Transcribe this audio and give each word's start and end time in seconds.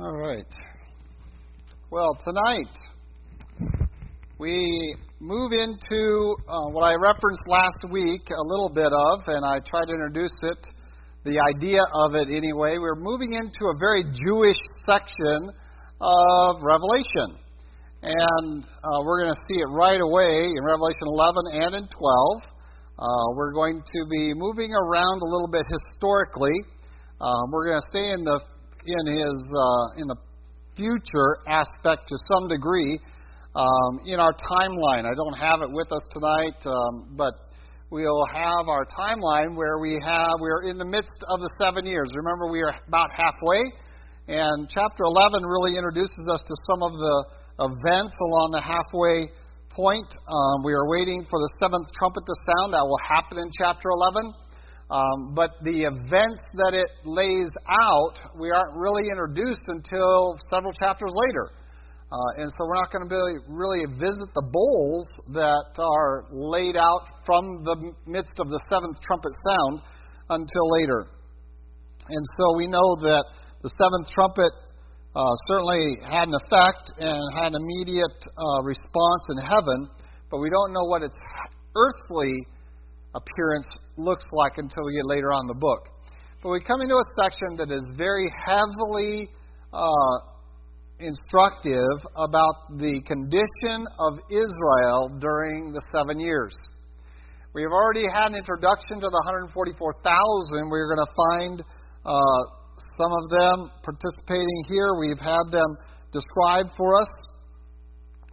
All 0.00 0.16
right. 0.16 0.48
Well, 1.90 2.16
tonight 2.24 2.72
we 4.38 4.96
move 5.20 5.52
into 5.52 6.34
uh, 6.48 6.72
what 6.72 6.88
I 6.88 6.94
referenced 6.94 7.44
last 7.46 7.76
week 7.92 8.24
a 8.32 8.42
little 8.42 8.70
bit 8.74 8.88
of, 8.88 9.20
and 9.26 9.44
I 9.44 9.60
tried 9.60 9.84
to 9.88 9.92
introduce 9.92 10.32
it, 10.44 10.56
the 11.24 11.36
idea 11.54 11.80
of 11.92 12.14
it 12.14 12.32
anyway. 12.34 12.78
We're 12.80 12.96
moving 12.96 13.34
into 13.34 13.68
a 13.68 13.76
very 13.78 14.02
Jewish 14.24 14.56
section 14.88 15.52
of 16.00 16.56
Revelation. 16.64 17.36
And 18.00 18.64
uh, 18.64 19.04
we're 19.04 19.20
going 19.20 19.34
to 19.36 19.42
see 19.44 19.60
it 19.60 19.68
right 19.76 20.00
away 20.00 20.56
in 20.56 20.64
Revelation 20.64 21.04
11 21.04 21.36
and 21.68 21.74
in 21.76 21.86
12. 21.86 22.42
Uh, 22.98 23.36
we're 23.36 23.52
going 23.52 23.82
to 23.84 24.00
be 24.10 24.32
moving 24.32 24.72
around 24.72 25.20
a 25.20 25.28
little 25.28 25.50
bit 25.52 25.68
historically. 25.68 26.56
Um, 27.20 27.52
we're 27.52 27.68
going 27.68 27.78
to 27.78 27.88
stay 27.92 28.08
in 28.16 28.24
the 28.24 28.40
in 28.86 29.06
his 29.06 29.38
uh, 29.50 30.00
in 30.00 30.06
the 30.08 30.16
future 30.76 31.38
aspect 31.46 32.08
to 32.08 32.16
some 32.32 32.48
degree 32.48 32.98
um, 33.54 34.00
in 34.06 34.18
our 34.18 34.32
timeline. 34.32 35.04
I 35.04 35.14
don't 35.14 35.36
have 35.36 35.60
it 35.62 35.70
with 35.70 35.92
us 35.92 36.02
tonight, 36.12 36.58
um, 36.64 37.14
but 37.16 37.34
we'll 37.90 38.26
have 38.32 38.68
our 38.68 38.86
timeline 38.96 39.54
where 39.56 39.78
we 39.78 39.98
have 40.02 40.40
we're 40.40 40.64
in 40.68 40.78
the 40.78 40.88
midst 40.88 41.12
of 41.28 41.40
the 41.40 41.50
seven 41.60 41.84
years. 41.84 42.10
Remember, 42.16 42.50
we 42.50 42.62
are 42.62 42.74
about 42.88 43.10
halfway, 43.12 43.60
and 44.28 44.68
chapter 44.68 45.04
11 45.04 45.44
really 45.44 45.76
introduces 45.76 46.24
us 46.32 46.42
to 46.42 46.54
some 46.70 46.82
of 46.82 46.92
the 46.92 47.16
events 47.60 48.14
along 48.32 48.56
the 48.56 48.64
halfway 48.64 49.28
point. 49.70 50.08
Um, 50.28 50.64
we 50.64 50.72
are 50.72 50.88
waiting 50.88 51.24
for 51.28 51.38
the 51.38 51.50
seventh 51.60 51.88
trumpet 52.00 52.24
to 52.24 52.36
sound. 52.48 52.72
That 52.72 52.84
will 52.84 53.00
happen 53.04 53.38
in 53.38 53.48
chapter 53.56 53.88
11. 53.88 54.32
Um, 54.92 55.32
but 55.32 55.56
the 55.64 55.88
events 55.88 56.44
that 56.52 56.76
it 56.76 56.90
lays 57.08 57.48
out, 57.64 58.20
we 58.36 58.52
aren't 58.52 58.76
really 58.76 59.08
introduced 59.08 59.64
until 59.72 60.36
several 60.52 60.76
chapters 60.76 61.12
later. 61.16 61.48
Uh, 62.12 62.44
and 62.44 62.52
so 62.52 62.68
we're 62.68 62.76
not 62.76 62.92
going 62.92 63.08
to 63.08 63.12
be, 63.16 63.24
really 63.48 63.88
visit 63.96 64.28
the 64.36 64.44
bowls 64.44 65.08
that 65.32 65.80
are 65.80 66.28
laid 66.28 66.76
out 66.76 67.08
from 67.24 67.64
the 67.64 67.96
midst 68.04 68.36
of 68.36 68.52
the 68.52 68.60
seventh 68.68 69.00
trumpet 69.00 69.32
sound 69.48 69.80
until 70.28 70.66
later. 70.76 71.08
And 72.12 72.24
so 72.36 72.44
we 72.60 72.68
know 72.68 72.84
that 73.00 73.24
the 73.64 73.72
seventh 73.72 74.12
trumpet 74.12 74.52
uh, 75.16 75.32
certainly 75.48 75.96
had 76.04 76.28
an 76.28 76.36
effect 76.36 76.92
and 77.00 77.16
had 77.32 77.56
an 77.56 77.64
immediate 77.64 78.20
uh, 78.28 78.60
response 78.60 79.24
in 79.32 79.38
heaven, 79.48 79.88
but 80.28 80.36
we 80.44 80.52
don't 80.52 80.76
know 80.76 80.84
what 80.92 81.00
its 81.00 81.16
earthly 81.80 82.44
appearance 83.16 83.68
looks 83.96 84.24
like 84.32 84.58
until 84.58 84.84
we 84.86 84.94
get 84.94 85.06
later 85.06 85.32
on 85.32 85.46
the 85.46 85.54
book. 85.54 85.88
But 86.42 86.50
we 86.50 86.60
come 86.60 86.80
into 86.80 86.96
a 86.96 87.06
section 87.22 87.56
that 87.58 87.70
is 87.70 87.84
very 87.96 88.26
heavily 88.46 89.30
uh, 89.72 90.16
instructive 90.98 91.98
about 92.16 92.78
the 92.78 93.00
condition 93.06 93.86
of 93.98 94.18
Israel 94.30 95.18
during 95.20 95.72
the 95.72 95.82
seven 95.92 96.18
years. 96.18 96.54
We 97.54 97.62
have 97.62 97.72
already 97.72 98.08
had 98.08 98.32
an 98.32 98.36
introduction 98.36 98.96
to 99.02 99.08
the 99.12 99.22
144,000. 99.52 100.70
We're 100.70 100.88
going 100.88 101.04
to 101.04 101.14
find 101.14 101.56
uh, 101.60 102.42
some 102.96 103.12
of 103.12 103.24
them 103.28 103.56
participating 103.84 104.60
here. 104.72 104.96
We've 104.98 105.20
had 105.20 105.52
them 105.52 105.76
described 106.12 106.70
for 106.76 106.96
us. 106.98 107.10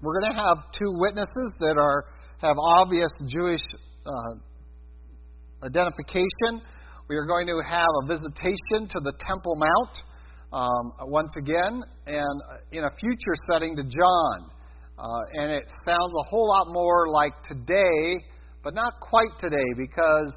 We're 0.02 0.22
going 0.22 0.32
to 0.32 0.40
have 0.40 0.58
two 0.72 0.92
witnesses 0.96 1.50
that 1.60 1.76
are 1.76 2.06
have 2.40 2.56
obvious 2.58 3.12
Jewish 3.28 3.62
uh, 4.08 4.40
identification. 5.64 6.62
We 7.10 7.16
are 7.16 7.26
going 7.26 7.48
to 7.48 7.58
have 7.68 7.90
a 8.04 8.08
visitation 8.08 8.88
to 8.88 9.00
the 9.02 9.14
Temple 9.26 9.56
Mount 9.58 9.96
um, 10.54 11.10
once 11.10 11.34
again, 11.38 11.82
and 12.08 12.42
in 12.72 12.84
a 12.84 12.92
future 13.00 13.36
setting 13.52 13.76
to 13.76 13.84
John. 13.84 14.50
Uh, 14.98 15.42
and 15.42 15.52
it 15.52 15.64
sounds 15.86 16.14
a 16.20 16.24
whole 16.30 16.48
lot 16.48 16.68
more 16.70 17.08
like 17.10 17.34
today, 17.48 18.20
but 18.64 18.74
not 18.74 19.00
quite 19.00 19.32
today, 19.40 19.70
because 19.78 20.32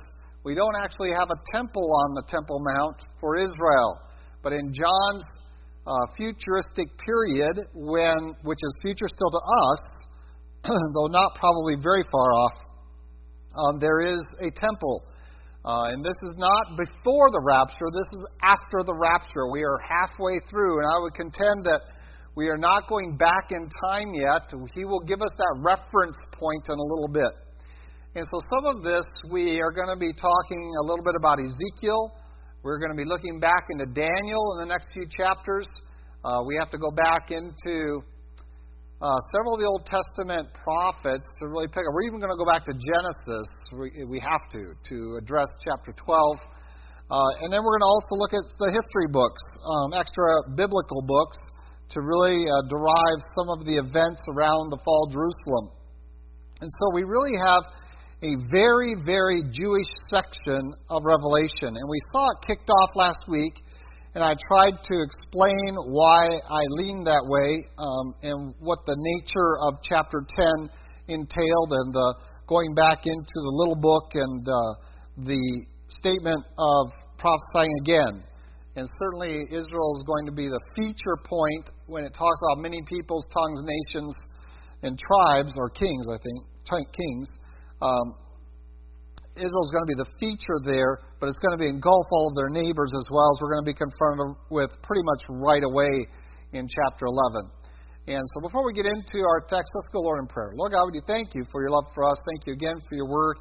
we 0.44 0.54
don't 0.54 0.76
actually 0.82 1.10
have 1.10 1.28
a 1.30 1.41
temple 1.52 1.88
on 2.04 2.14
the 2.14 2.22
Temple 2.28 2.60
Mount 2.76 2.97
for 3.20 3.36
Israel. 3.36 3.98
But 4.42 4.52
in 4.52 4.72
John's 4.72 5.24
uh, 5.86 5.92
futuristic 6.16 6.88
period, 6.98 7.66
when 7.74 8.34
which 8.42 8.58
is 8.62 8.72
future 8.82 9.08
still 9.08 9.30
to 9.30 9.42
us, 9.70 9.82
though 10.94 11.10
not 11.10 11.34
probably 11.34 11.74
very 11.82 12.02
far 12.10 12.32
off, 12.32 12.52
um, 13.54 13.78
there 13.80 14.00
is 14.00 14.22
a 14.41 14.50
temple 14.58 15.04
uh, 15.64 15.94
and 15.94 16.04
this 16.04 16.18
is 16.26 16.34
not 16.38 16.74
before 16.74 17.30
the 17.30 17.42
rapture, 17.46 17.86
this 17.94 18.10
is 18.10 18.24
after 18.42 18.82
the 18.82 18.98
rapture. 18.98 19.46
We 19.50 19.62
are 19.62 19.78
halfway 19.78 20.42
through, 20.50 20.82
and 20.82 20.86
I 20.90 20.98
would 21.06 21.14
contend 21.14 21.62
that 21.70 21.82
we 22.34 22.48
are 22.48 22.58
not 22.58 22.88
going 22.88 23.16
back 23.16 23.52
in 23.54 23.70
time 23.86 24.10
yet. 24.14 24.50
He 24.74 24.84
will 24.84 25.04
give 25.06 25.22
us 25.22 25.30
that 25.36 25.54
reference 25.62 26.16
point 26.32 26.66
in 26.66 26.74
a 26.74 26.86
little 26.96 27.10
bit. 27.12 27.30
And 28.14 28.26
so, 28.26 28.40
some 28.58 28.76
of 28.76 28.82
this, 28.82 29.06
we 29.30 29.60
are 29.62 29.70
going 29.70 29.88
to 29.88 29.96
be 29.96 30.12
talking 30.12 30.64
a 30.80 30.82
little 30.82 31.04
bit 31.04 31.14
about 31.16 31.38
Ezekiel. 31.38 32.10
We're 32.62 32.78
going 32.78 32.90
to 32.90 32.98
be 32.98 33.08
looking 33.08 33.38
back 33.38 33.64
into 33.70 33.86
Daniel 33.86 34.42
in 34.58 34.66
the 34.66 34.70
next 34.70 34.88
few 34.92 35.06
chapters. 35.16 35.66
Uh, 36.24 36.42
we 36.46 36.56
have 36.58 36.70
to 36.70 36.78
go 36.78 36.90
back 36.90 37.30
into 37.30 38.02
uh, 39.02 39.18
several 39.34 39.58
of 39.58 39.60
the 39.60 39.66
Old 39.66 39.82
Testament 39.82 40.46
prophets 40.54 41.26
to 41.42 41.50
really 41.50 41.66
pick 41.66 41.82
up. 41.82 41.90
We're 41.90 42.06
even 42.06 42.22
going 42.22 42.30
to 42.30 42.38
go 42.38 42.46
back 42.46 42.62
to 42.70 42.74
Genesis. 42.78 43.48
We, 43.74 44.06
we 44.06 44.18
have 44.22 44.46
to 44.54 44.78
to 44.78 45.18
address 45.18 45.50
chapter 45.66 45.90
12, 45.90 46.06
uh, 47.10 47.42
and 47.42 47.50
then 47.50 47.66
we're 47.66 47.82
going 47.82 47.86
to 47.86 47.91
also 47.91 48.14
look 48.14 48.30
at 48.30 48.46
the 48.62 48.70
history 48.70 49.10
books, 49.10 49.42
um, 49.66 49.98
extra 49.98 50.54
biblical 50.54 51.02
books, 51.02 51.34
to 51.91 51.98
really 51.98 52.46
uh, 52.46 52.62
derive 52.70 53.20
some 53.34 53.50
of 53.50 53.66
the 53.66 53.74
events 53.82 54.22
around 54.38 54.70
the 54.70 54.78
fall 54.86 55.10
of 55.10 55.10
Jerusalem. 55.10 55.74
And 56.62 56.70
so 56.70 56.94
we 56.94 57.02
really 57.02 57.34
have 57.42 57.66
a 58.22 58.38
very, 58.54 58.94
very 59.02 59.42
Jewish 59.50 59.91
section 60.14 60.62
of 60.94 61.02
Revelation, 61.02 61.74
and 61.74 61.86
we 61.91 61.98
saw 62.14 62.22
it 62.22 62.38
kicked 62.46 62.70
off 62.70 62.94
last 62.94 63.26
week 63.26 63.66
and 64.14 64.22
I 64.22 64.36
tried 64.48 64.76
to 64.76 64.96
explain 65.00 65.76
why 65.88 66.36
I 66.36 66.62
leaned 66.76 67.06
that 67.06 67.24
way 67.24 67.64
um, 67.78 68.14
and 68.22 68.54
what 68.60 68.80
the 68.86 68.96
nature 68.96 69.56
of 69.64 69.80
chapter 69.82 70.26
10 70.28 70.68
entailed, 71.08 71.70
and 71.72 71.96
uh, 71.96 72.12
going 72.46 72.74
back 72.74 73.06
into 73.06 73.38
the 73.40 73.52
little 73.56 73.80
book 73.80 74.12
and 74.14 74.44
uh, 74.44 74.72
the 75.24 75.64
statement 75.88 76.44
of 76.58 76.86
prophesying 77.16 77.72
again. 77.80 78.22
And 78.76 78.88
certainly, 78.98 79.36
Israel 79.48 79.92
is 79.96 80.04
going 80.06 80.26
to 80.26 80.32
be 80.32 80.48
the 80.48 80.60
feature 80.76 81.16
point 81.24 81.70
when 81.86 82.04
it 82.04 82.12
talks 82.12 82.40
about 82.48 82.62
many 82.62 82.80
peoples, 82.88 83.24
tongues, 83.32 83.60
nations, 83.64 84.16
and 84.82 84.98
tribes, 84.98 85.52
or 85.56 85.68
kings, 85.70 86.06
I 86.08 86.18
think, 86.20 86.88
kings. 86.92 87.28
Um, 87.80 88.22
Israel's 89.37 89.72
going 89.72 89.84
to 89.88 89.93
be 89.93 90.00
the 90.00 90.10
feature 90.20 90.59
there, 90.65 91.00
but 91.20 91.28
it's 91.28 91.41
going 91.41 91.56
to 91.56 91.62
be 91.62 91.69
engulf 91.69 92.06
all 92.12 92.28
of 92.28 92.34
their 92.37 92.53
neighbors 92.53 92.93
as 92.93 93.06
well 93.09 93.28
as 93.32 93.37
we're 93.41 93.53
going 93.56 93.65
to 93.65 93.70
be 93.72 93.78
confronted 93.78 94.37
with 94.53 94.70
pretty 94.84 95.03
much 95.04 95.22
right 95.28 95.65
away 95.65 95.93
in 96.53 96.69
chapter 96.69 97.09
11. 97.09 97.48
And 98.12 98.21
so 98.34 98.44
before 98.44 98.66
we 98.66 98.75
get 98.76 98.84
into 98.84 99.25
our 99.25 99.41
text, 99.48 99.72
let's 99.72 99.91
go, 99.92 100.00
Lord, 100.04 100.21
in 100.21 100.26
prayer. 100.26 100.53
Lord 100.54 100.72
God, 100.72 100.84
would 100.84 100.94
you 100.94 101.06
thank 101.06 101.34
you 101.34 101.44
for 101.48 101.62
your 101.62 101.71
love 101.71 101.87
for 101.94 102.04
us. 102.04 102.19
Thank 102.28 102.47
you 102.47 102.53
again 102.53 102.76
for 102.88 102.94
your 102.97 103.09
word 103.09 103.37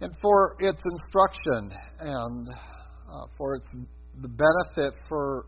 and 0.00 0.12
for 0.20 0.56
its 0.58 0.82
instruction 0.82 1.70
and 2.00 2.48
uh, 2.48 3.26
for 3.36 3.54
its 3.54 3.70
the 4.22 4.28
benefit 4.28 4.98
for 5.08 5.46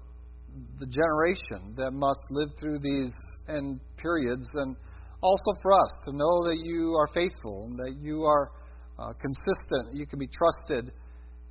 the 0.78 0.87
generation 0.87 1.75
that 1.77 1.91
must 1.93 2.21
live 2.31 2.49
through 2.61 2.78
these 2.78 3.11
end 3.49 3.81
periods 3.97 4.47
and 4.55 4.77
also 5.22 5.53
for 5.62 5.72
us 5.72 5.93
to 6.05 6.12
know 6.12 6.45
that 6.45 6.61
you 6.62 6.95
are 6.99 7.09
faithful 7.12 7.69
and 7.69 7.78
that 7.78 7.97
you 8.01 8.22
are 8.22 8.51
uh, 8.98 9.12
consistent, 9.20 9.94
you 9.94 10.06
can 10.06 10.19
be 10.19 10.28
trusted. 10.28 10.92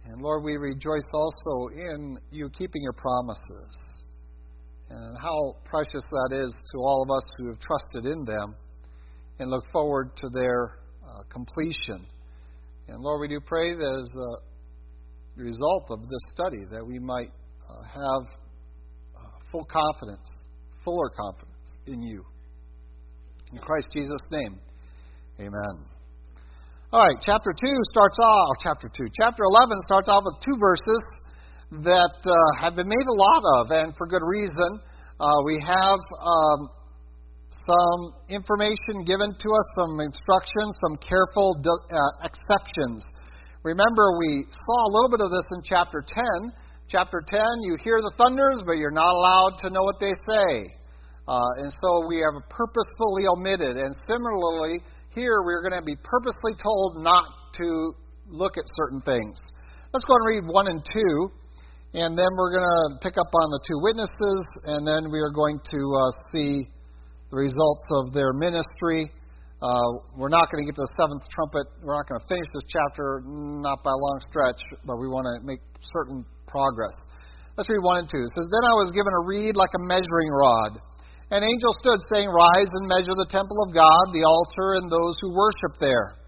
And 0.06 0.22
Lord, 0.22 0.44
we 0.44 0.58
rejoice 0.58 1.08
also 1.14 1.74
in 1.76 2.18
you 2.32 2.50
keeping 2.50 2.82
your 2.82 2.94
promises 2.94 4.02
and 4.90 5.18
how 5.18 5.56
precious 5.64 6.04
that 6.12 6.30
is 6.34 6.60
to 6.74 6.78
all 6.80 7.04
of 7.04 7.10
us 7.10 7.24
who 7.38 7.48
have 7.48 7.60
trusted 7.60 8.06
in 8.06 8.26
them 8.26 8.56
and 9.40 9.50
look 9.50 9.64
forward 9.72 10.16
to 10.18 10.30
their 10.34 10.80
uh, 11.04 11.24
completion. 11.30 12.06
And 12.88 13.02
Lord, 13.02 13.22
we 13.22 13.28
do 13.28 13.40
pray 13.40 13.74
that 13.74 14.02
as 14.02 14.12
a 14.20 15.42
result 15.42 15.86
of 15.90 16.02
this 16.02 16.22
study 16.34 16.66
that 16.72 16.86
we 16.86 17.00
might 17.00 17.32
uh, 17.70 17.84
have 17.84 18.28
uh, 19.16 19.20
full 19.52 19.66
confidence, 19.66 20.28
fuller 20.84 21.10
confidence 21.10 21.78
in 21.88 22.02
you. 22.02 22.26
In 23.52 23.58
Christ 23.60 23.88
Jesus' 23.94 24.28
name, 24.32 24.60
amen. 25.40 26.01
All 26.92 27.00
right, 27.00 27.16
chapter 27.24 27.56
2 27.56 27.72
starts 27.96 28.20
off, 28.20 28.52
chapter 28.60 28.92
2, 28.92 29.08
chapter 29.16 29.48
11 29.48 29.80
starts 29.88 30.12
off 30.12 30.28
with 30.28 30.44
two 30.44 30.60
verses 30.60 31.00
that 31.88 32.20
uh, 32.20 32.36
have 32.60 32.76
been 32.76 32.92
made 32.92 33.08
a 33.08 33.16
lot 33.16 33.44
of, 33.64 33.72
and 33.72 33.96
for 33.96 34.04
good 34.04 34.28
reason. 34.28 34.76
Uh, 35.16 35.40
we 35.48 35.56
have 35.64 36.04
um, 36.20 36.68
some 37.64 38.02
information 38.28 39.08
given 39.08 39.32
to 39.32 39.48
us, 39.56 39.68
some 39.80 40.04
instructions, 40.04 40.76
some 40.84 41.00
careful 41.00 41.56
uh, 41.64 42.28
exceptions. 42.28 43.00
Remember, 43.64 44.20
we 44.20 44.44
saw 44.52 44.78
a 44.84 44.92
little 44.92 45.16
bit 45.16 45.24
of 45.24 45.32
this 45.32 45.48
in 45.56 45.64
chapter 45.64 46.04
10. 46.04 46.20
Chapter 46.92 47.24
10, 47.24 47.40
you 47.72 47.80
hear 47.88 48.04
the 48.04 48.12
thunders, 48.20 48.68
but 48.68 48.76
you're 48.76 48.92
not 48.92 49.08
allowed 49.08 49.56
to 49.64 49.72
know 49.72 49.80
what 49.88 49.96
they 50.04 50.12
say. 50.28 50.68
Uh, 51.24 51.64
and 51.64 51.72
so 51.72 52.04
we 52.12 52.20
have 52.20 52.36
purposefully 52.52 53.32
omitted. 53.32 53.80
And 53.80 53.96
similarly, 54.12 54.84
here 55.14 55.44
we're 55.44 55.62
going 55.62 55.76
to 55.76 55.84
be 55.84 55.96
purposely 56.00 56.56
told 56.56 57.04
not 57.04 57.26
to 57.60 57.94
look 58.32 58.56
at 58.58 58.64
certain 58.80 59.02
things. 59.02 59.36
Let's 59.92 60.08
go 60.08 60.16
and 60.16 60.26
read 60.28 60.44
1 60.48 60.68
and 60.72 60.80
2, 60.80 62.00
and 62.00 62.16
then 62.16 62.32
we're 62.40 62.56
going 62.56 62.64
to 62.64 62.84
pick 63.04 63.20
up 63.20 63.28
on 63.28 63.48
the 63.52 63.62
two 63.68 63.80
witnesses, 63.84 64.40
and 64.72 64.88
then 64.88 65.12
we 65.12 65.20
are 65.20 65.36
going 65.36 65.60
to 65.60 65.82
uh, 65.92 66.12
see 66.32 66.64
the 67.28 67.36
results 67.36 67.84
of 68.00 68.16
their 68.16 68.32
ministry. 68.32 69.12
Uh, 69.60 70.16
we're 70.16 70.32
not 70.32 70.48
going 70.48 70.64
to 70.64 70.68
get 70.72 70.80
to 70.80 70.84
the 70.88 70.94
seventh 70.96 71.28
trumpet. 71.28 71.68
We're 71.84 72.00
not 72.00 72.08
going 72.08 72.24
to 72.24 72.28
finish 72.32 72.48
this 72.56 72.66
chapter, 72.72 73.22
not 73.28 73.84
by 73.84 73.92
a 73.92 74.00
long 74.00 74.18
stretch, 74.32 74.64
but 74.88 74.96
we 74.96 75.12
want 75.12 75.28
to 75.28 75.36
make 75.44 75.60
certain 75.92 76.24
progress. 76.48 76.96
Let's 77.60 77.68
read 77.68 77.84
1 77.84 78.08
and 78.08 78.10
2. 78.10 78.16
It 78.16 78.32
says, 78.32 78.48
Then 78.48 78.64
I 78.64 78.76
was 78.80 78.96
given 78.96 79.12
a 79.12 79.22
reed 79.28 79.60
like 79.60 79.76
a 79.76 79.84
measuring 79.84 80.32
rod. 80.32 80.72
An 81.32 81.42
angel 81.48 81.72
stood, 81.80 82.00
saying, 82.14 82.28
Rise 82.28 82.72
and 82.76 82.92
measure 82.92 83.16
the 83.16 83.32
temple 83.32 83.58
of 83.64 83.74
God, 83.74 84.04
the 84.12 84.28
altar, 84.28 84.76
and 84.76 84.92
those 84.92 85.16
who 85.24 85.32
worship 85.34 85.80
there 85.80 86.22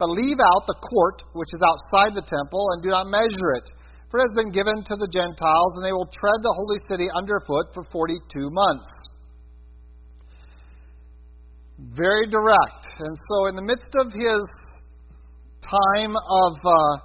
but 0.00 0.08
leave 0.08 0.40
out 0.40 0.64
the 0.64 0.80
court 0.80 1.20
which 1.36 1.52
is 1.52 1.60
outside 1.60 2.16
the 2.16 2.24
temple, 2.24 2.64
and 2.72 2.82
do 2.82 2.88
not 2.88 3.12
measure 3.12 3.52
it. 3.60 3.68
For 4.08 4.18
it 4.18 4.32
has 4.32 4.34
been 4.34 4.50
given 4.50 4.80
to 4.80 4.96
the 4.96 5.12
Gentiles, 5.12 5.72
and 5.76 5.84
they 5.84 5.92
will 5.92 6.08
tread 6.08 6.40
the 6.40 6.56
holy 6.56 6.80
city 6.88 7.06
underfoot 7.12 7.68
for 7.76 7.84
42 7.92 8.48
months. 8.48 8.88
Very 11.92 12.26
direct. 12.32 12.88
And 12.98 13.14
so, 13.28 13.52
in 13.52 13.54
the 13.54 13.62
midst 13.62 13.92
of 14.00 14.08
his 14.10 14.42
time 15.68 16.16
of, 16.16 16.52
uh, 16.64 16.96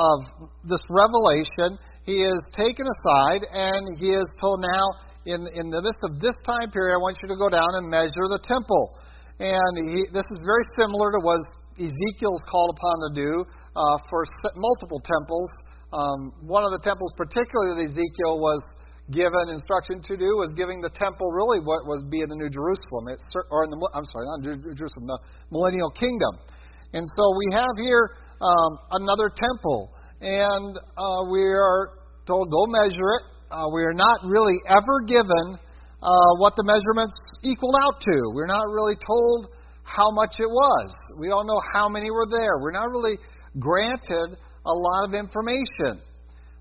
of 0.00 0.18
this 0.64 0.82
revelation, 0.88 1.76
he 2.08 2.24
is 2.24 2.40
taken 2.56 2.88
aside, 2.88 3.44
and 3.52 3.84
he 4.00 4.08
is 4.08 4.24
told 4.40 4.64
now, 4.64 4.88
in, 5.26 5.46
in 5.58 5.66
the 5.70 5.82
midst 5.82 6.02
of 6.06 6.20
this 6.22 6.36
time 6.46 6.70
period, 6.70 6.94
I 6.94 7.00
want 7.02 7.18
you 7.22 7.28
to 7.28 7.38
go 7.38 7.48
down 7.48 7.68
and 7.80 7.90
measure 7.90 8.26
the 8.30 8.42
temple. 8.44 8.94
And 9.38 9.72
he, 9.86 10.10
this 10.10 10.26
is 10.26 10.40
very 10.42 10.66
similar 10.78 11.14
to 11.14 11.20
what 11.22 11.38
Ezekiel 11.78 12.34
is 12.34 12.44
called 12.50 12.74
upon 12.74 12.94
to 13.06 13.10
do 13.14 13.32
uh, 13.78 13.96
for 14.10 14.26
multiple 14.58 14.98
temples. 14.98 15.50
Um, 15.94 16.20
one 16.42 16.66
of 16.66 16.74
the 16.74 16.82
temples, 16.82 17.14
particularly 17.16 17.78
that 17.78 17.94
Ezekiel 17.94 18.42
was 18.42 18.60
given 19.08 19.48
instruction 19.48 20.02
to 20.04 20.14
do, 20.18 20.28
was 20.36 20.52
giving 20.52 20.84
the 20.84 20.92
temple 20.92 21.32
really 21.32 21.64
what 21.64 21.86
would 21.88 22.10
be 22.10 22.20
in 22.20 22.28
the 22.28 22.36
New 22.36 22.50
Jerusalem, 22.50 23.08
it's, 23.08 23.24
or 23.48 23.64
in 23.64 23.70
the 23.72 23.78
I'm 23.96 24.04
sorry, 24.04 24.26
not 24.36 24.76
Jerusalem, 24.76 25.08
the 25.08 25.18
Millennial 25.48 25.88
Kingdom. 25.96 26.44
And 26.92 27.06
so 27.16 27.24
we 27.40 27.46
have 27.56 27.72
here 27.80 28.16
um, 28.40 28.72
another 29.00 29.32
temple, 29.32 29.92
and 30.20 30.76
uh, 30.76 31.20
we 31.32 31.40
are 31.40 32.04
told 32.26 32.50
go 32.52 32.66
measure 32.68 33.10
it. 33.16 33.24
Uh, 33.48 33.64
we 33.72 33.80
are 33.80 33.96
not 33.96 34.20
really 34.28 34.60
ever 34.68 35.08
given 35.08 35.56
uh, 36.04 36.32
what 36.36 36.52
the 36.60 36.64
measurements 36.68 37.16
equaled 37.40 37.76
out 37.80 37.96
to. 37.96 38.16
We're 38.36 38.50
not 38.50 38.68
really 38.68 38.96
told 39.00 39.48
how 39.88 40.12
much 40.12 40.36
it 40.36 40.48
was. 40.52 40.88
We 41.16 41.32
don't 41.32 41.48
know 41.48 41.60
how 41.72 41.88
many 41.88 42.12
were 42.12 42.28
there. 42.28 42.60
We're 42.60 42.76
not 42.76 42.92
really 42.92 43.16
granted 43.56 44.36
a 44.36 44.74
lot 44.74 45.08
of 45.08 45.16
information. 45.16 45.96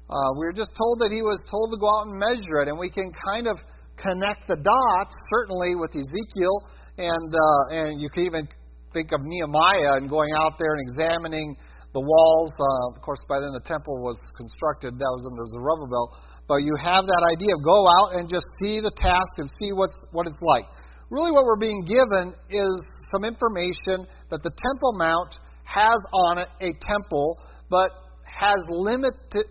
Uh, 0.08 0.30
we 0.40 0.48
are 0.48 0.56
just 0.56 0.72
told 0.80 1.04
that 1.04 1.12
he 1.12 1.20
was 1.20 1.36
told 1.52 1.76
to 1.76 1.78
go 1.78 1.92
out 1.92 2.08
and 2.08 2.16
measure 2.16 2.64
it, 2.64 2.72
and 2.72 2.80
we 2.80 2.88
can 2.88 3.12
kind 3.28 3.52
of 3.52 3.60
connect 4.00 4.48
the 4.48 4.56
dots, 4.56 5.14
certainly 5.36 5.76
with 5.76 5.92
Ezekiel, 5.92 6.56
and 6.96 7.30
uh, 7.36 7.76
and 7.84 8.00
you 8.00 8.08
can 8.08 8.24
even 8.24 8.48
think 8.96 9.12
of 9.12 9.20
Nehemiah 9.28 10.00
and 10.00 10.08
going 10.08 10.32
out 10.40 10.56
there 10.56 10.72
and 10.72 10.88
examining 10.88 11.60
the 11.92 12.00
walls. 12.00 12.52
Uh, 12.56 12.96
of 12.96 13.04
course, 13.04 13.20
by 13.28 13.44
then 13.44 13.52
the 13.52 13.68
temple 13.68 14.00
was 14.00 14.16
constructed; 14.40 14.96
that 14.96 15.12
was 15.12 15.24
under 15.28 15.44
Zerubbabel. 15.52 16.16
But 16.48 16.64
you 16.64 16.72
have 16.82 17.04
that 17.04 17.24
idea 17.36 17.52
of 17.56 17.64
go 17.64 17.88
out 17.88 18.16
and 18.16 18.30
just 18.30 18.46
see 18.64 18.80
the 18.80 18.92
task 18.96 19.32
and 19.38 19.50
see 19.60 19.72
what's 19.74 19.96
what 20.12 20.28
it's 20.28 20.40
like. 20.42 20.66
Really, 21.10 21.32
what 21.32 21.44
we're 21.44 21.60
being 21.60 21.84
given 21.84 22.36
is 22.50 22.72
some 23.12 23.24
information 23.24 24.08
that 24.32 24.44
the 24.44 24.52
Temple 24.52 24.94
Mount 24.98 25.36
has 25.64 26.00
on 26.14 26.38
it 26.40 26.50
a 26.62 26.72
temple, 26.88 27.38
but 27.70 27.92
has 28.24 28.58
limited 28.70 29.48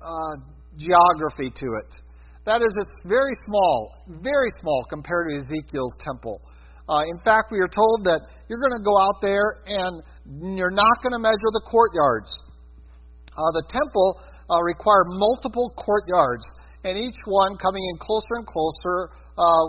uh, 0.00 0.34
geography 0.76 1.50
to 1.50 1.66
it. 1.80 1.90
That 2.44 2.60
is, 2.64 2.72
it's 2.80 2.96
very 3.04 3.32
small, 3.46 3.92
very 4.08 4.48
small 4.60 4.84
compared 4.88 5.30
to 5.30 5.36
Ezekiel's 5.36 5.92
temple. 6.04 6.40
Uh, 6.88 7.04
in 7.06 7.18
fact, 7.22 7.52
we 7.52 7.60
are 7.60 7.68
told 7.68 8.04
that 8.04 8.20
you're 8.48 8.58
going 8.58 8.74
to 8.74 8.82
go 8.82 8.96
out 8.98 9.20
there 9.22 9.62
and 9.66 10.56
you're 10.56 10.74
not 10.74 11.02
going 11.02 11.12
to 11.12 11.20
measure 11.20 11.50
the 11.52 11.64
courtyards. 11.70 12.32
Uh, 13.30 13.50
the 13.54 13.64
temple 13.70 14.18
uh, 14.50 14.60
required 14.62 15.06
multiple 15.08 15.72
courtyards, 15.78 16.44
and 16.84 16.98
each 16.98 17.16
one 17.26 17.56
coming 17.56 17.84
in 17.92 17.98
closer 17.98 18.34
and 18.42 18.46
closer 18.46 19.10
uh, 19.38 19.66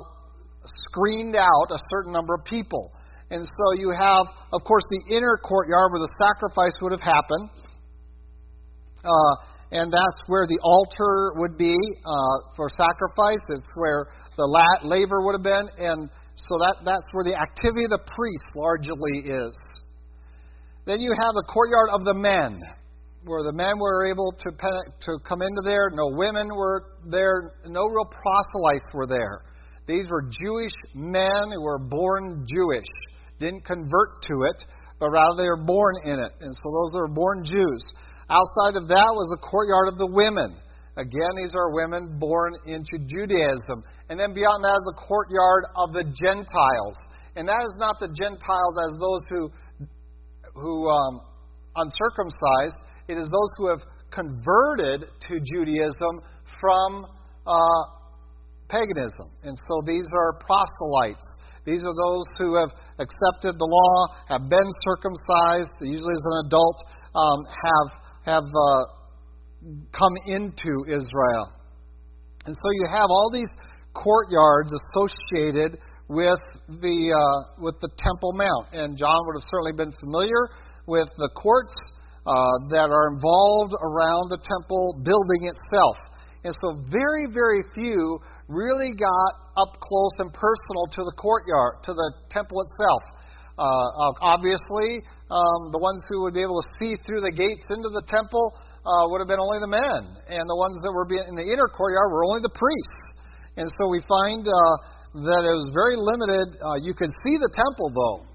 screened 0.65 1.35
out 1.35 1.67
a 1.69 1.79
certain 1.91 2.11
number 2.11 2.33
of 2.33 2.43
people. 2.45 2.91
And 3.29 3.45
so 3.45 3.79
you 3.79 3.91
have, 3.91 4.27
of 4.51 4.63
course, 4.63 4.83
the 4.89 5.15
inner 5.15 5.37
courtyard 5.37 5.91
where 5.91 6.03
the 6.03 6.13
sacrifice 6.19 6.75
would 6.81 6.91
have 6.91 7.01
happened. 7.01 7.49
Uh, 9.03 9.33
and 9.71 9.87
that's 9.87 10.19
where 10.27 10.45
the 10.45 10.59
altar 10.61 11.39
would 11.39 11.57
be 11.57 11.77
uh, 12.03 12.35
for 12.57 12.67
sacrifice. 12.67 13.39
It's 13.47 13.65
where 13.75 14.07
the 14.35 14.47
labor 14.83 15.23
would 15.23 15.31
have 15.39 15.47
been. 15.47 15.67
And 15.79 16.09
so 16.35 16.59
that, 16.59 16.83
that's 16.83 17.07
where 17.13 17.23
the 17.23 17.39
activity 17.39 17.85
of 17.85 17.91
the 17.91 18.03
priest 18.03 18.47
largely 18.53 19.31
is. 19.31 19.55
Then 20.85 20.99
you 20.99 21.11
have 21.15 21.31
the 21.31 21.47
courtyard 21.47 21.89
of 21.93 22.03
the 22.03 22.13
men, 22.13 22.59
where 23.23 23.44
the 23.44 23.53
men 23.53 23.77
were 23.79 24.09
able 24.09 24.33
to, 24.39 24.50
to 24.51 25.12
come 25.27 25.41
into 25.41 25.62
there. 25.63 25.89
No 25.94 26.09
women 26.18 26.47
were 26.56 26.97
there. 27.06 27.53
No 27.68 27.85
real 27.85 28.06
proselytes 28.06 28.88
were 28.94 29.07
there. 29.07 29.44
These 29.88 30.09
were 30.09 30.23
Jewish 30.23 30.73
men 30.95 31.53
who 31.53 31.62
were 31.62 31.79
born 31.79 32.45
Jewish 32.47 32.88
didn't 33.39 33.65
convert 33.65 34.21
to 34.29 34.35
it, 34.53 34.65
but 35.00 35.09
rather 35.09 35.35
they 35.38 35.50
were 35.50 35.65
born 35.65 35.95
in 36.06 36.18
it. 36.19 36.31
And 36.39 36.53
so 36.56 36.65
those 36.69 37.01
are 37.01 37.07
born 37.07 37.44
Jews. 37.44 37.81
Outside 38.29 38.77
of 38.77 38.88
that 38.88 39.12
was 39.12 39.27
the 39.33 39.41
courtyard 39.41 39.91
of 39.91 39.97
the 39.97 40.07
women. 40.07 40.56
Again, 40.95 41.33
these 41.41 41.53
are 41.56 41.74
women 41.74 42.19
born 42.19 42.53
into 42.65 43.00
Judaism. 43.07 43.83
And 44.09 44.19
then 44.19 44.33
beyond 44.33 44.63
that 44.63 44.75
is 44.75 44.85
the 44.91 45.00
courtyard 45.00 45.65
of 45.75 45.94
the 45.94 46.03
Gentiles. 46.03 46.95
And 47.35 47.47
that 47.47 47.63
is 47.63 47.75
not 47.77 48.00
the 48.00 48.12
Gentiles 48.12 48.75
as 48.75 48.91
those 49.00 49.24
who, 49.31 49.41
who 50.53 50.88
um, 50.88 51.21
uncircumcised. 51.75 52.77
It 53.11 53.17
is 53.17 53.29
those 53.29 53.51
who 53.57 53.67
have 53.67 53.83
converted 54.09 55.09
to 55.27 55.33
Judaism 55.39 56.23
from 56.59 57.05
uh, 57.45 57.83
paganism. 58.69 59.27
And 59.43 59.57
so 59.67 59.83
these 59.86 60.07
are 60.15 60.39
proselytes. 60.39 61.24
These 61.65 61.83
are 61.83 61.93
those 61.93 62.25
who 62.39 62.55
have 62.55 62.71
accepted 62.97 63.59
the 63.59 63.67
law, 63.67 64.15
have 64.29 64.50
been 64.50 64.69
circumcised, 64.88 65.69
usually 65.81 66.15
as 66.15 66.25
an 66.25 66.47
adult, 66.47 66.77
um, 67.13 67.39
have 67.45 67.89
have 68.24 68.47
uh, 68.47 68.83
come 69.91 70.15
into 70.25 70.86
Israel. 70.88 71.53
And 72.45 72.55
so 72.55 72.67
you 72.74 72.88
have 72.89 73.09
all 73.09 73.29
these 73.31 73.50
courtyards 73.93 74.74
associated 74.74 75.79
with 76.07 76.39
the 76.81 76.97
uh, 77.13 77.62
with 77.62 77.75
the 77.81 77.89
Temple 77.97 78.33
Mount, 78.33 78.74
and 78.74 78.97
John 78.97 79.19
would 79.27 79.36
have 79.36 79.47
certainly 79.51 79.74
been 79.74 79.93
familiar 80.00 80.50
with 80.88 81.09
the 81.17 81.29
courts 81.36 81.75
uh, 82.25 82.69
that 82.69 82.93
are 82.93 83.07
involved 83.13 83.73
around 83.81 84.29
the 84.29 84.41
temple 84.41 85.01
building 85.01 85.49
itself. 85.49 85.97
And 86.43 86.53
so, 86.57 86.81
very, 86.89 87.29
very 87.29 87.61
few 87.73 88.17
really 88.49 88.93
got 88.97 89.31
up 89.57 89.77
close 89.77 90.15
and 90.19 90.33
personal 90.33 90.85
to 90.89 91.01
the 91.05 91.15
courtyard, 91.17 91.85
to 91.85 91.93
the 91.93 92.07
temple 92.33 92.61
itself. 92.65 93.03
Uh, 93.61 94.25
obviously, 94.25 95.05
um, 95.29 95.69
the 95.69 95.77
ones 95.77 96.01
who 96.09 96.25
would 96.25 96.33
be 96.33 96.41
able 96.41 96.57
to 96.57 96.67
see 96.81 96.97
through 97.05 97.21
the 97.21 97.29
gates 97.29 97.65
into 97.69 97.93
the 97.93 98.01
temple 98.09 98.41
uh, 98.81 99.05
would 99.13 99.21
have 99.21 99.29
been 99.29 99.41
only 99.41 99.61
the 99.61 99.69
men, 99.69 100.01
and 100.33 100.43
the 100.49 100.57
ones 100.57 100.81
that 100.81 100.89
were 100.89 101.05
in 101.29 101.37
the 101.37 101.45
inner 101.45 101.69
courtyard 101.69 102.09
were 102.09 102.25
only 102.25 102.41
the 102.41 102.53
priests. 102.57 103.01
And 103.61 103.69
so 103.69 103.91
we 103.91 104.01
find 104.09 104.47
uh, 104.47 104.55
that 105.29 105.41
it 105.45 105.53
was 105.53 105.69
very 105.75 105.93
limited. 105.99 106.57
Uh, 106.57 106.81
you 106.81 106.97
could 106.97 107.11
see 107.21 107.35
the 107.37 107.51
temple, 107.53 107.93
though. 107.93 108.30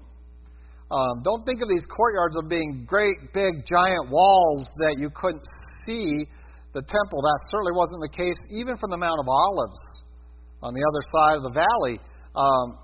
Um, 0.87 1.19
don't 1.23 1.43
think 1.43 1.59
of 1.61 1.67
these 1.67 1.83
courtyards 1.91 2.39
as 2.39 2.47
being 2.47 2.87
great, 2.87 3.33
big, 3.33 3.67
giant 3.67 4.07
walls 4.07 4.71
that 4.87 4.95
you 4.99 5.11
couldn't 5.11 5.43
see 5.83 6.27
the 6.71 6.79
temple. 6.79 7.19
That 7.19 7.39
certainly 7.51 7.75
wasn't 7.75 8.01
the 8.07 8.13
case, 8.15 8.39
even 8.55 8.79
from 8.79 8.95
the 8.95 8.99
Mount 8.99 9.19
of 9.19 9.27
Olives 9.27 9.79
on 10.63 10.71
the 10.71 10.83
other 10.83 11.03
side 11.11 11.35
of 11.39 11.43
the 11.43 11.55
valley. 11.59 11.95
Um, 12.35 12.79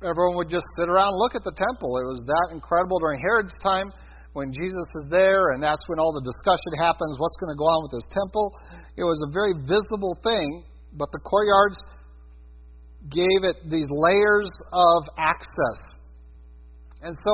everyone 0.00 0.40
would 0.40 0.48
just 0.48 0.64
sit 0.80 0.88
around 0.88 1.12
and 1.12 1.20
look 1.20 1.36
at 1.36 1.44
the 1.44 1.52
temple. 1.52 2.00
It 2.00 2.08
was 2.08 2.24
that 2.24 2.56
incredible 2.56 2.98
during 2.98 3.20
Herod's 3.20 3.54
time 3.60 3.92
when 4.32 4.48
Jesus 4.48 4.88
is 5.04 5.12
there, 5.12 5.52
and 5.52 5.60
that's 5.60 5.82
when 5.92 6.00
all 6.00 6.16
the 6.16 6.24
discussion 6.24 6.72
happens 6.80 7.20
what's 7.20 7.36
going 7.36 7.52
to 7.52 7.60
go 7.60 7.68
on 7.68 7.84
with 7.84 7.92
this 8.00 8.08
temple. 8.16 8.48
It 8.96 9.04
was 9.04 9.20
a 9.28 9.30
very 9.30 9.52
visible 9.68 10.16
thing, 10.24 10.64
but 10.96 11.12
the 11.12 11.20
courtyards 11.20 11.76
gave 13.12 13.44
it 13.44 13.60
these 13.68 13.88
layers 13.92 14.48
of 14.72 15.04
access. 15.20 16.01
And 17.02 17.14
so, 17.26 17.32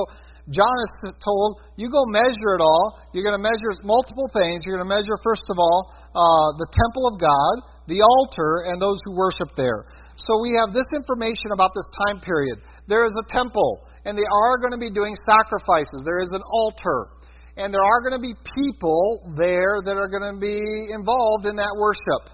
John 0.48 0.76
is 0.80 1.12
told, 1.20 1.60
you 1.76 1.92
go 1.92 2.00
measure 2.08 2.56
it 2.56 2.64
all. 2.64 3.04
You're 3.12 3.24
going 3.24 3.36
to 3.36 3.44
measure 3.44 3.68
multiple 3.84 4.32
things. 4.32 4.64
You're 4.64 4.80
going 4.80 4.88
to 4.88 4.94
measure, 4.96 5.16
first 5.20 5.44
of 5.52 5.60
all, 5.60 5.92
uh, 6.16 6.48
the 6.56 6.68
temple 6.72 7.04
of 7.12 7.20
God, 7.20 7.54
the 7.84 8.00
altar, 8.00 8.72
and 8.72 8.80
those 8.80 8.96
who 9.04 9.12
worship 9.12 9.52
there. 9.60 9.84
So 10.16 10.40
we 10.40 10.56
have 10.56 10.72
this 10.72 10.88
information 10.96 11.52
about 11.52 11.76
this 11.76 11.84
time 12.08 12.24
period. 12.24 12.64
There 12.88 13.04
is 13.04 13.12
a 13.12 13.26
temple, 13.28 13.84
and 14.08 14.16
they 14.16 14.24
are 14.24 14.56
going 14.56 14.72
to 14.72 14.80
be 14.80 14.88
doing 14.88 15.12
sacrifices. 15.28 16.00
There 16.08 16.18
is 16.24 16.32
an 16.32 16.40
altar, 16.48 17.12
and 17.60 17.68
there 17.68 17.84
are 17.84 18.00
going 18.00 18.16
to 18.16 18.24
be 18.24 18.32
people 18.56 19.36
there 19.36 19.84
that 19.84 20.00
are 20.00 20.08
going 20.08 20.32
to 20.32 20.40
be 20.40 20.56
involved 20.96 21.44
in 21.44 21.60
that 21.60 21.76
worship. 21.76 22.32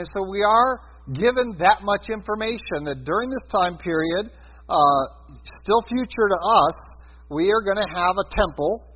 And 0.00 0.08
so 0.08 0.24
we 0.24 0.40
are 0.40 0.80
given 1.12 1.60
that 1.60 1.84
much 1.84 2.08
information 2.08 2.88
that 2.88 3.04
during 3.04 3.28
this 3.28 3.44
time 3.52 3.76
period, 3.76 4.32
uh, 4.70 5.02
still 5.62 5.82
future 5.90 6.28
to 6.30 6.38
us, 6.38 6.76
we 7.30 7.50
are 7.50 7.62
going 7.62 7.78
to 7.78 7.90
have 7.90 8.14
a 8.14 8.26
temple 8.30 8.86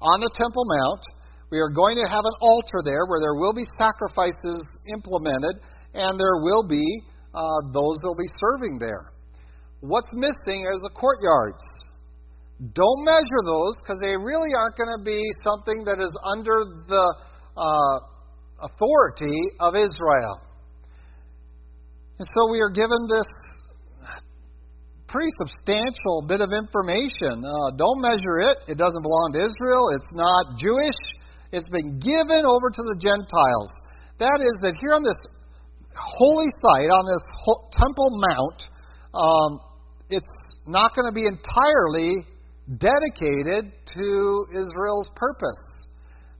on 0.00 0.20
the 0.22 0.30
Temple 0.34 0.64
Mount. 0.64 1.02
We 1.50 1.58
are 1.58 1.70
going 1.70 1.98
to 1.98 2.06
have 2.06 2.22
an 2.22 2.36
altar 2.40 2.82
there 2.86 3.06
where 3.06 3.18
there 3.22 3.34
will 3.34 3.54
be 3.54 3.66
sacrifices 3.78 4.62
implemented, 4.94 5.62
and 5.94 6.18
there 6.18 6.42
will 6.42 6.66
be 6.66 6.82
uh, 7.34 7.70
those 7.70 7.98
that 8.02 8.08
will 8.10 8.22
be 8.22 8.34
serving 8.38 8.78
there. 8.78 9.10
What's 9.80 10.10
missing 10.12 10.66
is 10.66 10.78
the 10.82 10.90
courtyards. 10.94 11.62
Don't 12.72 13.04
measure 13.04 13.42
those 13.44 13.76
because 13.76 14.00
they 14.00 14.16
really 14.16 14.50
aren't 14.56 14.76
going 14.78 14.94
to 14.96 15.04
be 15.04 15.20
something 15.44 15.84
that 15.84 16.00
is 16.00 16.10
under 16.24 16.64
the 16.88 17.06
uh, 17.54 17.96
authority 18.64 19.38
of 19.60 19.76
Israel. 19.76 20.40
And 22.18 22.26
so 22.34 22.50
we 22.50 22.60
are 22.64 22.72
given 22.72 22.96
this 23.12 23.28
pretty 25.16 25.32
substantial 25.40 26.28
bit 26.28 26.44
of 26.44 26.52
information. 26.52 27.40
Uh, 27.40 27.72
don't 27.80 28.04
measure 28.04 28.52
it. 28.52 28.68
It 28.68 28.76
doesn't 28.76 29.00
belong 29.00 29.32
to 29.32 29.40
Israel. 29.48 29.88
It's 29.96 30.12
not 30.12 30.60
Jewish. 30.60 31.00
It's 31.56 31.68
been 31.72 31.96
given 31.96 32.44
over 32.44 32.68
to 32.68 32.82
the 32.92 33.00
Gentiles. 33.00 33.70
That 34.20 34.36
is, 34.44 34.52
that 34.60 34.76
here 34.76 34.92
on 34.92 35.00
this 35.00 35.16
holy 35.96 36.52
site, 36.60 36.92
on 36.92 37.04
this 37.08 37.24
Temple 37.80 38.12
Mount, 38.28 38.60
um, 39.16 39.50
it's 40.12 40.28
not 40.68 40.92
going 40.92 41.08
to 41.08 41.16
be 41.16 41.24
entirely 41.24 42.20
dedicated 42.76 43.72
to 43.96 44.06
Israel's 44.52 45.08
purpose. 45.16 45.64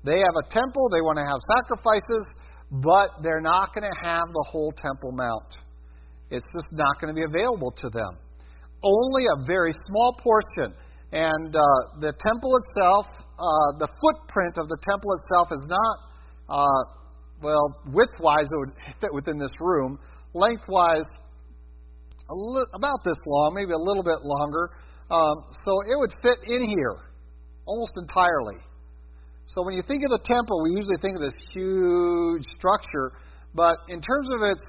They 0.04 0.20
have 0.20 0.36
a 0.36 0.46
temple, 0.52 0.92
they 0.92 1.00
want 1.00 1.16
to 1.16 1.24
have 1.24 1.40
sacrifices, 1.64 2.28
but 2.70 3.24
they're 3.24 3.40
not 3.40 3.72
going 3.72 3.88
to 3.88 3.96
have 4.04 4.28
the 4.28 4.44
whole 4.52 4.72
Temple 4.76 5.12
Mount. 5.12 5.64
It's 6.28 6.46
just 6.52 6.68
not 6.72 7.00
going 7.00 7.14
to 7.14 7.16
be 7.16 7.24
available 7.24 7.72
to 7.72 7.88
them. 7.88 8.25
Only 8.82 9.24
a 9.32 9.46
very 9.46 9.72
small 9.88 10.16
portion. 10.18 10.76
And 11.12 11.54
uh, 11.54 11.62
the 12.00 12.12
temple 12.12 12.58
itself, 12.58 13.06
uh, 13.16 13.78
the 13.78 13.88
footprint 14.00 14.58
of 14.58 14.68
the 14.68 14.78
temple 14.82 15.10
itself 15.22 15.48
is 15.52 15.64
not, 15.68 15.96
uh, 16.48 16.82
well, 17.42 17.80
widthwise, 17.88 18.48
it 18.50 18.58
would 18.58 18.74
fit 19.00 19.14
within 19.14 19.38
this 19.38 19.52
room. 19.60 19.98
Lengthwise, 20.34 21.06
li- 22.28 22.70
about 22.74 23.00
this 23.04 23.16
long, 23.26 23.54
maybe 23.54 23.72
a 23.72 23.78
little 23.78 24.02
bit 24.02 24.20
longer. 24.22 24.70
Um, 25.10 25.46
so 25.62 25.72
it 25.86 25.96
would 25.96 26.12
fit 26.22 26.38
in 26.50 26.68
here 26.68 27.06
almost 27.66 27.92
entirely. 27.96 28.58
So 29.46 29.62
when 29.62 29.74
you 29.74 29.82
think 29.86 30.02
of 30.02 30.10
the 30.10 30.22
temple, 30.26 30.62
we 30.64 30.74
usually 30.74 30.98
think 30.98 31.14
of 31.14 31.22
this 31.22 31.38
huge 31.54 32.42
structure, 32.58 33.14
but 33.54 33.78
in 33.88 34.02
terms 34.02 34.26
of 34.34 34.42
its 34.42 34.64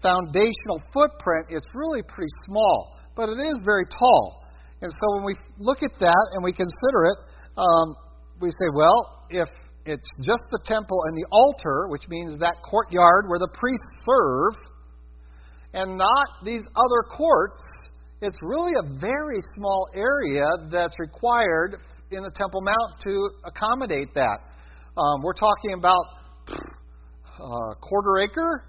foundational 0.00 0.80
footprint, 0.92 1.48
it's 1.50 1.66
really 1.74 2.02
pretty 2.02 2.32
small, 2.48 2.96
but 3.16 3.28
it 3.28 3.38
is 3.38 3.54
very 3.64 3.84
tall. 3.86 4.44
And 4.82 4.90
so 4.90 5.16
when 5.16 5.24
we 5.24 5.34
look 5.58 5.82
at 5.82 5.92
that 5.98 6.24
and 6.32 6.44
we 6.44 6.52
consider 6.52 7.00
it, 7.08 7.18
um, 7.56 7.96
we 8.40 8.50
say, 8.50 8.68
well, 8.74 9.26
if 9.30 9.48
it's 9.86 10.08
just 10.20 10.44
the 10.50 10.60
temple 10.64 10.98
and 11.06 11.16
the 11.16 11.26
altar, 11.30 11.88
which 11.88 12.08
means 12.08 12.36
that 12.38 12.56
courtyard 12.68 13.24
where 13.28 13.38
the 13.38 13.50
priests 13.54 14.04
serve, 14.04 14.74
and 15.74 15.98
not 15.98 16.26
these 16.44 16.62
other 16.76 17.02
courts, 17.10 17.60
it's 18.22 18.38
really 18.42 18.72
a 18.78 18.98
very 18.98 19.40
small 19.56 19.88
area 19.94 20.46
that's 20.70 20.94
required 20.98 21.80
in 22.10 22.22
the 22.22 22.30
Temple 22.30 22.62
Mount 22.62 23.00
to 23.06 23.30
accommodate 23.44 24.14
that. 24.14 24.38
Um, 24.96 25.22
we're 25.22 25.34
talking 25.34 25.74
about 25.74 26.04
a 26.48 27.42
uh, 27.42 27.74
quarter 27.80 28.18
acre, 28.20 28.64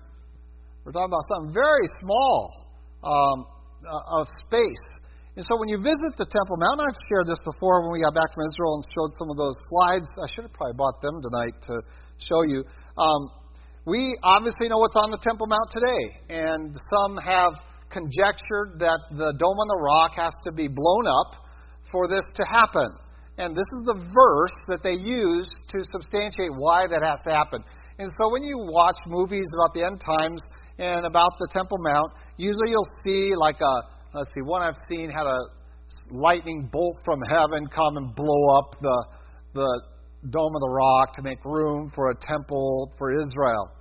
we're 0.84 0.92
talking 0.92 1.14
about 1.14 1.24
something 1.30 1.54
very 1.54 1.86
small 2.02 2.66
um, 3.04 3.46
uh, 3.86 4.20
of 4.20 4.28
space. 4.46 4.86
And 5.36 5.44
so 5.44 5.60
when 5.60 5.68
you 5.68 5.78
visit 5.78 6.16
the 6.16 6.28
Temple 6.28 6.56
Mount, 6.56 6.80
I've 6.80 7.00
shared 7.12 7.28
this 7.28 7.40
before 7.44 7.84
when 7.84 7.92
we 7.92 8.00
got 8.00 8.16
back 8.16 8.32
from 8.32 8.48
Israel 8.48 8.80
and 8.80 8.84
showed 8.96 9.12
some 9.20 9.28
of 9.28 9.36
those 9.36 9.58
slides. 9.68 10.08
I 10.16 10.28
should 10.32 10.48
have 10.48 10.56
probably 10.56 10.80
bought 10.80 11.04
them 11.04 11.20
tonight 11.20 11.56
to 11.68 11.74
show 12.24 12.42
you. 12.48 12.64
Um, 12.96 13.22
we 13.84 14.16
obviously 14.24 14.72
know 14.72 14.80
what's 14.80 14.96
on 14.96 15.12
the 15.12 15.20
Temple 15.20 15.52
Mount 15.52 15.70
today, 15.76 16.04
and 16.32 16.72
some 16.72 17.20
have 17.20 17.60
conjectured 17.92 18.80
that 18.80 18.98
the 19.12 19.36
Dome 19.36 19.60
on 19.60 19.68
the 19.68 19.82
Rock 19.84 20.16
has 20.16 20.32
to 20.48 20.56
be 20.56 20.72
blown 20.72 21.06
up 21.06 21.44
for 21.92 22.08
this 22.08 22.24
to 22.40 22.44
happen. 22.48 22.96
And 23.38 23.52
this 23.52 23.68
is 23.76 23.84
the 23.92 24.00
verse 24.00 24.58
that 24.72 24.82
they 24.88 24.96
use 24.96 25.52
to 25.76 25.78
substantiate 25.92 26.56
why 26.56 26.88
that 26.88 27.04
has 27.04 27.20
to 27.28 27.36
happen. 27.36 27.60
And 28.00 28.08
so 28.16 28.32
when 28.32 28.44
you 28.44 28.56
watch 28.58 28.96
movies 29.06 29.46
about 29.52 29.76
the 29.76 29.84
end 29.84 30.00
times, 30.00 30.40
and 30.78 31.06
about 31.06 31.32
the 31.40 31.48
Temple 31.52 31.78
Mount, 31.80 32.12
usually 32.38 32.70
you'll 32.70 32.94
see 33.04 33.30
like 33.36 33.60
a, 33.62 33.74
let's 34.14 34.34
see, 34.34 34.42
one 34.42 34.62
I've 34.62 34.80
seen 34.90 35.10
had 35.10 35.26
a 35.26 35.40
lightning 36.10 36.70
bolt 36.72 36.98
from 37.06 37.20
heaven 37.30 37.68
come 37.68 37.98
and 37.98 38.16
blow 38.16 38.58
up 38.58 38.76
the, 38.82 39.06
the 39.54 39.82
Dome 40.30 40.54
of 40.56 40.62
the 40.62 40.74
Rock 40.74 41.14
to 41.16 41.22
make 41.22 41.44
room 41.46 41.92
for 41.94 42.12
a 42.12 42.16
temple 42.16 42.92
for 42.98 43.12
Israel. 43.12 43.72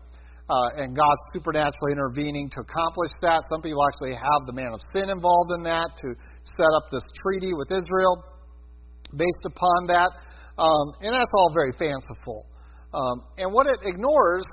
Uh, 0.44 0.84
and 0.84 0.94
God 0.94 1.16
supernaturally 1.32 1.92
intervening 1.92 2.50
to 2.52 2.60
accomplish 2.60 3.12
that. 3.22 3.40
Some 3.50 3.62
people 3.62 3.80
actually 3.88 4.12
have 4.12 4.44
the 4.46 4.52
man 4.52 4.76
of 4.76 4.80
sin 4.92 5.08
involved 5.08 5.52
in 5.56 5.64
that 5.64 5.88
to 6.04 6.08
set 6.44 6.68
up 6.76 6.92
this 6.92 7.04
treaty 7.24 7.56
with 7.56 7.72
Israel 7.72 8.20
based 9.16 9.44
upon 9.48 9.88
that. 9.88 10.10
Um, 10.60 10.92
and 11.00 11.14
that's 11.16 11.32
all 11.32 11.50
very 11.54 11.72
fanciful. 11.78 12.44
Um, 12.92 13.24
and 13.38 13.52
what 13.52 13.66
it 13.66 13.88
ignores 13.88 14.44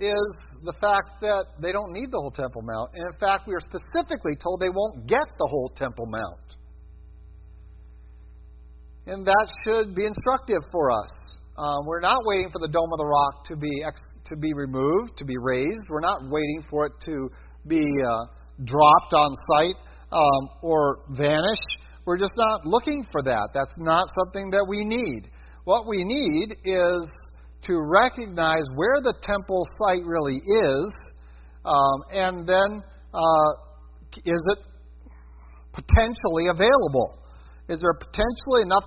is 0.00 0.30
the 0.62 0.74
fact 0.80 1.20
that 1.20 1.58
they 1.60 1.72
don't 1.72 1.92
need 1.92 2.10
the 2.10 2.18
whole 2.18 2.30
Temple 2.30 2.62
Mount. 2.62 2.90
And 2.94 3.02
in 3.02 3.18
fact, 3.18 3.46
we 3.46 3.54
are 3.54 3.60
specifically 3.60 4.36
told 4.38 4.60
they 4.60 4.70
won't 4.70 5.06
get 5.06 5.26
the 5.38 5.48
whole 5.50 5.70
Temple 5.74 6.06
Mount. 6.06 6.48
And 9.06 9.26
that 9.26 9.46
should 9.64 9.94
be 9.94 10.04
instructive 10.04 10.62
for 10.70 10.92
us. 10.92 11.10
Um, 11.56 11.86
we're 11.86 12.00
not 12.00 12.22
waiting 12.24 12.50
for 12.52 12.60
the 12.60 12.68
Dome 12.68 12.90
of 12.92 12.98
the 12.98 13.06
Rock 13.06 13.44
to 13.46 13.56
be 13.56 13.82
ex- 13.84 14.00
to 14.26 14.36
be 14.36 14.52
removed, 14.54 15.16
to 15.16 15.24
be 15.24 15.36
raised. 15.40 15.86
We're 15.88 16.00
not 16.00 16.20
waiting 16.30 16.62
for 16.70 16.86
it 16.86 16.92
to 17.06 17.28
be 17.66 17.82
uh, 17.82 18.26
dropped 18.64 19.14
on 19.14 19.30
site 19.50 19.76
um, 20.12 20.48
or 20.62 21.00
vanish. 21.10 21.64
We're 22.04 22.18
just 22.18 22.34
not 22.36 22.66
looking 22.66 23.06
for 23.10 23.22
that. 23.22 23.48
That's 23.54 23.74
not 23.78 24.06
something 24.18 24.50
that 24.50 24.66
we 24.68 24.84
need. 24.84 25.30
What 25.64 25.88
we 25.88 26.04
need 26.04 26.56
is 26.64 27.12
to 27.64 27.80
recognize 27.80 28.64
where 28.74 29.00
the 29.02 29.14
temple 29.22 29.66
site 29.80 30.04
really 30.04 30.36
is, 30.36 30.94
um, 31.64 31.98
and 32.12 32.46
then 32.46 32.82
uh, 33.12 33.50
is 34.24 34.42
it 34.52 34.58
potentially 35.72 36.48
available? 36.48 37.18
Is 37.68 37.80
there 37.80 37.94
potentially 37.94 38.62
enough 38.62 38.84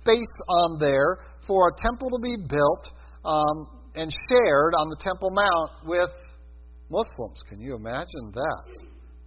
space 0.00 0.34
on 0.48 0.78
there 0.78 1.26
for 1.46 1.68
a 1.68 1.82
temple 1.82 2.08
to 2.10 2.20
be 2.22 2.36
built 2.36 2.84
um, 3.24 3.66
and 3.94 4.10
shared 4.28 4.72
on 4.78 4.88
the 4.88 4.96
Temple 5.02 5.30
Mount 5.30 5.70
with 5.84 6.14
Muslims? 6.90 7.42
Can 7.48 7.60
you 7.60 7.74
imagine 7.74 8.30
that? 8.34 8.62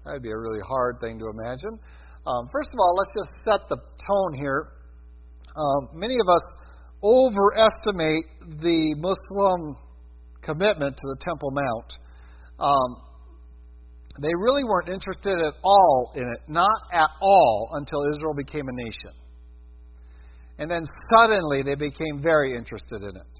That'd 0.05 0.23
be 0.23 0.31
a 0.31 0.37
really 0.37 0.61
hard 0.65 0.99
thing 1.01 1.19
to 1.19 1.27
imagine. 1.27 1.79
Um, 2.25 2.47
first 2.51 2.69
of 2.71 2.79
all, 2.79 2.95
let's 2.95 3.13
just 3.19 3.33
set 3.43 3.61
the 3.69 3.77
tone 3.77 4.33
here. 4.39 4.71
Um, 5.55 5.89
many 5.93 6.15
of 6.15 6.27
us 6.27 6.43
overestimate 7.03 8.25
the 8.61 8.95
Muslim 8.97 9.77
commitment 10.41 10.95
to 10.95 11.05
the 11.07 11.17
Temple 11.19 11.51
Mount. 11.51 11.93
Um, 12.59 13.03
they 14.21 14.31
really 14.39 14.63
weren't 14.63 14.89
interested 14.89 15.41
at 15.41 15.53
all 15.63 16.11
in 16.15 16.23
it, 16.23 16.41
not 16.47 16.79
at 16.93 17.09
all, 17.21 17.69
until 17.73 18.03
Israel 18.13 18.33
became 18.35 18.65
a 18.67 18.83
nation. 18.83 19.13
And 20.59 20.69
then 20.69 20.83
suddenly 21.15 21.63
they 21.63 21.75
became 21.75 22.21
very 22.21 22.55
interested 22.55 23.01
in 23.01 23.09
it. 23.09 23.33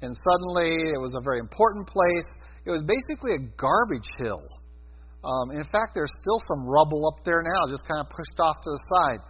And 0.00 0.16
suddenly 0.16 0.72
it 0.72 1.00
was 1.00 1.12
a 1.14 1.22
very 1.22 1.38
important 1.38 1.86
place. 1.86 2.28
It 2.64 2.70
was 2.70 2.82
basically 2.82 3.34
a 3.36 3.42
garbage 3.60 4.08
hill. 4.18 4.42
Um, 5.24 5.52
in 5.52 5.64
fact, 5.64 5.92
there's 5.94 6.12
still 6.20 6.40
some 6.48 6.68
rubble 6.68 7.08
up 7.08 7.24
there 7.24 7.42
now, 7.42 7.68
just 7.68 7.84
kind 7.88 8.00
of 8.00 8.08
pushed 8.08 8.40
off 8.40 8.56
to 8.56 8.70
the 8.70 8.82
side. 8.96 9.20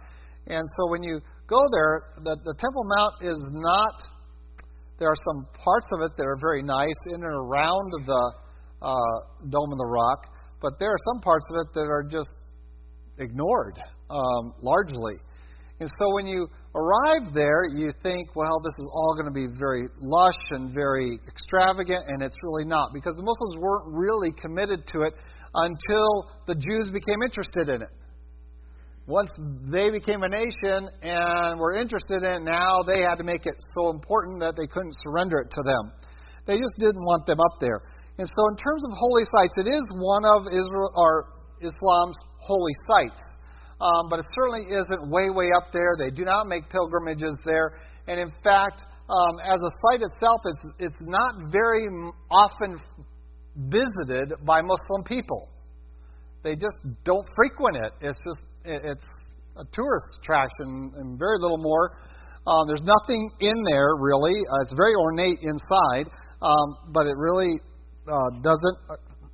And 0.47 0.63
so 0.63 0.91
when 0.91 1.03
you 1.03 1.19
go 1.47 1.61
there, 1.71 2.01
the, 2.23 2.35
the 2.43 2.55
Temple 2.57 2.83
Mount 2.97 3.13
is 3.21 3.37
not, 3.51 3.95
there 4.99 5.09
are 5.09 5.21
some 5.27 5.45
parts 5.53 5.87
of 5.93 6.01
it 6.01 6.11
that 6.17 6.25
are 6.25 6.37
very 6.39 6.63
nice 6.63 6.99
in 7.07 7.21
and 7.21 7.23
around 7.23 7.91
the 8.05 8.23
uh, 8.81 8.95
Dome 9.49 9.71
of 9.71 9.77
the 9.77 9.89
Rock, 9.89 10.27
but 10.61 10.73
there 10.79 10.89
are 10.89 11.03
some 11.13 11.21
parts 11.21 11.45
of 11.49 11.55
it 11.61 11.73
that 11.73 11.87
are 11.89 12.03
just 12.03 12.33
ignored 13.19 13.77
um, 14.09 14.53
largely. 14.61 15.15
And 15.79 15.89
so 15.99 16.13
when 16.15 16.25
you 16.25 16.47
arrive 16.73 17.33
there, 17.33 17.67
you 17.75 17.89
think, 18.01 18.35
well, 18.35 18.61
this 18.63 18.73
is 18.79 18.89
all 18.93 19.15
going 19.19 19.27
to 19.27 19.35
be 19.35 19.47
very 19.59 19.83
lush 19.99 20.39
and 20.51 20.73
very 20.73 21.19
extravagant, 21.27 21.99
and 22.07 22.23
it's 22.23 22.35
really 22.43 22.65
not, 22.65 22.91
because 22.93 23.13
the 23.15 23.23
Muslims 23.23 23.59
weren't 23.59 23.93
really 23.93 24.31
committed 24.31 24.87
to 24.87 25.01
it 25.01 25.13
until 25.53 26.31
the 26.47 26.55
Jews 26.55 26.89
became 26.91 27.21
interested 27.23 27.69
in 27.69 27.81
it. 27.81 27.91
Once 29.07 29.29
they 29.69 29.91
became 29.91 30.23
a 30.23 30.29
nation 30.29 30.89
and 31.01 31.59
were 31.59 31.77
interested 31.77 32.25
in 32.25 32.41
it, 32.41 32.41
now 32.41 32.81
they 32.81 33.05
had 33.05 33.15
to 33.15 33.23
make 33.23 33.45
it 33.45 33.53
so 33.77 33.91
important 33.91 34.39
that 34.39 34.57
they 34.57 34.65
couldn't 34.65 34.93
surrender 35.05 35.37
it 35.37 35.49
to 35.51 35.61
them. 35.61 35.93
They 36.47 36.57
just 36.57 36.73
didn't 36.77 37.05
want 37.05 37.25
them 37.25 37.39
up 37.39 37.61
there. 37.61 37.81
And 38.17 38.25
so, 38.25 38.41
in 38.49 38.57
terms 38.57 38.81
of 38.85 38.91
holy 38.97 39.25
sites, 39.29 39.55
it 39.61 39.69
is 39.69 39.85
one 40.01 40.25
of 40.25 40.47
Israel 40.47 40.89
or 40.95 41.35
Islam's 41.61 42.17
holy 42.41 42.73
sites. 42.89 43.21
Um, 43.81 44.09
but 44.09 44.19
it 44.19 44.25
certainly 44.33 44.65
isn't 44.71 45.11
way, 45.11 45.29
way 45.29 45.51
up 45.57 45.73
there. 45.73 45.93
They 45.99 46.09
do 46.09 46.23
not 46.23 46.47
make 46.47 46.69
pilgrimages 46.69 47.35
there. 47.43 47.77
And 48.07 48.19
in 48.19 48.31
fact, 48.41 48.83
um, 49.09 49.35
as 49.43 49.59
a 49.61 49.71
site 49.85 50.01
itself, 50.01 50.41
it's, 50.45 50.65
it's 50.79 51.01
not 51.01 51.51
very 51.51 51.85
often 52.31 52.79
visited 53.67 54.33
by 54.45 54.61
Muslim 54.61 55.03
people. 55.05 55.49
They 56.43 56.55
just 56.55 56.77
don't 57.03 57.27
frequent 57.35 57.77
it. 57.77 57.91
It's 58.01 58.17
just 58.25 58.39
it's 58.65 59.07
a 59.57 59.65
tourist 59.71 60.19
attraction 60.21 60.91
and 60.97 61.19
very 61.19 61.37
little 61.39 61.57
more. 61.57 61.97
Um, 62.47 62.67
there's 62.67 62.83
nothing 62.83 63.29
in 63.39 63.63
there 63.65 63.95
really. 63.97 64.33
Uh, 64.33 64.61
it's 64.61 64.73
very 64.75 64.93
ornate 64.93 65.39
inside, 65.41 66.11
um, 66.41 66.91
but 66.93 67.07
it 67.07 67.17
really 67.17 67.59
uh, 68.07 68.29
doesn't 68.41 68.77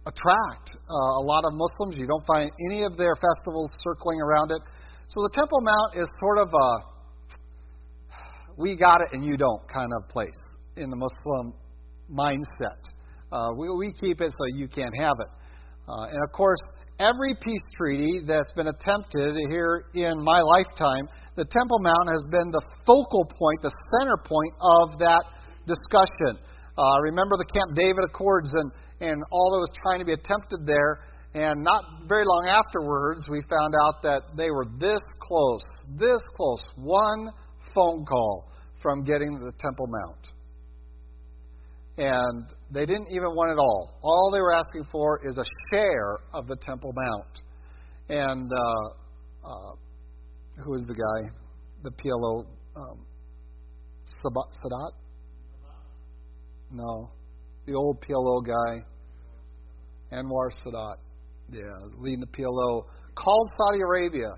attract 0.05 0.71
uh, 0.75 1.19
a 1.19 1.23
lot 1.23 1.43
of 1.45 1.53
Muslims. 1.53 1.97
You 1.97 2.07
don't 2.07 2.25
find 2.25 2.50
any 2.71 2.83
of 2.83 2.97
their 2.97 3.15
festivals 3.15 3.69
circling 3.83 4.19
around 4.21 4.51
it. 4.51 4.61
So 5.07 5.19
the 5.27 5.31
Temple 5.35 5.59
Mount 5.61 5.95
is 5.95 6.07
sort 6.19 6.39
of 6.39 6.47
a 6.47 6.91
we 8.57 8.75
got 8.75 9.01
it 9.01 9.07
and 9.13 9.25
you 9.25 9.38
don't 9.38 9.67
kind 9.67 9.91
of 9.97 10.07
place 10.07 10.29
in 10.75 10.89
the 10.89 10.95
Muslim 10.95 11.53
mindset. 12.11 12.79
Uh, 13.31 13.50
we, 13.57 13.69
we 13.75 13.93
keep 13.93 14.21
it 14.21 14.31
so 14.31 14.45
you 14.55 14.67
can't 14.67 14.95
have 14.97 15.15
it. 15.19 15.27
Uh, 15.88 16.03
and 16.11 16.19
of 16.23 16.31
course, 16.31 16.59
every 17.01 17.34
peace 17.41 17.65
treaty 17.75 18.22
that's 18.25 18.53
been 18.53 18.70
attempted 18.70 19.34
here 19.50 19.86
in 19.96 20.13
my 20.22 20.39
lifetime, 20.39 21.10
the 21.36 21.46
Temple 21.46 21.79
Mount 21.81 22.08
has 22.08 22.24
been 22.29 22.53
the 22.53 22.62
focal 22.86 23.25
point, 23.25 23.60
the 23.65 23.74
center 23.98 24.17
point 24.22 24.53
of 24.62 25.00
that 25.01 25.25
discussion. 25.65 26.38
Uh, 26.77 27.01
remember 27.01 27.36
the 27.38 27.50
Camp 27.50 27.74
David 27.75 28.05
Accords 28.05 28.53
and, 28.53 28.72
and 29.01 29.17
all 29.31 29.50
that 29.51 29.65
was 29.65 29.74
trying 29.81 30.00
to 30.00 30.05
be 30.05 30.13
attempted 30.13 30.65
there. 30.65 31.01
And 31.34 31.63
not 31.63 32.08
very 32.08 32.25
long 32.25 32.46
afterwards, 32.48 33.25
we 33.29 33.41
found 33.50 33.74
out 33.88 34.03
that 34.03 34.22
they 34.38 34.51
were 34.51 34.65
this 34.77 35.00
close, 35.20 35.63
this 35.98 36.22
close, 36.36 36.62
one 36.75 37.29
phone 37.74 38.05
call 38.05 38.51
from 38.81 39.03
getting 39.03 39.39
the 39.39 39.53
Temple 39.58 39.88
Mount. 39.88 40.40
And 41.98 42.45
they 42.71 42.86
didn't 42.86 43.07
even 43.12 43.36
want 43.36 43.51
it 43.51 43.60
all. 43.60 44.00
All 44.01 44.31
they 44.33 44.39
were 44.39 44.53
asking 44.53 44.86
for 44.91 45.19
is 45.24 45.38
a 45.38 45.45
share 45.71 46.19
of 46.33 46.48
the 46.48 46.55
Temple 46.55 46.93
Mount. 46.95 47.41
And 48.10 48.50
uh, 48.51 49.48
uh, 49.48 49.75
who 50.63 50.74
is 50.75 50.81
the 50.88 50.95
guy? 50.95 51.29
The 51.83 51.91
PLO 51.91 52.45
um, 52.75 53.05
Sadat? 54.24 54.91
No, 56.71 57.12
the 57.65 57.74
old 57.74 58.01
PLO 58.01 58.45
guy, 58.45 58.75
Anwar 60.13 60.50
Sadat, 60.63 60.95
yeah, 61.51 61.62
leading 61.98 62.21
the 62.21 62.27
PLO, 62.27 62.86
called 63.15 63.50
Saudi 63.57 63.79
Arabia. 63.86 64.29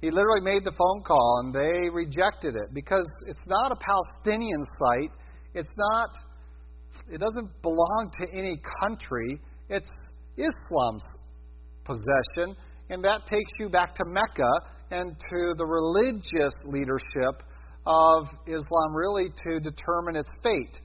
He 0.00 0.10
literally 0.10 0.42
made 0.42 0.64
the 0.64 0.72
phone 0.72 1.02
call, 1.04 1.42
and 1.44 1.54
they 1.54 1.88
rejected 1.90 2.56
it 2.56 2.74
because 2.74 3.06
it's 3.28 3.40
not 3.46 3.72
a 3.72 3.76
Palestinian 3.76 4.64
site. 4.78 5.10
It's 5.54 5.70
not. 5.76 6.10
It 7.10 7.18
doesn't 7.18 7.62
belong 7.62 8.10
to 8.20 8.32
any 8.32 8.60
country. 8.82 9.40
It's 9.68 9.90
Islam's 10.36 11.06
possession, 11.84 12.56
and 12.90 13.02
that 13.04 13.26
takes 13.30 13.52
you 13.58 13.68
back 13.68 13.94
to 13.94 14.04
Mecca 14.06 14.50
and 14.90 15.16
to 15.18 15.54
the 15.56 15.66
religious 15.66 16.54
leadership 16.64 17.42
of 17.86 18.26
Islam, 18.46 18.94
really 18.94 19.30
to 19.44 19.60
determine 19.60 20.16
its 20.16 20.30
fate. 20.42 20.78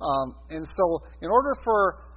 Um, 0.00 0.34
and 0.50 0.66
so, 0.66 1.00
in 1.22 1.30
order 1.30 1.54
for 1.64 2.08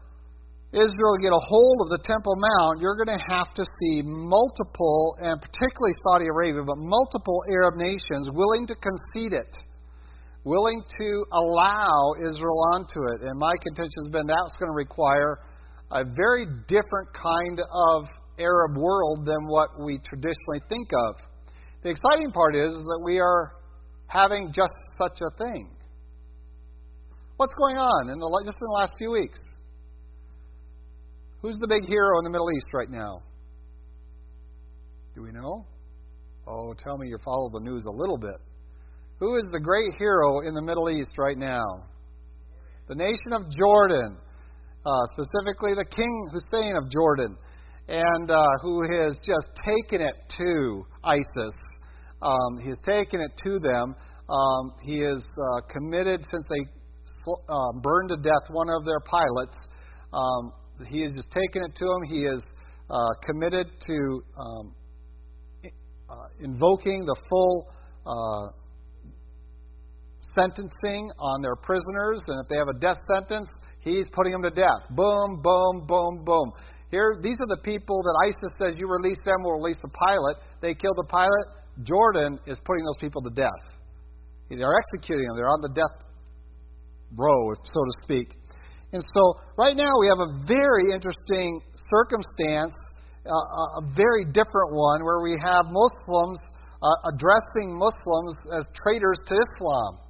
Israel 0.74 1.13
to 1.17 1.21
get 1.21 1.34
a 1.34 1.43
hold 1.43 1.78
of 1.86 1.89
the 1.89 2.02
Temple 2.08 2.34
Mount, 2.38 2.82
you're 2.82 2.95
going 2.95 3.13
to 3.13 3.24
have 3.30 3.54
to 3.54 3.65
see 3.82 4.02
multiple, 4.06 5.15
and 5.19 5.41
particularly 5.41 5.93
Saudi 6.08 6.26
Arabia, 6.32 6.63
but 6.65 6.78
multiple 6.78 7.43
Arab 7.52 7.76
nations 7.76 8.30
willing 8.34 8.65
to 8.67 8.76
concede 8.76 9.34
it, 9.34 9.52
willing 10.43 10.82
to 10.99 11.25
allow 11.34 12.13
Israel 12.21 12.60
onto 12.73 12.99
it. 13.13 13.21
And 13.21 13.39
my 13.39 13.54
contention 13.62 14.06
has 14.06 14.12
been 14.12 14.27
that's 14.27 14.58
going 14.60 14.69
to 14.69 14.75
require 14.75 15.39
a 15.91 16.04
very 16.04 16.45
different 16.67 17.10
kind 17.13 17.60
of 17.60 18.06
Arab 18.39 18.77
world 18.77 19.25
than 19.25 19.47
what 19.47 19.69
we 19.84 19.99
traditionally 19.99 20.62
think 20.69 20.89
of. 21.08 21.15
The 21.84 21.89
exciting 21.89 22.32
part 22.32 22.56
is 22.56 22.73
that 22.73 23.01
we 23.04 23.19
are 23.19 23.54
having 24.08 24.51
just 24.54 24.73
such 24.97 25.19
a 25.21 25.30
thing. 25.38 25.69
What's 27.38 27.54
going 27.54 27.77
on 27.77 28.10
in 28.10 28.19
the, 28.19 28.41
just 28.45 28.58
in 28.58 28.65
the 28.65 28.77
last 28.77 28.93
few 28.97 29.12
weeks? 29.12 29.39
Who's 31.41 31.58
the 31.60 31.67
big 31.67 31.89
hero 31.89 32.19
in 32.19 32.23
the 32.23 32.30
Middle 32.30 32.51
East 32.56 32.67
right 32.73 32.89
now? 32.89 33.23
Do 35.15 35.23
we 35.23 35.32
know? 35.32 35.65
Oh, 36.47 36.73
tell 36.73 36.97
me 36.97 37.08
you 37.08 37.17
follow 37.23 37.49
the 37.49 37.62
news 37.62 37.84
a 37.88 37.91
little 37.91 38.17
bit. 38.17 38.38
Who 39.22 39.36
is 39.36 39.46
the 39.54 39.60
great 39.60 39.94
hero 40.00 40.42
in 40.48 40.56
the 40.56 40.64
Middle 40.64 40.90
East 40.90 41.12
right 41.20 41.38
now? 41.38 41.62
The 42.90 42.96
nation 42.96 43.38
of 43.38 43.44
Jordan, 43.54 44.18
uh, 44.84 45.04
specifically 45.14 45.78
the 45.78 45.86
King 45.86 46.14
Hussein 46.34 46.74
of 46.76 46.90
Jordan, 46.90 47.38
and 47.88 48.32
uh, 48.32 48.42
who 48.64 48.82
has 48.82 49.16
just 49.22 49.46
taken 49.62 50.02
it 50.02 50.16
to 50.42 50.84
ISIS. 51.04 51.54
Um, 52.20 52.58
he 52.64 52.70
has 52.70 52.80
taken 52.82 53.22
it 53.22 53.30
to 53.46 53.60
them. 53.60 53.94
Um, 54.28 54.74
he 54.82 55.06
is 55.06 55.24
uh, 55.38 55.62
committed 55.70 56.26
since 56.32 56.46
they 56.50 56.66
uh, 57.48 57.78
burned 57.84 58.10
to 58.10 58.18
death 58.18 58.50
one 58.50 58.70
of 58.74 58.86
their 58.86 59.02
pilots. 59.06 59.56
Um, 60.12 60.52
he 60.90 61.04
has 61.04 61.12
just 61.12 61.30
taken 61.30 61.62
it 61.70 61.76
to 61.78 61.86
them. 61.86 62.02
He 62.10 62.26
is 62.26 62.42
uh, 62.90 62.98
committed 63.24 63.68
to 63.86 64.24
um, 64.42 64.74
uh, 66.10 66.16
invoking 66.40 67.06
the 67.06 67.16
full 67.30 67.68
sentencing 70.38 71.12
on 71.20 71.41
their 71.41 71.56
prisoners, 71.56 72.22
and 72.28 72.39
if 72.44 72.48
they 72.50 72.58
have 72.58 72.70
a 72.70 72.80
death 72.80 73.00
sentence, 73.15 73.50
he's 73.80 74.10
putting 74.13 74.34
them 74.34 74.44
to 74.44 74.52
death. 74.52 74.84
Boom, 74.91 75.41
boom, 75.41 75.86
boom, 75.88 76.24
boom. 76.24 76.52
Here, 76.91 77.15
these 77.24 77.39
are 77.39 77.48
the 77.48 77.62
people 77.63 78.04
that 78.04 78.15
ISIS 78.28 78.52
says 78.60 78.80
you 78.80 78.88
release 78.88 79.20
them, 79.24 79.44
we'll 79.44 79.63
release 79.63 79.80
the 79.82 79.94
pilot. 79.96 80.44
They 80.62 80.76
killed 80.76 80.98
the 80.98 81.08
pilot. 81.08 81.46
Jordan 81.84 82.39
is 82.46 82.60
putting 82.65 82.84
those 82.84 83.00
people 83.00 83.22
to 83.24 83.32
death. 83.32 83.63
They're 84.50 84.76
executing 84.76 85.24
them. 85.28 85.38
They're 85.38 85.50
on 85.50 85.63
the 85.63 85.72
death 85.72 85.96
row, 87.15 87.56
so 87.63 87.80
to 87.80 87.94
speak. 88.04 88.36
And 88.91 89.00
so, 89.00 89.39
right 89.56 89.76
now, 89.76 89.91
we 90.04 90.12
have 90.12 90.20
a 90.20 90.32
very 90.44 90.91
interesting 90.91 91.63
circumstance, 91.72 92.76
uh, 93.24 93.80
a 93.80 93.84
very 93.96 94.28
different 94.28 94.76
one, 94.76 95.00
where 95.08 95.24
we 95.24 95.39
have 95.39 95.72
Muslims 95.72 96.39
uh, 96.84 97.13
addressing 97.13 97.72
Muslims 97.78 98.36
as 98.52 98.67
traitors 98.84 99.20
to 99.28 99.34
Islam, 99.38 100.02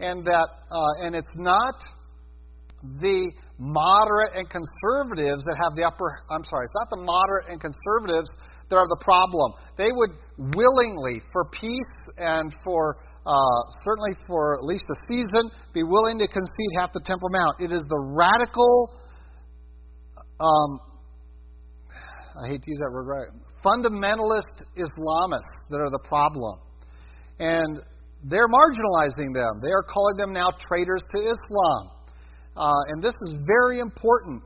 and 0.00 0.24
that, 0.24 0.48
uh, 0.70 1.04
and 1.04 1.14
it's 1.14 1.34
not 1.36 1.74
the 3.00 3.32
moderate 3.58 4.36
and 4.36 4.46
conservatives 4.50 5.42
that 5.44 5.56
have 5.56 5.74
the 5.76 5.84
upper. 5.84 6.20
I'm 6.30 6.44
sorry, 6.44 6.66
it's 6.66 6.76
not 6.76 6.90
the 6.90 7.02
moderate 7.02 7.48
and 7.48 7.60
conservatives 7.60 8.28
that 8.68 8.76
are 8.76 8.88
the 8.88 9.00
problem. 9.00 9.54
They 9.78 9.90
would 9.90 10.10
willingly, 10.38 11.22
for 11.32 11.48
peace 11.50 11.96
and 12.18 12.54
for 12.64 12.98
uh, 13.26 13.60
certainly 13.82 14.14
for 14.26 14.54
at 14.54 14.62
least 14.62 14.84
a 14.88 14.94
season, 15.08 15.50
be 15.74 15.82
willing 15.82 16.18
to 16.18 16.28
concede 16.28 16.72
half 16.78 16.92
the 16.92 17.02
Temple 17.04 17.28
Mount. 17.32 17.60
It 17.60 17.74
is 17.74 17.82
the 17.88 18.00
radical, 18.14 18.94
um, 20.38 20.78
I 22.44 22.48
hate 22.50 22.62
to 22.62 22.70
use 22.70 22.78
that 22.78 22.92
word, 22.92 23.06
right, 23.10 23.26
fundamentalist 23.64 24.62
Islamists 24.78 25.66
that 25.70 25.78
are 25.78 25.90
the 25.90 25.98
problem. 26.06 26.60
And 27.40 27.80
they're 28.24 28.48
marginalizing 28.48 29.34
them. 29.34 29.60
They 29.62 29.70
are 29.70 29.84
calling 29.84 30.16
them 30.16 30.32
now 30.32 30.50
traitors 30.68 31.02
to 31.14 31.18
Islam. 31.18 31.90
Uh, 32.56 32.72
and 32.88 33.02
this 33.02 33.14
is 33.22 33.34
very 33.46 33.80
important 33.80 34.42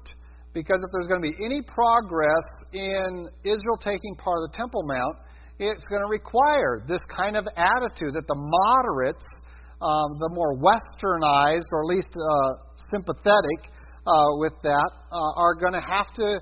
because 0.53 0.83
if 0.83 0.91
there's 0.93 1.07
going 1.07 1.23
to 1.23 1.29
be 1.31 1.37
any 1.45 1.63
progress 1.63 2.43
in 2.73 3.29
Israel 3.45 3.79
taking 3.79 4.17
part 4.17 4.43
of 4.43 4.51
the 4.51 4.57
Temple 4.59 4.83
Mount, 4.87 5.17
it's 5.61 5.85
going 5.85 6.03
to 6.03 6.11
require 6.11 6.83
this 6.89 7.01
kind 7.15 7.37
of 7.37 7.47
attitude 7.55 8.15
that 8.15 8.27
the 8.27 8.35
moderates, 8.35 9.25
um, 9.81 10.19
the 10.19 10.31
more 10.33 10.59
westernized 10.59 11.69
or 11.71 11.85
at 11.85 11.89
least 11.95 12.11
uh, 12.17 12.51
sympathetic 12.91 13.71
uh, 14.07 14.41
with 14.41 14.55
that, 14.63 14.91
uh, 15.13 15.41
are 15.41 15.55
going 15.55 15.75
to 15.75 15.85
have 15.85 16.11
to 16.15 16.41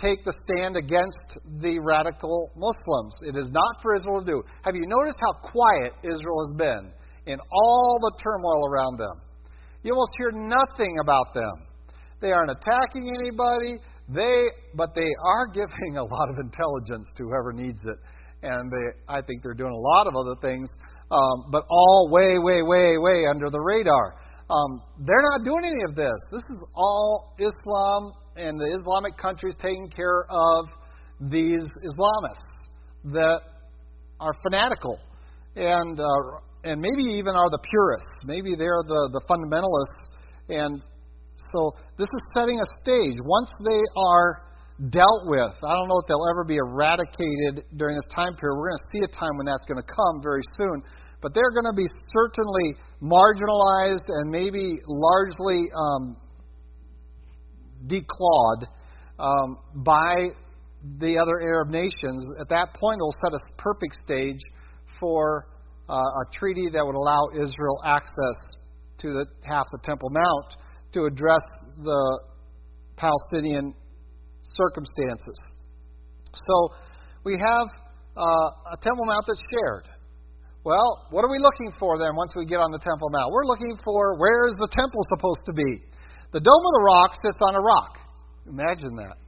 take 0.00 0.24
the 0.24 0.32
stand 0.48 0.76
against 0.76 1.38
the 1.60 1.78
radical 1.78 2.50
Muslims. 2.56 3.14
It 3.28 3.36
is 3.36 3.48
not 3.52 3.82
for 3.82 3.94
Israel 3.94 4.24
to 4.24 4.26
do. 4.26 4.42
Have 4.64 4.74
you 4.74 4.86
noticed 4.86 5.18
how 5.20 5.32
quiet 5.44 5.92
Israel 6.02 6.48
has 6.48 6.56
been 6.56 6.92
in 7.26 7.38
all 7.52 7.98
the 8.00 8.12
turmoil 8.22 8.68
around 8.72 8.98
them? 8.98 9.16
You 9.82 9.92
almost 9.92 10.12
hear 10.18 10.32
nothing 10.32 10.96
about 11.00 11.32
them. 11.34 11.68
They 12.20 12.32
aren't 12.32 12.50
attacking 12.50 13.08
anybody. 13.08 13.80
They, 14.08 14.48
but 14.74 14.94
they 14.94 15.08
are 15.24 15.46
giving 15.54 15.96
a 15.96 16.04
lot 16.04 16.28
of 16.28 16.36
intelligence 16.40 17.06
to 17.16 17.24
whoever 17.24 17.52
needs 17.52 17.80
it, 17.84 17.98
and 18.42 18.70
they, 18.70 18.86
I 19.08 19.22
think 19.22 19.42
they're 19.42 19.54
doing 19.54 19.72
a 19.72 19.84
lot 19.96 20.06
of 20.06 20.14
other 20.16 20.34
things, 20.40 20.68
um, 21.10 21.50
but 21.50 21.64
all 21.70 22.08
way, 22.10 22.38
way, 22.38 22.62
way, 22.62 22.98
way 22.98 23.24
under 23.28 23.50
the 23.50 23.60
radar. 23.60 24.16
Um, 24.50 24.82
they're 25.06 25.26
not 25.30 25.44
doing 25.44 25.62
any 25.62 25.84
of 25.88 25.94
this. 25.94 26.18
This 26.32 26.42
is 26.42 26.66
all 26.74 27.34
Islam 27.38 28.12
and 28.40 28.58
the 28.58 28.70
Islamic 28.80 29.16
countries 29.16 29.54
taking 29.60 29.88
care 29.90 30.24
of 30.28 30.64
these 31.20 31.64
Islamists 31.84 33.12
that 33.12 33.40
are 34.20 34.32
fanatical 34.42 34.98
and 35.56 36.00
uh, 36.00 36.40
and 36.64 36.80
maybe 36.80 37.16
even 37.16 37.34
are 37.34 37.48
the 37.48 37.62
purists. 37.70 38.20
Maybe 38.24 38.52
they're 38.52 38.84
the, 38.84 39.02
the 39.16 39.22
fundamentalists. 39.24 40.00
And 40.48 40.82
so 41.52 41.72
this 41.96 42.08
is 42.08 42.22
setting 42.36 42.58
a 42.60 42.68
stage. 42.84 43.16
Once 43.24 43.48
they 43.64 43.80
are 43.96 44.44
dealt 44.92 45.24
with, 45.24 45.52
I 45.64 45.72
don't 45.72 45.88
know 45.88 46.00
if 46.00 46.06
they'll 46.08 46.28
ever 46.36 46.44
be 46.44 46.56
eradicated 46.56 47.64
during 47.76 47.96
this 47.96 48.08
time 48.12 48.36
period. 48.36 48.56
We're 48.56 48.76
going 48.76 48.80
to 48.80 48.90
see 48.92 49.02
a 49.08 49.12
time 49.16 49.40
when 49.40 49.46
that's 49.48 49.64
going 49.64 49.80
to 49.80 49.88
come 49.88 50.20
very 50.20 50.44
soon. 50.56 50.84
But 51.20 51.32
they're 51.32 51.52
going 51.52 51.68
to 51.68 51.76
be 51.76 51.88
certainly 52.12 52.76
marginalized 53.00 54.08
and 54.08 54.28
maybe 54.32 54.76
largely 54.88 55.68
um, 55.72 56.16
declawed 57.86 58.66
um, 59.18 59.58
by 59.84 60.28
the 60.98 61.18
other 61.18 61.40
Arab 61.40 61.68
nations. 61.68 62.24
At 62.40 62.48
that 62.48 62.74
point, 62.74 62.98
it 62.98 63.02
will 63.02 63.14
set 63.22 63.32
a 63.32 63.40
perfect 63.58 63.96
stage 64.02 64.40
for 64.98 65.46
uh, 65.88 65.94
a 65.94 66.24
treaty 66.32 66.68
that 66.72 66.84
would 66.84 66.94
allow 66.94 67.28
Israel 67.34 67.80
access 67.84 68.38
to 68.98 69.08
the 69.08 69.26
half 69.44 69.66
the 69.72 69.78
Temple 69.82 70.10
Mount 70.10 70.56
to 70.92 71.04
address 71.04 71.42
the 71.82 72.22
Palestinian 72.96 73.74
circumstances. 74.42 75.38
So 76.32 76.74
we 77.24 77.32
have 77.32 77.66
uh, 78.16 78.72
a 78.72 78.76
Temple 78.82 79.06
Mount 79.06 79.24
that's 79.26 79.42
shared. 79.52 79.84
Well, 80.64 81.06
what 81.10 81.24
are 81.24 81.30
we 81.30 81.38
looking 81.38 81.72
for 81.78 81.96
then 81.98 82.14
once 82.14 82.32
we 82.36 82.44
get 82.44 82.60
on 82.60 82.70
the 82.70 82.78
Temple 82.78 83.08
Mount? 83.10 83.32
We're 83.32 83.48
looking 83.48 83.76
for 83.82 84.18
where 84.20 84.46
is 84.46 84.54
the 84.60 84.68
temple 84.68 85.00
supposed 85.08 85.40
to 85.46 85.52
be? 85.56 85.89
The 86.32 86.40
Dome 86.40 86.62
of 86.62 86.74
the 86.78 86.84
Rock 86.86 87.10
sits 87.18 87.38
on 87.42 87.54
a 87.54 87.60
rock. 87.60 87.98
Imagine 88.46 88.94
that. 89.02 89.18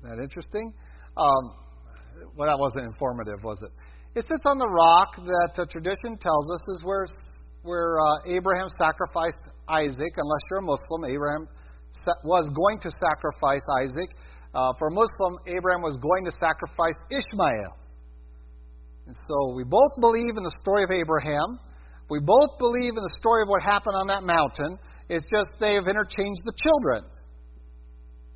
Isn't 0.00 0.16
that 0.16 0.22
interesting? 0.22 0.72
Um, 1.16 1.52
well, 2.36 2.48
that 2.48 2.58
wasn't 2.58 2.84
informative, 2.88 3.44
was 3.44 3.60
it? 3.60 3.72
It 4.16 4.24
sits 4.24 4.48
on 4.48 4.56
the 4.56 4.68
rock 4.68 5.12
that 5.20 5.52
uh, 5.60 5.68
tradition 5.68 6.16
tells 6.16 6.48
us 6.48 6.62
is 6.72 6.80
where, 6.84 7.04
where 7.62 8.00
uh, 8.00 8.32
Abraham 8.32 8.68
sacrificed 8.80 9.44
Isaac. 9.68 10.12
Unless 10.16 10.42
you're 10.48 10.64
a 10.64 10.68
Muslim, 10.72 11.04
Abraham 11.04 11.44
sa- 11.92 12.20
was 12.24 12.48
going 12.48 12.80
to 12.80 12.90
sacrifice 12.96 13.64
Isaac. 13.84 14.16
Uh, 14.56 14.72
for 14.80 14.88
a 14.88 14.94
Muslim, 14.96 15.36
Abraham 15.44 15.84
was 15.84 16.00
going 16.00 16.24
to 16.24 16.32
sacrifice 16.32 16.96
Ishmael. 17.12 17.76
And 19.04 19.14
so 19.28 19.52
we 19.52 19.68
both 19.68 19.92
believe 20.00 20.32
in 20.32 20.42
the 20.42 20.56
story 20.64 20.82
of 20.82 20.90
Abraham. 20.90 21.60
We 22.08 22.20
both 22.24 22.56
believe 22.56 22.96
in 22.96 23.04
the 23.04 23.14
story 23.20 23.44
of 23.44 23.48
what 23.52 23.60
happened 23.60 24.00
on 24.00 24.08
that 24.08 24.24
mountain. 24.24 24.80
It's 25.08 25.26
just 25.30 25.50
they 25.60 25.74
have 25.74 25.86
interchanged 25.86 26.42
the 26.44 26.56
children. 26.58 27.04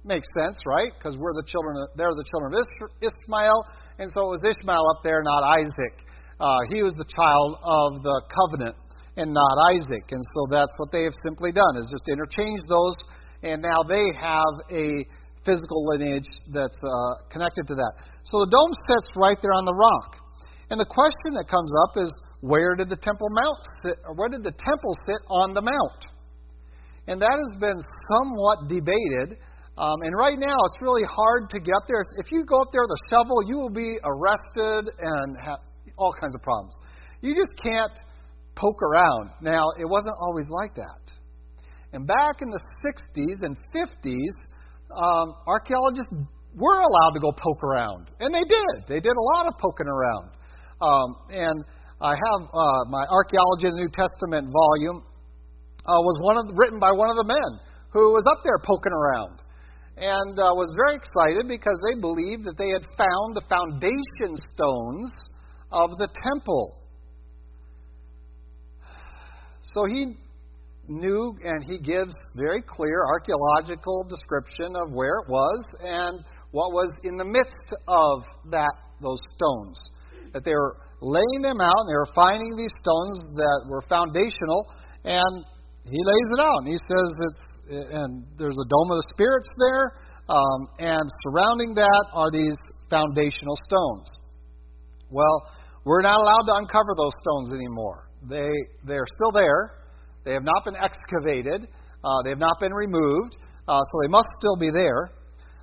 Makes 0.04 0.28
sense, 0.38 0.59
right? 0.64 0.92
Because 0.96 1.18
we're 1.18 1.35
the 1.35 1.44
children. 1.44 1.76
Of, 1.83 1.92
they're 1.96 2.14
the 2.16 2.24
children 2.30 2.56
of 2.56 2.64
Ishmael, 3.04 3.59
and 3.98 4.09
so 4.14 4.33
it 4.33 4.40
was 4.40 4.42
Ishmael 4.48 4.87
up 4.96 5.04
there, 5.04 5.22
not 5.22 5.42
Isaac. 5.44 5.94
Uh, 6.40 6.56
he 6.72 6.80
was 6.83 6.94
the 6.96 7.04
child 7.04 7.61
of 7.61 8.00
the 8.00 8.16
covenant 8.33 8.76
and 9.20 9.35
not 9.35 9.52
Isaac. 9.68 10.09
And 10.09 10.22
so 10.33 10.48
that's 10.48 10.72
what 10.80 10.88
they 10.88 11.04
have 11.04 11.12
simply 11.20 11.52
done, 11.52 11.76
is 11.76 11.85
just 11.90 12.09
interchange 12.09 12.64
those, 12.64 12.96
and 13.42 13.61
now 13.61 13.85
they 13.85 14.00
have 14.16 14.54
a 14.72 14.88
physical 15.44 15.85
lineage 15.92 16.28
that's 16.48 16.80
uh, 16.80 17.28
connected 17.28 17.68
to 17.68 17.74
that. 17.74 17.92
So 18.24 18.40
the 18.40 18.48
dome 18.48 18.72
sits 18.88 19.09
right 19.20 19.37
there 19.42 19.52
on 19.52 19.64
the 19.68 19.76
rock. 19.76 20.16
And 20.70 20.80
the 20.80 20.88
question 20.88 21.37
that 21.37 21.44
comes 21.44 21.72
up 21.85 22.00
is, 22.00 22.09
where 22.40 22.72
did 22.72 22.88
the 22.88 22.96
Temple 22.96 23.28
Mount 23.37 23.61
sit, 23.85 23.96
or 24.09 24.14
where 24.16 24.28
did 24.33 24.44
the 24.44 24.56
temple 24.56 24.94
sit 25.04 25.20
on 25.28 25.52
the 25.52 25.61
mount? 25.61 26.00
And 27.06 27.20
that 27.20 27.32
has 27.32 27.60
been 27.60 27.80
somewhat 28.12 28.68
debated. 28.68 29.38
Um, 29.78 29.96
and 30.02 30.14
right 30.16 30.38
now, 30.38 30.58
it's 30.68 30.82
really 30.82 31.04
hard 31.08 31.48
to 31.50 31.58
get 31.58 31.80
there. 31.88 32.02
If 32.18 32.30
you 32.30 32.44
go 32.44 32.56
up 32.56 32.68
there 32.72 32.82
with 32.82 32.92
a 32.92 33.02
shovel, 33.08 33.36
you 33.46 33.58
will 33.58 33.72
be 33.72 33.96
arrested 34.04 34.92
and 34.98 35.36
have 35.44 35.60
all 35.96 36.12
kinds 36.20 36.34
of 36.34 36.42
problems. 36.42 36.74
You 37.20 37.34
just 37.34 37.52
can't 37.62 37.92
poke 38.54 38.82
around. 38.82 39.30
Now, 39.40 39.64
it 39.78 39.88
wasn't 39.88 40.16
always 40.20 40.46
like 40.50 40.74
that. 40.76 41.12
And 41.92 42.06
back 42.06 42.42
in 42.42 42.48
the 42.50 42.60
60s 42.84 43.38
and 43.42 43.56
50s, 43.74 44.36
um, 44.94 45.34
archaeologists 45.46 46.12
were 46.54 46.78
allowed 46.78 47.12
to 47.14 47.20
go 47.20 47.32
poke 47.32 47.62
around. 47.62 48.10
And 48.20 48.34
they 48.34 48.44
did. 48.44 48.86
They 48.88 49.00
did 49.00 49.12
a 49.12 49.26
lot 49.36 49.46
of 49.46 49.54
poking 49.58 49.86
around. 49.86 50.30
Um, 50.80 51.08
and 51.30 51.64
I 52.00 52.16
have 52.16 52.40
uh, 52.48 52.80
my 52.88 53.04
Archaeology 53.12 53.68
of 53.68 53.72
the 53.76 53.84
New 53.84 53.92
Testament 53.92 54.48
volume 54.48 55.04
uh, 55.87 56.01
was 56.01 56.16
one 56.23 56.37
of 56.37 56.49
the, 56.49 56.55
written 56.55 56.79
by 56.79 56.93
one 56.93 57.09
of 57.09 57.16
the 57.16 57.29
men 57.29 57.51
who 57.93 58.12
was 58.12 58.25
up 58.31 58.43
there 58.45 58.59
poking 58.64 58.93
around 58.93 59.40
and 60.01 60.38
uh, 60.40 60.49
was 60.57 60.73
very 60.77 60.97
excited 60.97 61.45
because 61.47 61.77
they 61.85 62.01
believed 62.01 62.45
that 62.45 62.57
they 62.57 62.73
had 62.73 62.85
found 62.97 63.37
the 63.37 63.45
foundation 63.53 64.33
stones 64.49 65.12
of 65.71 65.90
the 65.99 66.09
temple. 66.25 66.81
So 69.75 69.85
he 69.85 70.16
knew, 70.88 71.37
and 71.45 71.62
he 71.69 71.79
gives 71.79 72.14
very 72.35 72.62
clear 72.66 73.05
archaeological 73.12 74.05
description 74.09 74.75
of 74.75 74.93
where 74.93 75.21
it 75.23 75.29
was 75.29 75.64
and 75.81 76.25
what 76.51 76.73
was 76.73 76.90
in 77.05 77.16
the 77.16 77.25
midst 77.25 77.75
of 77.87 78.25
that 78.51 78.73
those 79.01 79.21
stones. 79.37 79.81
That 80.33 80.45
they 80.45 80.55
were 80.55 80.77
laying 81.01 81.43
them 81.43 81.61
out, 81.61 81.77
and 81.85 81.88
they 81.88 82.01
were 82.01 82.14
finding 82.14 82.57
these 82.57 82.73
stones 82.81 83.37
that 83.37 83.61
were 83.69 83.83
foundational, 83.83 84.66
and 85.05 85.45
he 85.90 86.00
lays 86.00 86.29
it 86.33 86.40
out. 86.40 86.59
And 86.64 86.68
he 86.68 86.79
says 86.79 87.09
it's 87.26 87.44
and 87.70 88.24
there's 88.38 88.57
a 88.57 88.68
dome 88.68 88.90
of 88.90 88.98
the 88.98 89.09
spirits 89.14 89.48
there, 89.59 89.85
um, 90.29 90.68
and 90.79 91.05
surrounding 91.26 91.74
that 91.74 92.05
are 92.12 92.31
these 92.31 92.59
foundational 92.90 93.57
stones. 93.66 94.09
Well, 95.11 95.50
we're 95.85 96.03
not 96.03 96.18
allowed 96.18 96.46
to 96.46 96.55
uncover 96.62 96.94
those 96.96 97.14
stones 97.22 97.55
anymore. 97.55 98.09
They 98.29 98.50
they're 98.87 99.09
still 99.14 99.33
there. 99.33 99.79
They 100.24 100.33
have 100.33 100.44
not 100.44 100.64
been 100.64 100.76
excavated. 100.76 101.68
Uh, 102.05 102.22
they 102.24 102.31
have 102.31 102.42
not 102.42 102.61
been 102.61 102.72
removed, 102.72 103.37
uh, 103.68 103.81
so 103.81 103.94
they 104.03 104.09
must 104.09 104.29
still 104.38 104.57
be 104.59 104.70
there. 104.70 105.11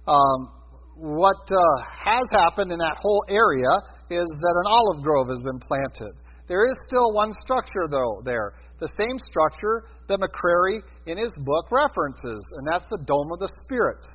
Um, 0.08 0.54
what 0.96 1.42
uh, 1.50 1.84
has 2.06 2.26
happened 2.32 2.72
in 2.72 2.80
that 2.80 2.98
whole 2.98 3.24
area 3.30 3.70
is 4.10 4.26
that 4.26 4.56
an 4.66 4.68
olive 4.68 5.04
grove 5.04 5.28
has 5.30 5.40
been 5.44 5.60
planted. 5.60 6.14
There 6.48 6.66
is 6.66 6.74
still 6.88 7.14
one 7.14 7.34
structure, 7.44 7.88
though, 7.90 8.22
there. 8.24 8.54
The 8.80 8.90
same 8.98 9.20
structure 9.20 9.86
that 10.08 10.20
McCrary 10.20 10.82
in 11.06 11.18
his 11.18 11.32
book 11.44 11.72
references, 11.72 12.42
and 12.58 12.68
that's 12.72 12.86
the 12.90 13.00
Dome 13.06 13.32
of 13.34 13.40
the 13.40 13.52
Spirits. 13.64 14.08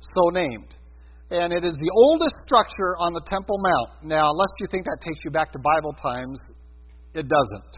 So 0.00 0.30
named. 0.30 0.74
And 1.30 1.52
it 1.52 1.64
is 1.64 1.74
the 1.74 1.90
oldest 1.92 2.34
structure 2.46 2.96
on 3.00 3.12
the 3.12 3.20
Temple 3.28 3.56
Mount. 3.60 4.04
Now, 4.04 4.30
unless 4.30 4.52
you 4.60 4.66
think 4.70 4.84
that 4.84 4.98
takes 5.04 5.20
you 5.24 5.30
back 5.30 5.52
to 5.52 5.58
Bible 5.58 5.92
times, 6.00 6.38
it 7.12 7.28
doesn't. 7.28 7.74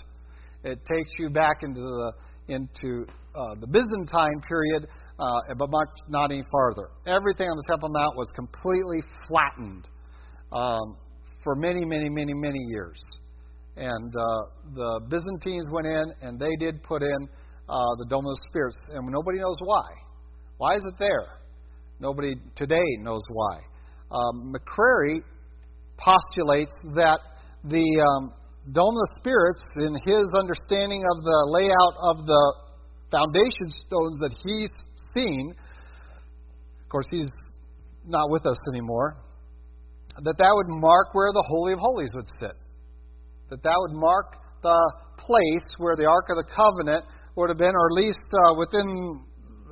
It 0.62 0.78
takes 0.86 1.10
you 1.18 1.30
back 1.30 1.62
into 1.62 1.80
the 1.80 2.12
into 2.48 3.06
uh, 3.34 3.54
the 3.60 3.66
Byzantine 3.66 4.40
period, 4.46 4.86
uh, 5.18 5.54
but 5.56 5.70
much 5.70 5.88
not 6.08 6.30
any 6.30 6.42
farther. 6.50 6.90
Everything 7.06 7.46
on 7.46 7.56
the 7.56 7.66
Temple 7.68 7.90
Mount 7.90 8.16
was 8.16 8.28
completely 8.34 9.02
flattened 9.26 9.88
um, 10.52 10.96
for 11.42 11.54
many, 11.54 11.84
many, 11.84 12.08
many, 12.08 12.34
many 12.34 12.58
years. 12.68 13.00
And 13.76 14.12
uh, 14.14 14.36
the 14.74 15.00
Byzantines 15.08 15.66
went 15.70 15.86
in 15.86 16.04
and 16.22 16.38
they 16.38 16.54
did 16.58 16.82
put 16.82 17.02
in 17.02 17.28
uh, 17.68 17.94
the 17.98 18.06
Dome 18.10 18.26
of 18.26 18.34
the 18.34 18.44
Spirits, 18.50 18.76
and 18.92 19.06
nobody 19.08 19.38
knows 19.38 19.56
why. 19.64 19.86
Why 20.58 20.74
is 20.74 20.82
it 20.84 20.94
there? 20.98 21.38
Nobody 22.00 22.34
today 22.56 22.96
knows 22.98 23.22
why. 23.28 23.60
Um, 24.10 24.52
McCrary 24.52 25.22
postulates 25.96 26.72
that 26.96 27.20
the 27.64 27.86
um, 27.86 28.34
Dome 28.72 28.94
of 28.94 29.00
the 29.00 29.12
Spirits, 29.20 29.62
in 29.86 29.94
his 30.04 30.26
understanding 30.34 31.04
of 31.14 31.22
the 31.22 31.38
layout 31.52 31.94
of 32.10 32.26
the 32.26 32.54
foundation 33.10 33.68
stones 33.86 34.16
that 34.20 34.34
he's 34.42 34.70
seen, 35.14 35.54
of 36.82 36.88
course, 36.88 37.06
he's 37.10 37.30
not 38.04 38.30
with 38.30 38.46
us 38.46 38.58
anymore, 38.72 39.16
that 40.22 40.36
that 40.38 40.52
would 40.52 40.68
mark 40.68 41.14
where 41.14 41.32
the 41.32 41.44
Holy 41.46 41.72
of 41.72 41.78
Holies 41.78 42.10
would 42.14 42.26
sit 42.40 42.56
that 43.50 43.62
that 43.62 43.76
would 43.76 43.98
mark 43.98 44.38
the 44.62 44.80
place 45.18 45.66
where 45.78 45.98
the 45.98 46.06
Ark 46.06 46.30
of 46.30 46.38
the 46.38 46.48
Covenant 46.54 47.04
would 47.36 47.50
have 47.50 47.58
been, 47.58 47.74
or 47.74 47.90
at 47.90 47.96
least 47.98 48.22
uh, 48.46 48.54
within 48.54 48.86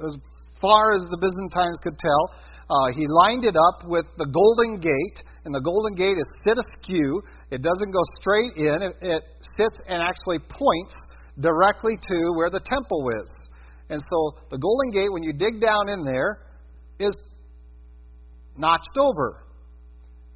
as 0.04 0.14
far 0.60 0.92
as 0.94 1.02
the 1.10 1.18
Byzantines 1.18 1.78
could 1.82 1.98
tell. 1.98 2.22
Uh, 2.68 2.92
he 2.92 3.06
lined 3.08 3.46
it 3.46 3.56
up 3.56 3.86
with 3.88 4.04
the 4.18 4.26
Golden 4.26 4.82
Gate, 4.82 5.18
and 5.46 5.54
the 5.54 5.62
Golden 5.62 5.94
Gate 5.94 6.18
is 6.18 6.28
sit 6.44 6.58
askew. 6.58 7.22
It 7.50 7.62
doesn't 7.62 7.90
go 7.90 8.02
straight 8.20 8.52
in, 8.58 8.82
it, 8.82 8.94
it 9.00 9.22
sits 9.56 9.78
and 9.88 10.02
actually 10.02 10.38
points 10.50 10.94
directly 11.40 11.94
to 11.96 12.16
where 12.36 12.50
the 12.50 12.60
temple 12.60 13.08
is. 13.22 13.30
And 13.88 14.02
so 14.02 14.36
the 14.50 14.58
Golden 14.58 14.90
Gate, 14.90 15.08
when 15.10 15.22
you 15.22 15.32
dig 15.32 15.62
down 15.62 15.88
in 15.88 16.04
there, 16.04 16.44
is 16.98 17.14
notched 18.56 18.98
over. 18.98 19.47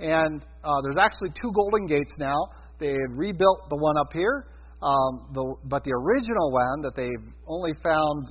And 0.02 0.42
uh, 0.64 0.82
there's 0.82 0.98
actually 0.98 1.30
two 1.40 1.52
Golden 1.54 1.86
Gates 1.86 2.12
now. 2.18 2.36
They 2.80 2.96
rebuilt 3.10 3.70
the 3.70 3.76
one 3.76 3.96
up 3.96 4.12
here, 4.12 4.48
um, 4.82 5.30
the, 5.32 5.54
but 5.64 5.84
the 5.84 5.92
original 5.94 6.50
one 6.50 6.82
that 6.82 6.94
they've 6.96 7.32
only 7.46 7.72
found 7.84 8.26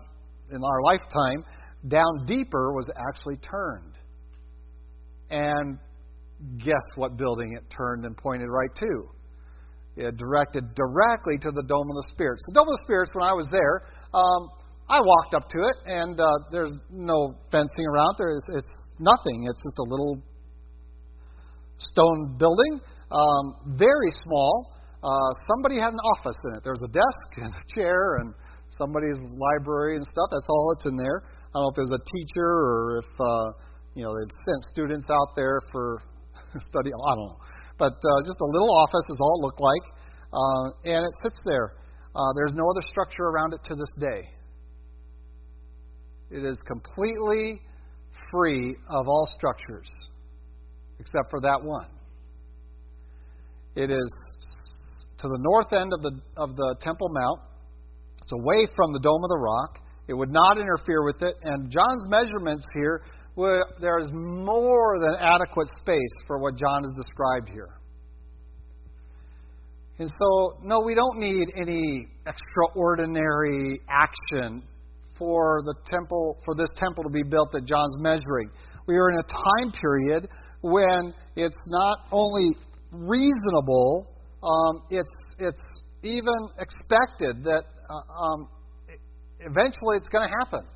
in 0.52 0.60
our 0.62 0.82
lifetime 0.84 1.46
down 1.88 2.26
deeper 2.28 2.74
was 2.74 2.92
actually 3.08 3.38
turned. 3.38 3.96
And 5.30 5.80
guess 6.58 6.84
what 6.96 7.16
building 7.16 7.56
it 7.56 7.64
turned 7.76 8.04
and 8.04 8.18
pointed 8.18 8.50
right 8.50 8.76
to? 8.76 9.08
It 9.96 10.18
directed 10.18 10.76
directly 10.76 11.38
to 11.40 11.52
the 11.52 11.64
Dome 11.64 11.88
of 11.88 11.96
the 11.96 12.08
Spirits. 12.12 12.44
The 12.48 12.56
Dome 12.56 12.68
of 12.68 12.76
the 12.76 12.84
Spirits, 12.84 13.12
when 13.14 13.24
I 13.24 13.34
was 13.34 13.48
there, 13.52 13.88
um, 14.14 14.50
I 14.90 15.00
walked 15.00 15.36
up 15.36 15.48
to 15.48 15.60
it, 15.64 15.76
and 15.86 16.20
uh, 16.20 16.28
there's 16.52 16.72
no 16.92 17.36
fencing 17.52 17.88
around. 17.88 18.12
There 18.18 18.32
is 18.32 18.44
it's 18.60 18.72
nothing. 19.00 19.48
It's 19.48 19.64
just 19.64 19.80
a 19.80 19.88
little 19.88 20.20
stone 21.82 22.38
building, 22.38 22.82
um, 23.10 23.76
very 23.78 24.12
small. 24.24 24.74
Uh, 25.02 25.32
somebody 25.50 25.82
had 25.82 25.90
an 25.90 26.04
office 26.18 26.38
in 26.46 26.56
it. 26.56 26.62
There 26.64 26.78
was 26.78 26.86
a 26.86 26.94
desk 26.94 27.28
and 27.42 27.52
a 27.52 27.66
chair 27.74 28.22
and 28.22 28.34
somebody's 28.78 29.18
library 29.34 29.98
and 29.98 30.06
stuff. 30.06 30.30
That's 30.32 30.48
all 30.50 30.74
that's 30.74 30.86
in 30.86 30.96
there. 30.98 31.26
I 31.26 31.60
don't 31.60 31.68
know 31.68 31.72
if 31.74 31.78
it 31.82 31.86
was 31.90 31.98
a 32.00 32.06
teacher 32.16 32.48
or 32.48 33.04
if 33.04 33.12
uh, 33.20 33.48
you 33.98 34.04
know 34.06 34.12
they'd 34.16 34.32
sent 34.32 34.62
students 34.72 35.10
out 35.12 35.36
there 35.36 35.60
for 35.72 36.02
study. 36.72 36.92
I 36.94 37.12
don't 37.18 37.28
know, 37.28 37.38
but 37.78 37.98
uh, 37.98 38.20
just 38.24 38.40
a 38.40 38.50
little 38.56 38.72
office 38.72 39.04
is 39.10 39.18
all 39.20 39.34
it 39.36 39.44
looked 39.44 39.60
like, 39.60 39.86
uh, 40.32 40.66
and 40.96 41.02
it 41.04 41.14
sits 41.24 41.40
there. 41.44 41.76
Uh, 42.16 42.32
there's 42.36 42.54
no 42.56 42.64
other 42.70 42.84
structure 42.88 43.24
around 43.24 43.54
it 43.54 43.62
to 43.68 43.76
this 43.76 43.92
day. 44.00 44.22
It 46.32 46.46
is 46.46 46.58
completely 46.64 47.60
free 48.32 48.76
of 48.90 49.08
all 49.08 49.28
structures 49.36 49.92
except 51.02 51.32
for 51.32 51.42
that 51.42 51.60
one. 51.64 51.90
It 53.76 53.90
is 53.90 54.10
to 55.18 55.28
the 55.28 55.40
north 55.42 55.74
end 55.74 55.94
of 55.94 56.02
the, 56.02 56.14
of 56.38 56.56
the 56.56 56.76
Temple 56.82 57.10
Mount. 57.10 57.42
It's 58.22 58.32
away 58.34 58.68
from 58.76 58.94
the 58.94 59.00
Dome 59.00 59.24
of 59.24 59.30
the 59.30 59.42
Rock. 59.42 59.80
It 60.08 60.14
would 60.14 60.32
not 60.32 60.58
interfere 60.58 61.04
with 61.04 61.22
it. 61.22 61.36
And 61.44 61.72
John's 61.72 62.06
measurements 62.08 62.66
here, 62.76 63.02
there 63.80 63.98
is 64.00 64.10
more 64.12 65.00
than 65.00 65.16
adequate 65.20 65.70
space 65.82 66.16
for 66.28 66.40
what 66.40 66.56
John 66.56 66.84
has 66.84 66.94
described 66.96 67.50
here. 67.50 67.70
And 69.98 70.10
so, 70.10 70.58
no, 70.64 70.82
we 70.86 70.94
don't 70.96 71.18
need 71.18 71.50
any 71.56 72.08
extraordinary 72.28 73.80
action 73.90 74.64
for 75.18 75.62
the 75.66 75.76
temple, 75.86 76.38
for 76.44 76.56
this 76.56 76.70
temple 76.76 77.04
to 77.04 77.10
be 77.10 77.24
built 77.24 77.52
that 77.54 77.66
John's 77.66 77.96
measuring. 78.00 78.50
We 78.88 78.96
are 78.96 79.10
in 79.12 79.18
a 79.20 79.28
time 79.30 79.72
period 79.72 80.28
when 80.62 81.14
it's 81.36 81.58
not 81.68 82.00
only 82.12 82.56
reasonable, 82.92 84.08
um, 84.44 84.84
it's 84.90 85.10
it's 85.40 85.60
even 86.04 86.40
expected 86.58 87.44
that 87.44 87.64
uh, 87.90 88.26
um, 88.26 88.50
eventually 89.40 89.98
it's 89.98 90.10
going 90.10 90.28
to 90.28 90.34
happen. 90.42 90.68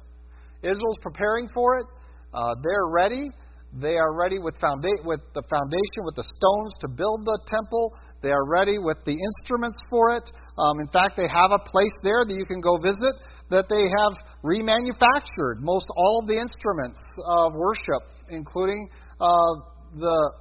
Israel's 0.62 1.02
preparing 1.02 1.48
for 1.54 1.78
it. 1.78 1.86
Uh, 2.34 2.56
they're 2.64 2.90
ready. 2.90 3.26
They 3.74 3.98
are 3.98 4.16
ready 4.16 4.40
with, 4.40 4.56
founda- 4.56 5.04
with 5.04 5.20
the 5.34 5.44
foundation, 5.50 6.02
with 6.06 6.16
the 6.16 6.24
stones 6.24 6.72
to 6.82 6.88
build 6.88 7.26
the 7.26 7.40
temple. 7.48 7.94
They 8.22 8.32
are 8.32 8.48
ready 8.48 8.78
with 8.80 8.98
the 9.06 9.14
instruments 9.14 9.78
for 9.90 10.16
it. 10.16 10.24
Um, 10.58 10.80
in 10.80 10.88
fact, 10.88 11.18
they 11.18 11.28
have 11.28 11.52
a 11.52 11.60
place 11.60 11.94
there 12.02 12.24
that 12.26 12.34
you 12.34 12.46
can 12.46 12.62
go 12.62 12.78
visit 12.78 13.14
that 13.52 13.70
they 13.70 13.84
have 14.02 14.14
remanufactured 14.42 15.62
most 15.62 15.86
all 15.96 16.20
of 16.24 16.28
the 16.28 16.34
instruments 16.34 17.00
of 17.28 17.54
worship, 17.54 18.10
including 18.30 18.90
uh, 19.20 19.75
the 19.96 20.32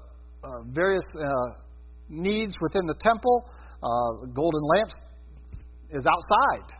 uh, 0.43 0.49
various 0.73 1.05
uh, 1.15 1.25
needs 2.09 2.53
within 2.61 2.87
the 2.87 2.97
temple. 3.01 3.49
Uh, 3.83 4.27
the 4.27 4.33
golden 4.35 4.63
lamps 4.77 4.95
is 5.91 6.05
outside. 6.07 6.75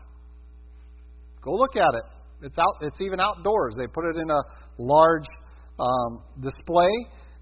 Go 1.41 1.51
look 1.51 1.75
at 1.75 1.93
it. 1.93 2.03
It's 2.41 2.57
out. 2.59 2.75
It's 2.81 2.99
even 3.01 3.19
outdoors. 3.19 3.75
They 3.77 3.87
put 3.87 4.05
it 4.05 4.17
in 4.17 4.29
a 4.29 4.41
large 4.77 5.27
um, 5.79 6.23
display, 6.41 6.91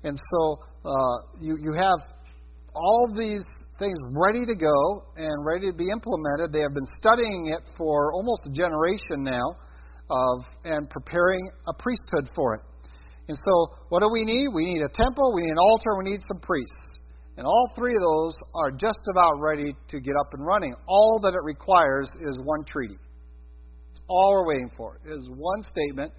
and 0.03 0.17
so 0.31 0.59
uh, 0.85 1.17
you 1.41 1.57
you 1.59 1.73
have 1.73 1.97
all 2.75 3.07
these 3.17 3.41
things 3.79 3.97
ready 4.11 4.45
to 4.45 4.55
go 4.55 5.03
and 5.17 5.33
ready 5.45 5.71
to 5.71 5.75
be 5.75 5.89
implemented. 5.89 6.53
They 6.53 6.61
have 6.61 6.73
been 6.73 6.87
studying 6.99 7.47
it 7.47 7.63
for 7.77 8.13
almost 8.13 8.41
a 8.45 8.51
generation 8.51 9.23
now, 9.23 9.47
of 10.09 10.45
and 10.65 10.89
preparing 10.89 11.41
a 11.67 11.73
priesthood 11.73 12.29
for 12.35 12.55
it. 12.55 12.61
And 13.27 13.37
so, 13.37 13.67
what 13.89 14.01
do 14.01 14.09
we 14.11 14.23
need? 14.23 14.49
We 14.53 14.65
need 14.65 14.81
a 14.81 14.89
temple, 14.89 15.33
we 15.33 15.43
need 15.43 15.51
an 15.51 15.57
altar, 15.57 15.97
we 16.03 16.11
need 16.11 16.21
some 16.27 16.41
priests. 16.41 16.93
And 17.37 17.47
all 17.47 17.71
three 17.75 17.91
of 17.95 18.01
those 18.01 18.35
are 18.53 18.71
just 18.71 18.99
about 19.09 19.39
ready 19.39 19.75
to 19.89 19.99
get 19.99 20.13
up 20.19 20.33
and 20.33 20.45
running. 20.45 20.75
All 20.87 21.19
that 21.23 21.33
it 21.33 21.43
requires 21.43 22.09
is 22.21 22.37
one 22.43 22.63
treaty. 22.65 22.97
It's 23.91 24.01
all 24.07 24.33
we're 24.33 24.47
waiting 24.53 24.69
for. 24.77 24.99
Is 25.05 25.29
one 25.33 25.63
statement. 25.63 26.11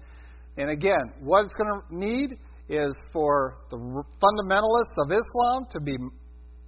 And 0.57 0.69
again, 0.69 1.13
what 1.21 1.43
it's 1.43 1.53
going 1.53 1.71
to 1.71 1.95
need 1.95 2.39
is 2.67 2.95
for 3.13 3.59
the 3.69 3.77
fundamentalists 3.77 4.97
of 5.05 5.11
Islam 5.11 5.65
to 5.71 5.79
be 5.79 5.95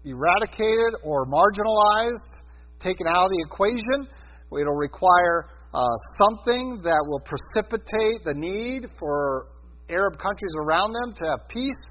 eradicated 0.06 0.94
or 1.04 1.26
marginalized, 1.26 2.38
taken 2.80 3.08
out 3.08 3.26
of 3.26 3.30
the 3.32 3.44
equation. 3.46 4.08
It'll 4.52 4.76
require 4.76 5.50
uh, 5.74 5.86
something 6.22 6.80
that 6.84 7.04
will 7.08 7.22
precipitate 7.22 8.24
the 8.24 8.34
need 8.36 8.88
for 8.98 9.48
Arab 9.90 10.20
countries 10.20 10.52
around 10.60 10.94
them 10.94 11.16
to 11.16 11.24
have 11.26 11.48
peace 11.50 11.84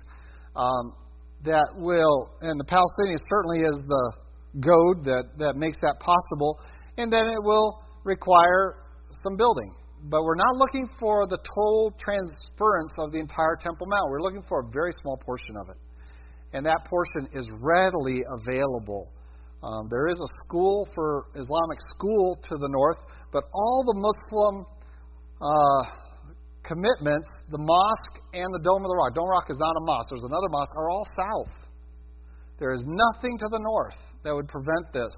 um, 0.54 0.94
that 1.44 1.68
will, 1.76 2.32
and 2.40 2.58
the 2.58 2.64
Palestinians 2.64 3.20
certainly 3.28 3.60
is 3.60 3.76
the 3.86 4.12
goad 4.60 5.04
that, 5.04 5.24
that 5.38 5.56
makes 5.56 5.78
that 5.82 5.96
possible, 6.00 6.58
and 6.96 7.12
then 7.12 7.26
it 7.26 7.42
will 7.42 7.82
require 8.04 8.84
some 9.24 9.36
building. 9.36 9.74
But 10.08 10.22
we're 10.22 10.36
not 10.38 10.56
looking 10.56 10.88
for 11.00 11.26
the 11.26 11.38
total 11.38 11.92
transference 11.98 12.94
of 12.98 13.12
the 13.12 13.18
entire 13.18 13.56
Temple 13.60 13.86
Mount. 13.88 14.10
We're 14.10 14.22
looking 14.22 14.44
for 14.48 14.60
a 14.60 14.70
very 14.70 14.92
small 15.02 15.16
portion 15.16 15.56
of 15.56 15.70
it. 15.70 15.78
And 16.52 16.64
that 16.64 16.86
portion 16.86 17.28
is 17.32 17.48
readily 17.58 18.22
available. 18.40 19.10
Um, 19.62 19.88
there 19.90 20.06
is 20.06 20.20
a 20.20 20.30
school 20.44 20.88
for 20.94 21.26
Islamic 21.34 21.80
school 21.88 22.38
to 22.40 22.54
the 22.56 22.68
north, 22.70 23.02
but 23.32 23.44
all 23.52 23.82
the 23.82 23.98
Muslim 23.98 24.64
uh, 25.42 26.05
commitments, 26.66 27.30
the 27.50 27.58
mosque 27.58 28.16
and 28.34 28.46
the 28.52 28.62
Dome 28.62 28.82
of 28.82 28.90
the 28.90 28.98
Rock. 28.98 29.14
Dome 29.14 29.30
Rock 29.30 29.46
is 29.48 29.58
not 29.58 29.74
a 29.78 29.82
mosque. 29.86 30.10
There's 30.10 30.26
another 30.26 30.50
mosque, 30.50 30.74
are 30.76 30.90
all 30.90 31.06
south. 31.16 31.54
There 32.58 32.72
is 32.72 32.84
nothing 32.86 33.38
to 33.38 33.48
the 33.48 33.60
north 33.62 34.00
that 34.24 34.34
would 34.34 34.48
prevent 34.48 34.92
this. 34.92 35.14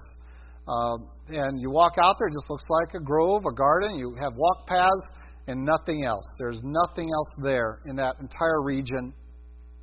Um, 0.68 1.08
and 1.28 1.60
you 1.60 1.70
walk 1.70 1.94
out 2.02 2.16
there, 2.18 2.28
it 2.28 2.36
just 2.36 2.50
looks 2.50 2.64
like 2.68 3.00
a 3.00 3.02
grove, 3.02 3.44
a 3.48 3.54
garden. 3.54 3.96
You 3.96 4.14
have 4.20 4.32
walk 4.36 4.66
paths 4.66 5.08
and 5.46 5.64
nothing 5.64 6.04
else. 6.04 6.24
There's 6.38 6.60
nothing 6.62 7.08
else 7.08 7.32
there 7.42 7.80
in 7.86 7.96
that 7.96 8.16
entire 8.20 8.62
region. 8.62 9.14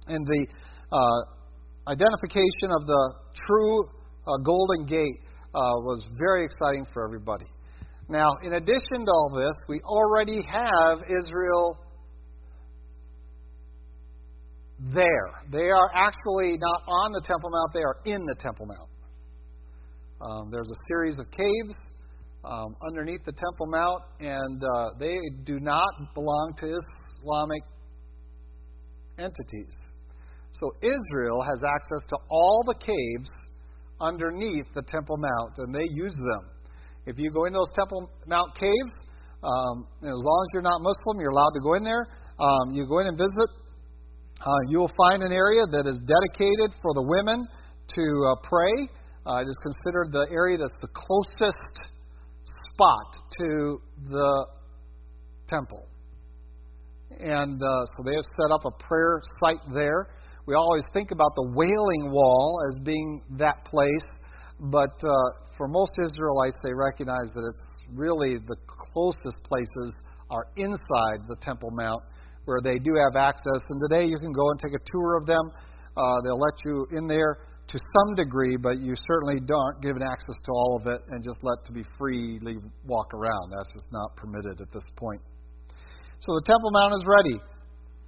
And 0.07 0.21
the 0.25 0.47
uh, 0.93 1.89
identification 1.89 2.69
of 2.69 2.85
the 2.85 3.03
true 3.47 3.83
uh, 4.27 4.37
Golden 4.43 4.85
Gate 4.85 5.19
uh, 5.55 5.81
was 5.81 6.05
very 6.19 6.45
exciting 6.45 6.85
for 6.93 7.03
everybody. 7.03 7.45
Now, 8.07 8.29
in 8.43 8.53
addition 8.53 9.05
to 9.05 9.11
all 9.11 9.31
this, 9.35 9.55
we 9.67 9.81
already 9.81 10.39
have 10.47 10.99
Israel 11.09 11.79
there. 14.93 15.31
They 15.51 15.69
are 15.69 15.89
actually 15.93 16.57
not 16.57 16.83
on 16.87 17.11
the 17.13 17.21
Temple 17.25 17.49
Mount, 17.49 17.73
they 17.73 17.81
are 17.81 17.97
in 18.05 18.25
the 18.25 18.35
Temple 18.39 18.67
Mount. 18.67 18.89
Um, 20.21 20.51
there's 20.51 20.67
a 20.67 20.79
series 20.87 21.19
of 21.19 21.25
caves 21.31 21.75
um, 22.43 22.75
underneath 22.87 23.25
the 23.25 23.33
Temple 23.33 23.67
Mount, 23.67 24.01
and 24.19 24.61
uh, 24.63 24.89
they 24.99 25.17
do 25.43 25.59
not 25.59 26.13
belong 26.13 26.53
to 26.59 26.67
Islamic 26.67 27.63
entities. 29.17 29.75
So 30.51 30.71
Israel 30.81 31.41
has 31.41 31.63
access 31.65 32.09
to 32.09 32.17
all 32.29 32.63
the 32.67 32.75
caves 32.75 33.29
underneath 33.99 34.65
the 34.73 34.83
Temple 34.83 35.17
Mount, 35.17 35.57
and 35.57 35.73
they 35.73 35.87
use 35.91 36.15
them. 36.15 36.54
If 37.05 37.19
you 37.19 37.31
go 37.31 37.45
in 37.45 37.53
those 37.53 37.69
Temple 37.77 38.09
Mount 38.27 38.55
caves, 38.57 38.93
um, 39.43 39.85
as 40.01 40.17
long 40.17 40.39
as 40.41 40.49
you're 40.53 40.65
not 40.65 40.81
Muslim, 40.81 41.21
you're 41.21 41.31
allowed 41.31 41.53
to 41.53 41.61
go 41.61 41.73
in 41.75 41.83
there. 41.83 42.07
Um, 42.39 42.73
you 42.73 42.85
go 42.87 42.99
in 42.99 43.07
and 43.07 43.17
visit. 43.17 43.49
Uh, 44.41 44.61
you 44.69 44.79
will 44.79 44.91
find 44.97 45.23
an 45.23 45.31
area 45.31 45.63
that 45.69 45.85
is 45.85 46.01
dedicated 46.01 46.75
for 46.81 46.93
the 46.93 47.05
women 47.05 47.47
to 47.95 48.03
uh, 48.25 48.35
pray. 48.43 48.73
Uh, 49.25 49.41
it 49.41 49.47
is 49.47 49.57
considered 49.61 50.11
the 50.11 50.27
area 50.33 50.57
that's 50.57 50.75
the 50.81 50.89
closest 50.93 51.73
spot 52.73 53.09
to 53.37 53.79
the 54.09 54.47
temple. 55.47 55.85
And 57.19 57.61
uh, 57.61 57.85
so 57.95 58.03
they 58.03 58.15
have 58.15 58.25
set 58.25 58.51
up 58.51 58.65
a 58.65 58.71
prayer 58.83 59.21
site 59.39 59.61
there. 59.73 60.09
We 60.47 60.53
always 60.53 60.83
think 60.93 61.11
about 61.11 61.33
the 61.35 61.47
Wailing 61.55 62.11
Wall 62.11 62.59
as 62.69 62.83
being 62.83 63.21
that 63.37 63.63
place, 63.65 64.05
but 64.59 64.95
uh, 65.03 65.29
for 65.57 65.67
most 65.67 65.91
Israelites, 65.99 66.57
they 66.63 66.73
recognize 66.73 67.29
that 67.33 67.43
it's 67.43 67.65
really 67.93 68.39
the 68.47 68.55
closest 68.67 69.39
places 69.43 69.91
are 70.29 70.47
inside 70.57 71.27
the 71.27 71.37
Temple 71.41 71.69
Mount 71.71 72.01
where 72.45 72.61
they 72.63 72.77
do 72.77 72.93
have 73.03 73.15
access. 73.15 73.61
And 73.69 73.81
today 73.89 74.05
you 74.05 74.17
can 74.17 74.31
go 74.31 74.49
and 74.51 74.59
take 74.59 74.73
a 74.73 74.83
tour 74.85 75.17
of 75.17 75.25
them. 75.25 75.51
Uh, 75.97 76.21
they'll 76.23 76.39
let 76.39 76.57
you 76.65 76.85
in 76.97 77.07
there 77.07 77.39
to 77.67 77.77
some 77.79 78.15
degree, 78.15 78.57
but 78.57 78.79
you 78.79 78.93
certainly 79.09 79.41
don't 79.41 79.81
given 79.81 80.01
access 80.05 80.37
to 80.45 80.51
all 80.51 80.77
of 80.79 80.87
it 80.87 81.01
and 81.09 81.23
just 81.23 81.37
let 81.41 81.65
to 81.65 81.71
be 81.71 81.83
freely 81.97 82.57
walk 82.85 83.13
around. 83.13 83.49
That's 83.49 83.73
just 83.73 83.87
not 83.91 84.15
permitted 84.15 84.61
at 84.61 84.71
this 84.71 84.85
point. 84.95 85.21
So 86.21 86.33
the 86.37 86.45
Temple 86.45 86.69
Mount 86.71 86.93
is 86.93 87.05
ready. 87.05 87.37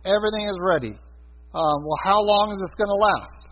Everything 0.05 0.45
is 0.47 0.57
ready. 0.61 0.93
Um, 1.53 1.77
well, 1.81 1.99
how 2.05 2.21
long 2.21 2.53
is 2.53 2.59
this 2.61 2.73
going 2.77 2.91
to 2.93 3.01
last? 3.01 3.46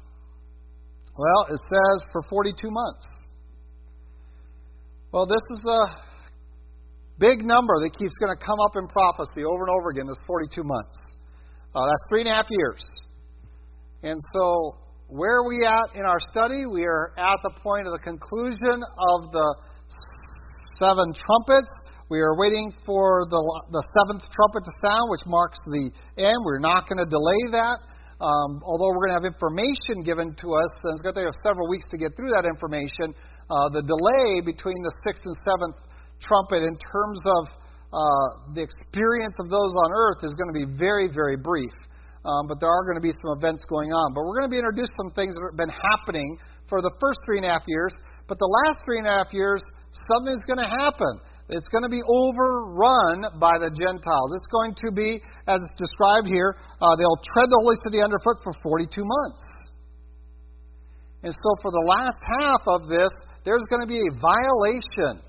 Well, 1.18 1.48
it 1.50 1.62
says 1.64 1.98
for 2.12 2.22
42 2.30 2.70
months. 2.70 3.08
Well, 5.12 5.26
this 5.26 5.42
is 5.50 5.64
a 5.64 5.84
big 7.20 7.40
number 7.46 7.74
that 7.80 7.96
keeps 7.96 8.12
going 8.20 8.36
to 8.36 8.42
come 8.44 8.60
up 8.60 8.76
in 8.76 8.88
prophecy 8.92 9.48
over 9.48 9.64
and 9.64 9.72
over 9.80 9.96
again, 9.96 10.08
this 10.08 10.20
42 10.28 10.60
months. 10.64 10.98
Uh, 11.74 11.88
that's 11.88 12.04
three 12.12 12.28
and 12.28 12.30
a 12.30 12.36
half 12.36 12.48
years. 12.52 12.84
And 14.04 14.20
so, 14.36 14.76
where 15.08 15.40
are 15.40 15.48
we 15.48 15.64
at 15.64 15.96
in 15.96 16.04
our 16.04 16.20
study? 16.32 16.68
We 16.68 16.84
are 16.84 17.16
at 17.16 17.40
the 17.44 17.52
point 17.64 17.88
of 17.88 17.94
the 17.94 18.04
conclusion 18.04 18.84
of 18.84 19.32
the 19.32 19.48
seven 20.84 21.16
trumpets. 21.16 21.72
We 22.10 22.20
are 22.20 22.36
waiting 22.38 22.76
for 22.86 23.24
the, 23.32 23.42
the 23.72 23.84
seventh 23.96 24.28
trumpet 24.30 24.68
to 24.68 24.74
sound, 24.84 25.10
which 25.10 25.24
marks 25.26 25.60
the 25.66 25.90
end. 26.20 26.40
We're 26.44 26.60
not 26.60 26.88
going 26.90 27.00
to 27.00 27.10
delay 27.10 27.56
that. 27.56 27.80
Um, 28.24 28.64
although 28.64 28.96
we're 28.96 29.12
going 29.12 29.16
to 29.16 29.20
have 29.20 29.28
information 29.28 30.00
given 30.08 30.32
to 30.40 30.48
us, 30.56 30.72
and 30.88 30.96
it's 30.96 31.04
going 31.04 31.16
to 31.16 31.20
take 31.20 31.28
us 31.28 31.40
several 31.44 31.68
weeks 31.68 31.84
to 31.92 31.98
get 32.00 32.16
through 32.16 32.32
that 32.32 32.48
information, 32.48 33.12
uh, 33.52 33.68
the 33.76 33.84
delay 33.84 34.40
between 34.40 34.80
the 34.80 34.94
sixth 35.04 35.28
and 35.28 35.36
seventh 35.44 35.78
trumpet 36.24 36.64
in 36.64 36.76
terms 36.80 37.22
of 37.28 37.44
uh, 37.92 38.56
the 38.56 38.64
experience 38.64 39.36
of 39.44 39.52
those 39.52 39.72
on 39.76 39.90
earth 39.92 40.24
is 40.24 40.32
going 40.40 40.48
to 40.48 40.58
be 40.64 40.68
very, 40.80 41.12
very 41.12 41.36
brief. 41.36 41.76
Um, 42.24 42.48
but 42.50 42.58
there 42.58 42.72
are 42.72 42.84
going 42.88 42.98
to 42.98 43.06
be 43.06 43.14
some 43.22 43.38
events 43.38 43.68
going 43.70 43.94
on. 43.94 44.16
But 44.16 44.26
we're 44.26 44.42
going 44.42 44.50
to 44.50 44.56
be 44.56 44.58
introduced 44.58 44.96
to 44.98 45.00
some 45.06 45.14
things 45.14 45.36
that 45.38 45.44
have 45.46 45.60
been 45.60 45.76
happening 45.94 46.40
for 46.66 46.82
the 46.82 46.90
first 46.98 47.22
three 47.28 47.38
and 47.38 47.46
a 47.46 47.54
half 47.54 47.68
years. 47.70 47.94
But 48.26 48.42
the 48.42 48.50
last 48.50 48.82
three 48.82 48.98
and 48.98 49.06
a 49.06 49.14
half 49.14 49.30
years, 49.30 49.62
something's 50.10 50.42
going 50.50 50.64
to 50.64 50.72
happen. 50.72 51.22
It's 51.48 51.70
going 51.70 51.86
to 51.86 51.94
be 51.94 52.02
overrun 52.02 53.38
by 53.38 53.62
the 53.62 53.70
Gentiles. 53.70 54.30
It's 54.34 54.50
going 54.50 54.74
to 54.82 54.90
be, 54.90 55.22
as 55.46 55.62
it's 55.62 55.78
described 55.78 56.26
here, 56.26 56.58
uh, 56.82 56.98
they'll 56.98 57.22
tread 57.22 57.48
the 57.54 57.60
holy 57.62 57.78
city 57.86 58.02
underfoot 58.02 58.42
for 58.42 58.54
42 58.66 58.90
months. 59.06 59.44
And 61.22 61.34
so, 61.34 61.50
for 61.62 61.70
the 61.70 61.86
last 61.86 62.18
half 62.42 62.64
of 62.66 62.90
this, 62.90 63.14
there's 63.46 63.62
going 63.70 63.86
to 63.86 63.90
be 63.90 63.98
a 63.98 64.14
violation 64.18 65.22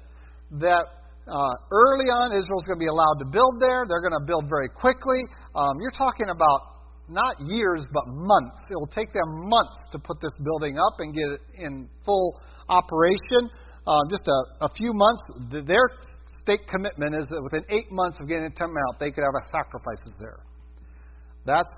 that 0.64 0.84
uh, 1.28 1.54
early 1.68 2.08
on 2.08 2.32
Israel's 2.32 2.64
going 2.64 2.80
to 2.80 2.84
be 2.84 2.92
allowed 2.92 3.20
to 3.20 3.28
build 3.28 3.60
there. 3.60 3.84
They're 3.84 4.04
going 4.04 4.16
to 4.16 4.24
build 4.24 4.48
very 4.48 4.72
quickly. 4.72 5.20
Um, 5.52 5.76
you're 5.84 5.96
talking 5.96 6.32
about 6.32 6.76
not 7.08 7.36
years, 7.44 7.84
but 7.92 8.08
months. 8.08 8.60
It 8.70 8.76
will 8.76 8.90
take 8.90 9.12
them 9.12 9.48
months 9.52 9.78
to 9.92 9.98
put 9.98 10.16
this 10.20 10.32
building 10.40 10.78
up 10.80 10.96
and 10.98 11.12
get 11.12 11.28
it 11.28 11.42
in 11.60 11.88
full 12.04 12.40
operation 12.68 13.52
uh, 13.86 14.02
just 14.10 14.26
a, 14.26 14.64
a 14.64 14.68
few 14.74 14.92
months, 14.92 15.22
their 15.66 15.86
state 16.42 16.66
commitment 16.68 17.14
is 17.14 17.26
that 17.30 17.42
within 17.42 17.64
eight 17.70 17.90
months 17.90 18.18
of 18.20 18.28
getting 18.28 18.44
a 18.44 18.50
Temple 18.50 18.74
Mount, 18.74 18.98
they 18.98 19.10
could 19.10 19.22
have 19.22 19.34
sacrifices 19.50 20.14
there. 20.20 20.42
That's 21.44 21.70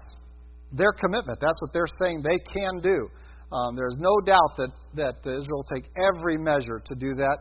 their 0.73 0.93
commitment. 0.93 1.41
That's 1.41 1.57
what 1.61 1.73
they're 1.73 1.91
saying 2.03 2.23
they 2.23 2.39
can 2.53 2.81
do. 2.81 3.09
Um, 3.53 3.77
there's 3.77 3.97
no 3.99 4.13
doubt 4.25 4.57
that, 4.57 4.73
that 4.95 5.15
Israel 5.25 5.65
will 5.65 5.73
take 5.73 5.89
every 5.97 6.37
measure 6.37 6.81
to 6.85 6.95
do 6.95 7.15
that. 7.17 7.39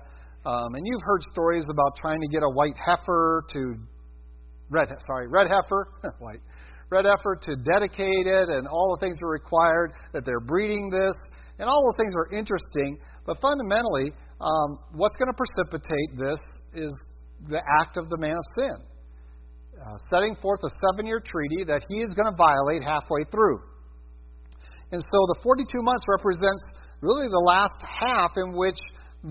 Um, 0.48 0.72
and 0.76 0.84
you've 0.86 1.04
heard 1.04 1.22
stories 1.34 1.68
about 1.70 1.96
trying 2.00 2.22
to 2.22 2.28
get 2.28 2.44
a 2.44 2.50
white 2.50 2.76
heifer 2.80 3.44
to 3.52 3.76
red, 4.70 4.88
sorry, 5.06 5.28
red 5.28 5.48
heifer, 5.48 5.92
white, 6.20 6.40
red 6.90 7.04
heifer 7.04 7.36
to 7.36 7.56
dedicate 7.58 8.28
it, 8.28 8.48
and 8.48 8.68
all 8.68 8.96
the 8.96 9.06
things 9.06 9.20
are 9.22 9.28
required. 9.28 9.92
That 10.14 10.24
they're 10.26 10.40
breeding 10.40 10.90
this, 10.90 11.16
and 11.60 11.68
all 11.68 11.84
those 11.84 12.00
things 12.00 12.14
are 12.16 12.38
interesting. 12.38 12.98
But 13.26 13.42
fundamentally, 13.42 14.16
um, 14.40 14.80
what's 14.94 15.16
going 15.18 15.32
to 15.34 15.38
precipitate 15.38 16.18
this 16.18 16.40
is 16.74 16.94
the 17.50 17.62
act 17.82 17.98
of 17.98 18.10
the 18.10 18.18
man 18.18 18.38
of 18.38 18.46
sin, 18.58 18.78
uh, 19.78 19.98
setting 20.14 20.36
forth 20.38 20.60
a 20.64 20.72
seven 20.90 21.06
year 21.06 21.22
treaty 21.22 21.64
that 21.66 21.86
he 21.90 21.98
is 21.98 22.14
going 22.14 22.30
to 22.30 22.38
violate 22.38 22.84
halfway 22.84 23.24
through. 23.30 23.62
And 24.92 25.02
so 25.02 25.20
the 25.34 25.40
42 25.44 25.68
months 25.82 26.06
represents 26.08 26.64
really 27.02 27.28
the 27.28 27.46
last 27.46 27.78
half 27.82 28.38
in 28.38 28.56
which 28.56 28.78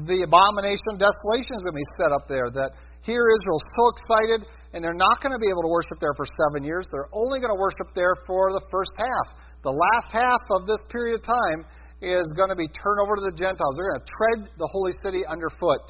the 0.06 0.26
abomination 0.26 0.98
of 0.98 0.98
desolation 0.98 1.54
is 1.56 1.62
going 1.62 1.78
to 1.78 1.82
be 1.82 1.90
set 2.02 2.10
up 2.12 2.26
there. 2.28 2.50
That 2.50 2.74
here 3.06 3.22
Israel's 3.22 3.66
so 3.78 3.84
excited, 3.94 4.40
and 4.74 4.82
they're 4.82 4.98
not 4.98 5.22
going 5.22 5.32
to 5.32 5.40
be 5.40 5.48
able 5.48 5.62
to 5.62 5.72
worship 5.72 6.02
there 6.02 6.12
for 6.18 6.26
seven 6.26 6.66
years. 6.66 6.84
They're 6.90 7.10
only 7.14 7.38
going 7.38 7.54
to 7.54 7.58
worship 7.58 7.94
there 7.94 8.14
for 8.26 8.50
the 8.52 8.62
first 8.68 8.92
half. 8.98 9.38
The 9.62 9.72
last 9.72 10.10
half 10.10 10.42
of 10.58 10.66
this 10.66 10.82
period 10.90 11.22
of 11.22 11.24
time 11.24 11.64
is 12.00 12.28
going 12.36 12.50
to 12.50 12.56
be 12.56 12.68
turned 12.68 13.00
over 13.00 13.16
to 13.16 13.24
the 13.24 13.36
Gentiles. 13.36 13.72
They're 13.76 13.88
going 13.88 14.04
to 14.04 14.10
tread 14.12 14.38
the 14.58 14.68
holy 14.68 14.92
city 15.02 15.24
underfoot. 15.24 15.84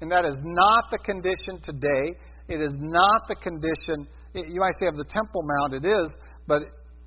And 0.00 0.10
that 0.10 0.24
is 0.24 0.36
not 0.42 0.90
the 0.90 0.98
condition 0.98 1.62
today. 1.62 2.14
It 2.48 2.60
is 2.60 2.74
not 2.78 3.26
the 3.26 3.38
condition, 3.38 4.06
you 4.34 4.60
might 4.60 4.74
say, 4.78 4.86
of 4.86 4.98
the 4.98 5.06
Temple 5.06 5.42
Mount. 5.58 5.74
It 5.74 5.86
is, 5.86 6.08
but 6.46 6.62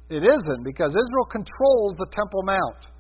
it 0.10 0.24
isn't 0.24 0.62
because 0.64 0.92
Israel 0.92 1.28
controls 1.32 1.96
the 2.00 2.08
Temple 2.12 2.44
Mount. 2.44 2.92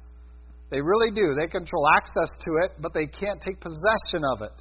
They 0.71 0.81
really 0.81 1.11
do. 1.11 1.35
They 1.35 1.47
control 1.47 1.83
access 1.95 2.31
to 2.43 2.49
it, 2.63 2.71
but 2.81 2.93
they 2.93 3.05
can't 3.05 3.39
take 3.39 3.59
possession 3.59 4.23
of 4.35 4.41
it. 4.41 4.57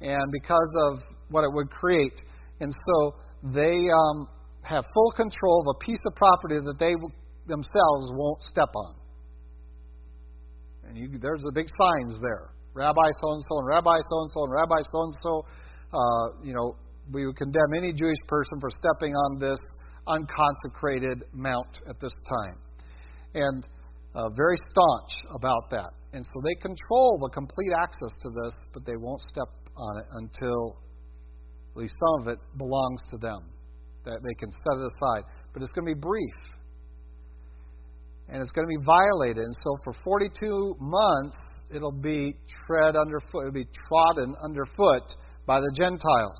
And 0.00 0.32
because 0.32 0.70
of 0.90 1.02
what 1.30 1.44
it 1.44 1.52
would 1.52 1.70
create. 1.70 2.22
And 2.60 2.72
so 2.72 3.14
they 3.42 3.76
um, 3.90 4.28
have 4.62 4.84
full 4.94 5.12
control 5.12 5.62
of 5.66 5.76
a 5.76 5.84
piece 5.84 6.00
of 6.06 6.14
property 6.16 6.56
that 6.64 6.78
they 6.78 6.94
themselves 7.46 8.04
won't 8.14 8.42
step 8.42 8.70
on. 8.74 8.99
And 10.90 10.98
you, 10.98 11.06
there's 11.22 11.42
the 11.46 11.52
big 11.54 11.70
signs 11.78 12.18
there. 12.20 12.50
Rabbi 12.74 13.06
so 13.22 13.26
and 13.38 13.42
so 13.46 13.58
and 13.62 13.66
Rabbi 13.68 13.94
so 13.94 14.16
and 14.26 14.30
so 14.34 14.42
and 14.42 14.52
Rabbi 14.52 14.80
so 14.90 14.98
and 15.06 15.14
so. 15.22 15.32
You 16.42 16.54
know, 16.54 16.74
we 17.12 17.26
would 17.26 17.36
condemn 17.36 17.78
any 17.78 17.92
Jewish 17.92 18.18
person 18.26 18.58
for 18.58 18.70
stepping 18.70 19.14
on 19.14 19.38
this 19.38 19.58
unconsecrated 20.06 21.22
mount 21.32 21.78
at 21.88 22.00
this 22.00 22.12
time. 22.26 22.58
And 23.34 23.66
uh, 24.14 24.30
very 24.34 24.56
staunch 24.70 25.12
about 25.30 25.70
that. 25.70 25.94
And 26.12 26.26
so 26.26 26.42
they 26.42 26.54
control 26.58 27.18
the 27.22 27.30
complete 27.30 27.70
access 27.78 28.10
to 28.22 28.28
this, 28.42 28.54
but 28.74 28.84
they 28.84 28.98
won't 28.98 29.22
step 29.30 29.46
on 29.76 30.02
it 30.02 30.06
until 30.18 30.82
at 31.70 31.76
least 31.86 31.94
some 31.94 32.26
of 32.26 32.34
it 32.34 32.40
belongs 32.58 33.00
to 33.10 33.16
them. 33.18 33.46
That 34.04 34.18
they 34.26 34.34
can 34.34 34.50
set 34.50 34.82
it 34.82 34.90
aside. 34.90 35.22
But 35.52 35.62
it's 35.62 35.70
going 35.70 35.86
to 35.86 35.94
be 35.94 36.00
brief 36.00 36.49
and 38.30 38.40
it's 38.40 38.50
going 38.52 38.66
to 38.66 38.72
be 38.78 38.84
violated. 38.84 39.42
And 39.42 39.56
so 39.62 39.76
for 39.84 39.92
42 40.04 40.76
months, 40.78 41.36
it'll 41.74 41.92
be 41.92 42.34
tread 42.66 42.96
underfoot, 42.96 43.46
it'll 43.46 43.60
be 43.62 43.68
trodden 43.88 44.34
underfoot 44.42 45.06
by 45.46 45.60
the 45.60 45.72
Gentiles. 45.76 46.38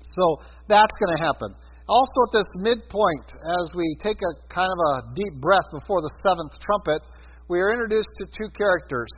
So 0.00 0.40
that's 0.68 0.92
going 1.00 1.16
to 1.16 1.22
happen. 1.24 1.50
Also, 1.88 2.18
at 2.26 2.32
this 2.32 2.50
midpoint, 2.56 3.26
as 3.62 3.70
we 3.76 3.86
take 4.02 4.18
a 4.18 4.32
kind 4.50 4.66
of 4.66 4.78
a 4.90 4.94
deep 5.14 5.38
breath 5.38 5.70
before 5.70 6.02
the 6.02 6.10
seventh 6.26 6.50
trumpet, 6.58 7.00
we 7.48 7.60
are 7.60 7.70
introduced 7.70 8.10
to 8.18 8.26
two 8.34 8.50
characters 8.58 9.10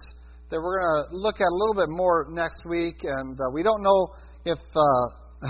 that 0.50 0.60
we're 0.60 0.80
going 0.80 1.08
to 1.08 1.16
look 1.16 1.40
at 1.40 1.48
a 1.48 1.56
little 1.56 1.76
bit 1.76 1.88
more 1.88 2.28
next 2.28 2.60
week. 2.68 3.00
And 3.04 3.40
uh, 3.40 3.48
we 3.52 3.62
don't 3.62 3.80
know 3.80 4.12
if 4.44 4.60
uh, 4.60 5.06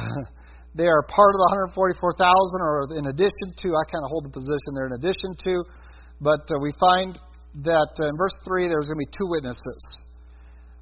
they 0.78 0.86
are 0.86 1.02
part 1.10 1.32
of 1.34 1.38
the 1.42 1.74
144,000 1.74 2.22
or 2.62 2.86
in 2.98 3.06
addition 3.10 3.48
to. 3.66 3.66
I 3.74 3.82
kind 3.90 4.02
of 4.06 4.10
hold 4.14 4.22
the 4.26 4.34
position 4.34 4.68
they're 4.78 4.90
in 4.90 4.98
addition 4.98 5.30
to. 5.50 5.54
But 6.20 6.42
uh, 6.50 6.58
we 6.60 6.72
find 6.78 7.18
that 7.64 7.92
uh, 7.98 8.08
in 8.08 8.16
verse 8.18 8.34
3 8.44 8.68
there's 8.68 8.86
going 8.86 8.98
to 8.98 9.04
be 9.06 9.12
two 9.16 9.28
witnesses. 9.28 9.82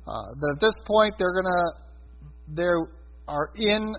Uh, 0.06 0.32
that 0.32 0.50
at 0.56 0.60
this 0.60 0.76
point 0.86 1.14
they're 1.18 1.34
going 1.34 1.50
to, 1.50 1.64
they 2.54 2.70
are 3.28 3.50
in 3.56 3.94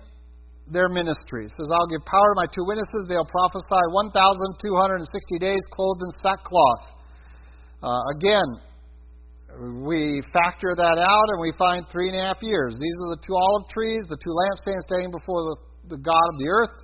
their 0.70 0.88
ministry. 0.88 1.46
It 1.46 1.52
says, 1.56 1.68
I'll 1.72 1.88
give 1.88 2.04
power 2.04 2.28
to 2.34 2.36
my 2.36 2.48
two 2.48 2.64
witnesses. 2.64 3.08
They'll 3.08 3.28
prophesy 3.28 3.82
1,260 3.92 5.38
days 5.38 5.62
clothed 5.72 6.02
in 6.04 6.12
sackcloth. 6.20 6.84
Uh, 7.82 8.02
again, 8.18 8.48
we 9.86 10.20
factor 10.32 10.76
that 10.76 10.98
out 11.00 11.28
and 11.32 11.40
we 11.40 11.52
find 11.56 11.86
three 11.90 12.08
and 12.12 12.16
a 12.18 12.24
half 12.30 12.38
years. 12.42 12.76
These 12.76 12.96
are 13.00 13.10
the 13.16 13.22
two 13.24 13.34
olive 13.34 13.68
trees, 13.72 14.04
the 14.08 14.18
two 14.20 14.32
lampstands 14.32 14.84
standing 14.86 15.10
before 15.10 15.40
the, 15.48 15.96
the 15.96 16.00
God 16.00 16.26
of 16.32 16.36
the 16.38 16.48
earth. 16.48 16.74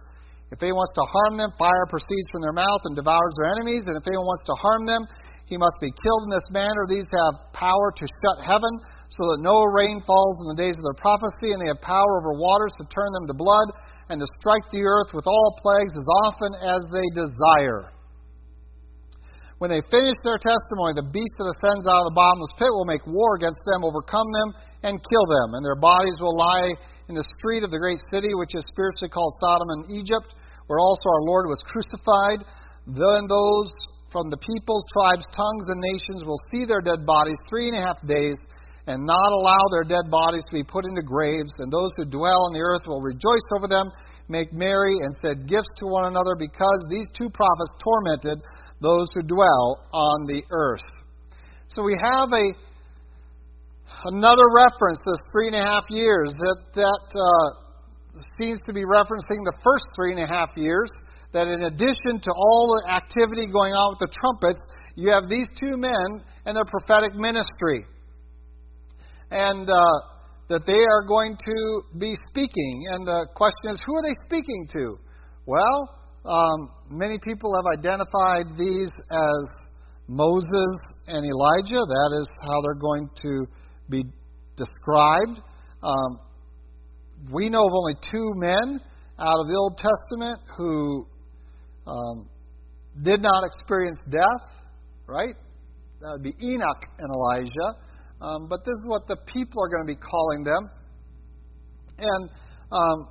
If 0.52 0.60
anyone 0.60 0.84
wants 0.84 0.96
to 0.96 1.06
harm 1.08 1.34
them, 1.40 1.50
fire 1.56 1.86
proceeds 1.88 2.28
from 2.32 2.44
their 2.44 2.56
mouth 2.56 2.82
and 2.84 2.94
devours 2.96 3.32
their 3.36 3.52
enemies. 3.56 3.84
And 3.88 3.96
if 3.96 4.04
anyone 4.04 4.28
wants 4.28 4.46
to 4.48 4.56
harm 4.60 4.82
them, 4.84 5.02
he 5.48 5.56
must 5.60 5.76
be 5.80 5.92
killed 5.92 6.24
in 6.28 6.32
this 6.32 6.48
manner. 6.52 6.88
These 6.88 7.08
have 7.12 7.52
power 7.52 7.92
to 7.92 8.04
shut 8.24 8.38
heaven 8.44 8.72
so 9.12 9.22
that 9.30 9.44
no 9.44 9.62
rain 9.76 10.00
falls 10.08 10.36
in 10.42 10.56
the 10.56 10.60
days 10.60 10.74
of 10.74 10.84
their 10.84 10.98
prophecy, 10.98 11.52
and 11.52 11.60
they 11.60 11.70
have 11.70 11.84
power 11.84 12.18
over 12.18 12.34
waters 12.34 12.72
to 12.80 12.88
turn 12.90 13.12
them 13.14 13.28
to 13.30 13.36
blood, 13.36 13.68
and 14.10 14.18
to 14.18 14.26
strike 14.40 14.64
the 14.72 14.82
earth 14.82 15.12
with 15.14 15.28
all 15.28 15.60
plagues 15.62 15.94
as 15.94 16.08
often 16.26 16.50
as 16.64 16.82
they 16.90 17.06
desire. 17.14 17.94
When 19.62 19.70
they 19.70 19.80
finish 19.86 20.18
their 20.26 20.40
testimony, 20.40 20.98
the 20.98 21.08
beast 21.14 21.34
that 21.38 21.46
ascends 21.46 21.86
out 21.86 22.02
of 22.04 22.10
the 22.10 22.18
bottomless 22.18 22.52
pit 22.58 22.72
will 22.74 22.90
make 22.90 23.06
war 23.06 23.38
against 23.38 23.62
them, 23.70 23.86
overcome 23.86 24.26
them, 24.34 24.50
and 24.82 24.98
kill 24.98 25.26
them, 25.30 25.54
and 25.54 25.62
their 25.62 25.78
bodies 25.78 26.18
will 26.18 26.34
lie 26.34 26.74
in 27.08 27.14
the 27.14 27.26
street 27.38 27.62
of 27.62 27.70
the 27.70 27.78
great 27.78 28.00
city, 28.12 28.32
which 28.32 28.54
is 28.54 28.64
spiritually 28.72 29.12
called 29.12 29.34
Sodom 29.40 29.68
and 29.76 29.82
Egypt, 29.92 30.34
where 30.66 30.80
also 30.80 31.06
our 31.08 31.24
Lord 31.28 31.46
was 31.46 31.60
crucified. 31.68 32.40
Then 32.88 33.28
those 33.28 33.68
from 34.08 34.30
the 34.30 34.40
people, 34.40 34.84
tribes, 34.94 35.26
tongues, 35.34 35.66
and 35.68 35.80
nations 35.80 36.24
will 36.24 36.40
see 36.52 36.64
their 36.64 36.80
dead 36.80 37.04
bodies 37.04 37.36
three 37.50 37.68
and 37.68 37.76
a 37.76 37.82
half 37.82 38.00
days 38.06 38.38
and 38.86 39.04
not 39.04 39.30
allow 39.32 39.60
their 39.72 39.84
dead 39.84 40.10
bodies 40.10 40.44
to 40.48 40.54
be 40.54 40.64
put 40.64 40.84
into 40.84 41.02
graves. 41.02 41.52
And 41.58 41.72
those 41.72 41.90
who 41.96 42.04
dwell 42.04 42.46
on 42.48 42.52
the 42.52 42.60
earth 42.60 42.86
will 42.86 43.00
rejoice 43.00 43.48
over 43.56 43.66
them, 43.66 43.90
make 44.28 44.52
merry, 44.52 44.96
and 45.00 45.12
send 45.24 45.48
gifts 45.48 45.72
to 45.80 45.86
one 45.88 46.04
another, 46.04 46.36
because 46.36 46.80
these 46.88 47.08
two 47.16 47.28
prophets 47.32 47.74
tormented 47.80 48.38
those 48.80 49.08
who 49.14 49.22
dwell 49.24 49.88
on 49.92 50.26
the 50.28 50.44
earth. 50.52 50.84
So 51.68 51.82
we 51.82 51.96
have 52.12 52.28
a 52.32 52.46
another 54.04 54.46
reference, 54.54 55.00
this 55.06 55.20
three 55.32 55.48
and 55.48 55.56
a 55.56 55.64
half 55.64 55.84
years, 55.90 56.32
that 56.38 56.58
that 56.74 57.06
uh, 57.16 57.48
seems 58.38 58.58
to 58.66 58.72
be 58.72 58.84
referencing 58.84 59.42
the 59.44 59.56
first 59.64 59.86
three 59.96 60.12
and 60.12 60.22
a 60.22 60.26
half 60.26 60.50
years. 60.56 60.90
That 61.32 61.48
in 61.48 61.64
addition 61.64 62.22
to 62.22 62.30
all 62.30 62.78
the 62.78 62.92
activity 62.92 63.50
going 63.50 63.74
on 63.74 63.96
with 63.98 64.06
the 64.06 64.12
trumpets, 64.14 64.60
you 64.94 65.10
have 65.10 65.28
these 65.28 65.48
two 65.58 65.76
men 65.76 66.22
and 66.46 66.56
their 66.56 66.64
prophetic 66.64 67.14
ministry 67.14 67.84
and 69.34 69.68
uh, 69.68 69.98
that 70.48 70.62
they 70.66 70.78
are 70.78 71.02
going 71.06 71.36
to 71.36 71.98
be 71.98 72.14
speaking. 72.30 72.86
And 72.90 73.06
the 73.06 73.26
question 73.34 73.72
is, 73.72 73.82
who 73.84 73.96
are 73.96 74.02
they 74.02 74.14
speaking 74.24 74.68
to? 74.78 74.98
Well, 75.46 75.90
um, 76.24 76.70
many 76.88 77.18
people 77.18 77.50
have 77.56 77.80
identified 77.80 78.46
these 78.56 78.92
as 79.10 79.44
Moses 80.06 80.74
and 81.08 81.24
Elijah. 81.26 81.82
That 81.82 82.10
is 82.20 82.28
how 82.46 82.60
they're 82.62 82.80
going 82.80 83.10
to 83.22 83.32
be 83.88 84.04
described. 84.56 85.40
Um, 85.82 86.20
we 87.32 87.48
know 87.48 87.60
of 87.60 87.72
only 87.72 87.94
two 88.10 88.32
men 88.36 88.80
out 89.18 89.38
of 89.38 89.46
the 89.46 89.56
Old 89.56 89.78
Testament 89.78 90.40
who 90.56 91.06
um, 91.86 92.28
did 93.02 93.20
not 93.20 93.44
experience 93.44 93.98
death, 94.10 94.48
right? 95.06 95.34
That 96.00 96.18
would 96.18 96.22
be 96.22 96.34
Enoch 96.42 96.82
and 96.98 97.08
Elijah. 97.14 97.70
Um, 98.20 98.48
but 98.48 98.64
this 98.64 98.72
is 98.72 98.84
what 98.86 99.06
the 99.06 99.16
people 99.32 99.62
are 99.62 99.68
going 99.68 99.86
to 99.86 99.92
be 99.94 100.00
calling 100.00 100.44
them. 100.44 100.70
And 101.98 102.30
um, 102.72 103.08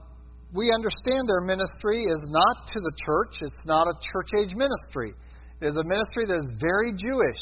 we 0.54 0.72
understand 0.74 1.28
their 1.28 1.42
ministry 1.42 2.04
is 2.04 2.22
not 2.28 2.68
to 2.68 2.80
the 2.80 2.94
church, 3.06 3.42
it's 3.42 3.66
not 3.66 3.88
a 3.88 3.94
church 4.02 4.30
age 4.40 4.54
ministry. 4.56 5.14
It 5.62 5.68
is 5.68 5.76
a 5.76 5.84
ministry 5.84 6.26
that 6.28 6.38
is 6.38 6.52
very 6.60 6.92
Jewish, 6.92 7.42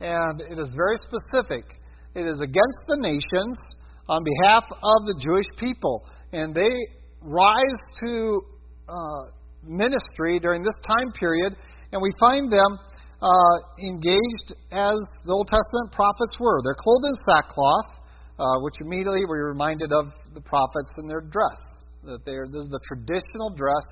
and 0.00 0.40
it 0.40 0.58
is 0.58 0.70
very 0.74 0.96
specific. 1.06 1.64
It 2.14 2.26
is 2.26 2.40
against 2.40 2.82
the 2.88 2.98
nations 3.00 3.56
on 4.08 4.22
behalf 4.22 4.64
of 4.70 4.98
the 5.06 5.16
Jewish 5.18 5.46
people. 5.56 6.04
And 6.32 6.54
they 6.54 6.72
rise 7.20 7.80
to 8.04 8.40
uh, 8.88 9.22
ministry 9.62 10.38
during 10.40 10.62
this 10.62 10.76
time 10.86 11.12
period, 11.12 11.56
and 11.92 12.02
we 12.02 12.10
find 12.18 12.52
them 12.52 12.78
uh, 13.22 13.56
engaged 13.86 14.58
as 14.72 14.98
the 15.24 15.32
Old 15.32 15.46
Testament 15.46 15.92
prophets 15.92 16.36
were. 16.40 16.60
They're 16.64 16.76
clothed 16.76 17.06
in 17.06 17.14
sackcloth, 17.24 17.90
uh, 18.38 18.44
which 18.60 18.74
immediately 18.80 19.24
we're 19.28 19.48
reminded 19.48 19.92
of 19.92 20.06
the 20.34 20.40
prophets 20.40 20.90
and 20.98 21.08
their 21.08 21.20
dress. 21.20 21.60
That 22.04 22.26
they're, 22.26 22.46
this 22.50 22.64
is 22.64 22.70
the 22.70 22.82
traditional 22.82 23.54
dress 23.54 23.86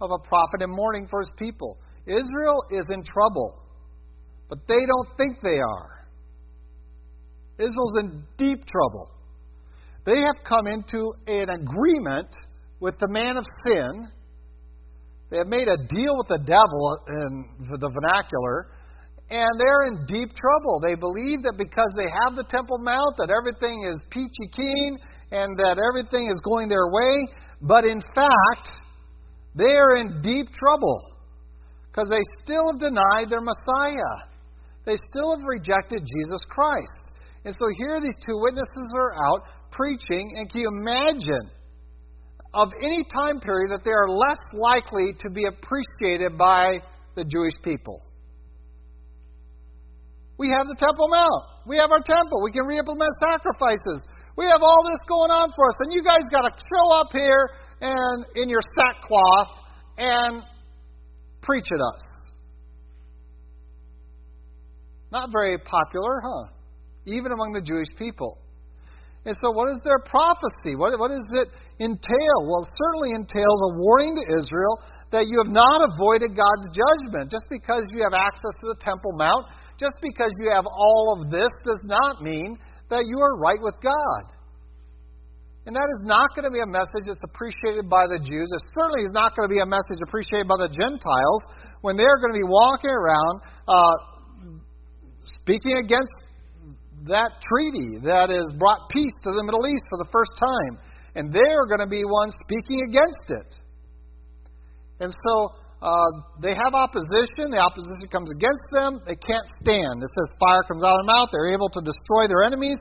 of 0.00 0.10
a 0.12 0.18
prophet 0.18 0.62
in 0.62 0.70
mourning 0.70 1.08
for 1.08 1.20
his 1.20 1.30
people. 1.38 1.78
Israel 2.06 2.60
is 2.70 2.84
in 2.90 3.02
trouble, 3.02 3.64
but 4.48 4.58
they 4.68 4.84
don't 4.84 5.08
think 5.16 5.40
they 5.42 5.58
are. 5.58 5.97
Israel's 7.58 7.98
in 8.00 8.24
deep 8.36 8.64
trouble. 8.66 9.10
They 10.04 10.20
have 10.22 10.36
come 10.44 10.66
into 10.66 11.12
an 11.26 11.50
agreement 11.50 12.28
with 12.80 12.98
the 12.98 13.08
man 13.08 13.36
of 13.36 13.44
sin 13.66 14.08
they 15.30 15.36
have 15.36 15.48
made 15.48 15.68
a 15.68 15.76
deal 15.76 16.16
with 16.16 16.28
the 16.28 16.40
devil 16.40 16.82
in 17.04 17.68
the 17.68 17.90
vernacular, 17.92 18.72
and 19.28 19.52
they're 19.60 19.84
in 19.92 20.08
deep 20.08 20.32
trouble. 20.32 20.80
They 20.80 20.96
believe 20.96 21.44
that 21.44 21.60
because 21.60 21.92
they 22.00 22.08
have 22.24 22.32
the 22.32 22.48
Temple 22.48 22.78
Mount, 22.80 23.20
that 23.20 23.28
everything 23.28 23.84
is 23.84 24.00
peachy 24.08 24.48
keen 24.56 24.96
and 25.30 25.52
that 25.60 25.76
everything 25.76 26.24
is 26.24 26.40
going 26.40 26.68
their 26.68 26.88
way. 26.88 27.12
But 27.60 27.84
in 27.84 28.00
fact, 28.16 28.72
they 29.54 29.76
are 29.76 30.00
in 30.00 30.22
deep 30.22 30.48
trouble 30.56 31.12
because 31.92 32.08
they 32.08 32.24
still 32.40 32.72
have 32.72 32.80
denied 32.80 33.28
their 33.28 33.44
Messiah. 33.44 34.32
They 34.86 34.96
still 35.12 35.36
have 35.36 35.44
rejected 35.44 36.00
Jesus 36.00 36.40
Christ. 36.48 37.07
And 37.44 37.54
so 37.54 37.66
here 37.78 38.00
these 38.00 38.18
two 38.26 38.38
witnesses 38.40 38.88
are 38.96 39.12
out 39.14 39.42
preaching, 39.70 40.32
and 40.36 40.50
can 40.50 40.62
you 40.62 40.68
imagine 40.68 41.50
of 42.54 42.68
any 42.82 43.04
time 43.14 43.40
period 43.40 43.70
that 43.70 43.84
they 43.84 43.92
are 43.92 44.08
less 44.08 44.40
likely 44.52 45.12
to 45.20 45.30
be 45.30 45.44
appreciated 45.44 46.38
by 46.38 46.80
the 47.14 47.24
Jewish 47.24 47.54
people. 47.62 48.02
We 50.38 50.48
have 50.50 50.66
the 50.66 50.76
Temple 50.78 51.08
Mount. 51.10 51.44
We 51.66 51.76
have 51.76 51.90
our 51.90 52.00
temple. 52.00 52.40
We 52.42 52.52
can 52.52 52.62
reimplement 52.64 53.10
sacrifices. 53.20 54.06
We 54.36 54.46
have 54.46 54.62
all 54.62 54.82
this 54.86 55.02
going 55.08 55.30
on 55.34 55.52
for 55.54 55.68
us. 55.68 55.74
And 55.82 55.92
you 55.92 56.02
guys 56.02 56.22
got 56.30 56.46
to 56.46 56.52
show 56.54 56.96
up 56.96 57.08
here 57.12 57.50
and 57.80 58.24
in 58.36 58.48
your 58.48 58.60
sackcloth 58.78 59.50
and 59.98 60.42
preach 61.42 61.66
at 61.74 61.80
us. 61.80 62.00
Not 65.10 65.30
very 65.32 65.58
popular, 65.58 66.22
huh? 66.22 66.57
Even 67.08 67.32
among 67.32 67.56
the 67.56 67.64
Jewish 67.64 67.88
people. 67.96 68.38
And 69.24 69.34
so, 69.42 69.50
what 69.52 69.68
is 69.72 69.80
their 69.82 69.98
prophecy? 70.04 70.78
What, 70.78 70.94
what 71.00 71.10
does 71.10 71.26
it 71.36 71.48
entail? 71.80 72.38
Well, 72.46 72.62
it 72.62 72.72
certainly 72.76 73.12
entails 73.16 73.60
a 73.68 73.70
warning 73.80 74.14
to 74.16 74.24
Israel 74.36 74.74
that 75.10 75.24
you 75.26 75.40
have 75.40 75.50
not 75.50 75.84
avoided 75.84 76.36
God's 76.36 76.66
judgment. 76.70 77.32
Just 77.32 77.48
because 77.48 77.82
you 77.90 78.04
have 78.04 78.14
access 78.14 78.54
to 78.60 78.66
the 78.76 78.78
Temple 78.84 79.16
Mount, 79.16 79.48
just 79.80 79.96
because 80.04 80.30
you 80.38 80.52
have 80.52 80.68
all 80.68 81.18
of 81.18 81.32
this, 81.32 81.50
does 81.64 81.80
not 81.84 82.20
mean 82.20 82.60
that 82.92 83.04
you 83.08 83.18
are 83.20 83.36
right 83.40 83.60
with 83.60 83.76
God. 83.80 84.22
And 85.68 85.76
that 85.76 85.88
is 86.00 86.08
not 86.08 86.32
going 86.32 86.48
to 86.48 86.54
be 86.54 86.64
a 86.64 86.70
message 86.70 87.04
that's 87.04 87.20
appreciated 87.28 87.92
by 87.92 88.08
the 88.08 88.16
Jews. 88.16 88.48
It 88.48 88.64
certainly 88.72 89.04
is 89.04 89.12
not 89.12 89.36
going 89.36 89.44
to 89.44 89.52
be 89.52 89.60
a 89.60 89.68
message 89.68 90.00
appreciated 90.00 90.48
by 90.48 90.56
the 90.56 90.72
Gentiles 90.72 91.42
when 91.84 92.00
they're 92.00 92.16
going 92.24 92.32
to 92.32 92.40
be 92.40 92.48
walking 92.48 92.88
around 92.88 93.34
uh, 93.68 93.96
speaking 95.44 95.76
against 95.76 96.08
that 97.08 97.40
treaty 97.40 97.98
that 98.04 98.30
has 98.30 98.48
brought 98.56 98.88
peace 98.88 99.16
to 99.24 99.30
the 99.32 99.44
Middle 99.44 99.64
East 99.66 99.84
for 99.88 99.98
the 99.98 100.10
first 100.12 100.32
time 100.38 100.88
and 101.18 101.34
they 101.34 101.50
are 101.50 101.66
going 101.66 101.82
to 101.82 101.90
be 101.90 102.06
ones 102.06 102.30
speaking 102.46 102.86
against 102.86 103.26
it. 103.42 103.50
And 105.02 105.10
so 105.10 105.34
uh, 105.82 106.10
they 106.38 106.54
have 106.54 106.78
opposition. 106.78 107.50
The 107.50 107.58
opposition 107.58 108.06
comes 108.06 108.30
against 108.30 108.66
them. 108.70 109.02
They 109.02 109.18
can't 109.18 109.46
stand. 109.58 109.98
It 109.98 110.10
says 110.14 110.28
fire 110.38 110.62
comes 110.70 110.86
out 110.86 110.94
of 110.94 111.02
their 111.02 111.10
mouth. 111.10 111.28
They're 111.34 111.50
able 111.50 111.74
to 111.74 111.82
destroy 111.82 112.30
their 112.30 112.46
enemies 112.46 112.78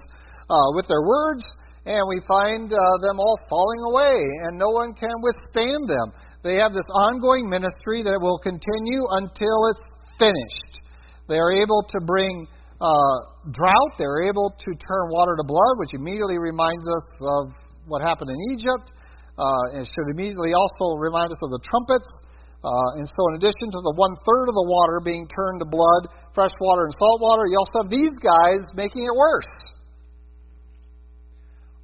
uh, 0.53 0.69
with 0.78 0.86
their 0.86 1.01
words, 1.01 1.45
and 1.89 2.05
we 2.05 2.21
find 2.30 2.69
uh, 2.69 2.78
them 3.01 3.17
all 3.17 3.41
falling 3.49 3.82
away, 3.89 4.17
and 4.45 4.61
no 4.61 4.69
one 4.69 4.93
can 4.93 5.13
withstand 5.25 5.89
them. 5.89 6.13
They 6.45 6.61
have 6.61 6.78
this 6.78 6.88
ongoing 7.09 7.49
ministry 7.49 8.05
that 8.05 8.21
will 8.21 8.38
continue 8.38 9.01
until 9.17 9.57
it's 9.73 9.86
finished. 10.21 10.73
They 11.25 11.41
are 11.41 11.51
able 11.57 11.82
to 11.89 11.99
bring 12.05 12.45
uh, 12.82 13.17
drought. 13.51 13.91
They're 13.97 14.27
able 14.27 14.51
to 14.51 14.69
turn 14.75 15.03
water 15.09 15.35
to 15.37 15.45
blood, 15.45 15.75
which 15.79 15.93
immediately 15.93 16.39
reminds 16.39 16.85
us 16.87 17.07
of 17.23 17.43
what 17.87 18.01
happened 18.01 18.31
in 18.31 18.39
Egypt. 18.53 18.91
Uh, 19.37 19.77
and 19.77 19.85
should 19.85 20.09
immediately 20.09 20.57
also 20.57 20.97
remind 20.97 21.29
us 21.29 21.37
of 21.45 21.53
the 21.53 21.61
trumpets. 21.61 22.09
Uh, 22.65 22.97
and 22.97 23.05
so, 23.05 23.21
in 23.29 23.33
addition 23.37 23.69
to 23.69 23.79
the 23.85 23.93
one 23.93 24.17
third 24.25 24.45
of 24.49 24.55
the 24.57 24.65
water 24.65 24.97
being 25.05 25.29
turned 25.29 25.61
to 25.61 25.67
blood, 25.69 26.09
fresh 26.33 26.51
water 26.59 26.89
and 26.89 26.93
salt 26.97 27.21
water, 27.21 27.45
you 27.45 27.53
also 27.53 27.85
have 27.85 27.91
these 27.93 28.17
guys 28.17 28.65
making 28.73 29.05
it 29.05 29.13
worse. 29.13 29.45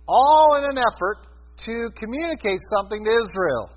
All 0.09 0.57
in 0.57 0.65
an 0.65 0.81
effort 0.81 1.29
to 1.69 1.93
communicate 1.95 2.57
something 2.73 3.05
to 3.05 3.11
Israel. 3.11 3.69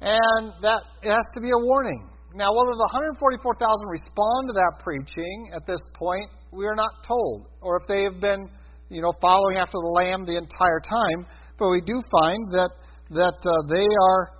And 0.00 0.52
that 0.60 0.84
has 1.02 1.24
to 1.34 1.40
be 1.40 1.48
a 1.48 1.58
warning. 1.58 2.15
Now, 2.36 2.52
whether 2.52 2.76
the 2.76 2.90
144,000 3.16 3.64
respond 3.88 4.52
to 4.52 4.54
that 4.60 4.84
preaching 4.84 5.56
at 5.56 5.64
this 5.64 5.80
point, 5.96 6.28
we 6.52 6.68
are 6.68 6.76
not 6.76 7.00
told. 7.00 7.48
Or 7.64 7.80
if 7.80 7.88
they 7.88 8.04
have 8.04 8.20
been 8.20 8.52
you 8.88 9.00
know, 9.00 9.12
following 9.20 9.56
after 9.56 9.80
the 9.80 9.92
Lamb 10.04 10.28
the 10.28 10.36
entire 10.36 10.84
time, 10.84 11.26
but 11.58 11.70
we 11.70 11.80
do 11.80 11.96
find 12.12 12.52
that 12.52 12.70
that 13.10 13.38
uh, 13.40 13.52
they 13.70 13.86
are 13.86 14.36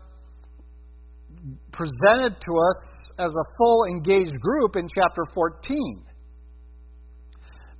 presented 1.73 2.35
to 2.35 2.53
us 2.53 2.81
as 3.19 3.33
a 3.33 3.47
full 3.57 3.87
engaged 3.87 4.35
group 4.41 4.77
in 4.77 4.89
chapter 4.93 5.23
14. 5.33 6.05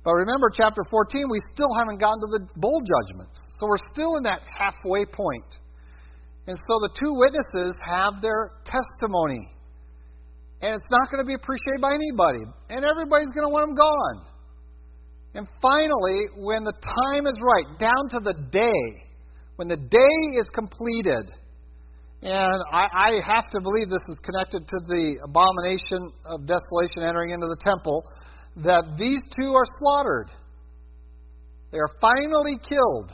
But 0.03 0.13
remember, 0.13 0.49
chapter 0.49 0.81
14, 0.89 1.27
we 1.29 1.39
still 1.53 1.73
haven't 1.75 1.99
gotten 1.99 2.21
to 2.21 2.39
the 2.39 2.47
bowl 2.55 2.79
judgments. 2.79 3.37
So 3.59 3.67
we're 3.67 3.83
still 3.91 4.15
in 4.15 4.23
that 4.23 4.39
halfway 4.47 5.03
point. 5.05 5.59
And 6.47 6.55
so 6.55 6.79
the 6.79 6.89
two 6.95 7.13
witnesses 7.13 7.77
have 7.83 8.21
their 8.21 8.53
testimony. 8.63 9.51
And 10.61 10.73
it's 10.73 10.89
not 10.89 11.11
going 11.11 11.23
to 11.23 11.27
be 11.27 11.35
appreciated 11.35 11.81
by 11.81 11.93
anybody. 11.93 12.43
And 12.69 12.83
everybody's 12.83 13.29
going 13.35 13.45
to 13.45 13.53
want 13.53 13.69
them 13.69 13.75
gone. 13.77 14.17
And 15.35 15.47
finally, 15.61 16.33
when 16.41 16.63
the 16.63 16.73
time 16.73 17.27
is 17.27 17.37
right, 17.37 17.77
down 17.77 18.09
to 18.17 18.19
the 18.25 18.33
day, 18.49 18.85
when 19.57 19.67
the 19.67 19.77
day 19.77 20.17
is 20.33 20.47
completed, 20.53 21.29
and 22.23 22.59
I, 22.73 22.89
I 22.89 23.09
have 23.21 23.45
to 23.51 23.61
believe 23.61 23.89
this 23.89 24.01
is 24.09 24.17
connected 24.25 24.67
to 24.67 24.77
the 24.87 25.21
abomination 25.23 26.11
of 26.25 26.47
desolation 26.47 27.05
entering 27.05 27.29
into 27.29 27.45
the 27.45 27.57
temple, 27.63 28.03
that 28.65 28.97
these 28.97 29.21
two 29.39 29.53
are 29.53 29.65
slaughtered. 29.77 30.31
They 31.71 31.77
are 31.77 31.93
finally 32.01 32.57
killed 32.57 33.11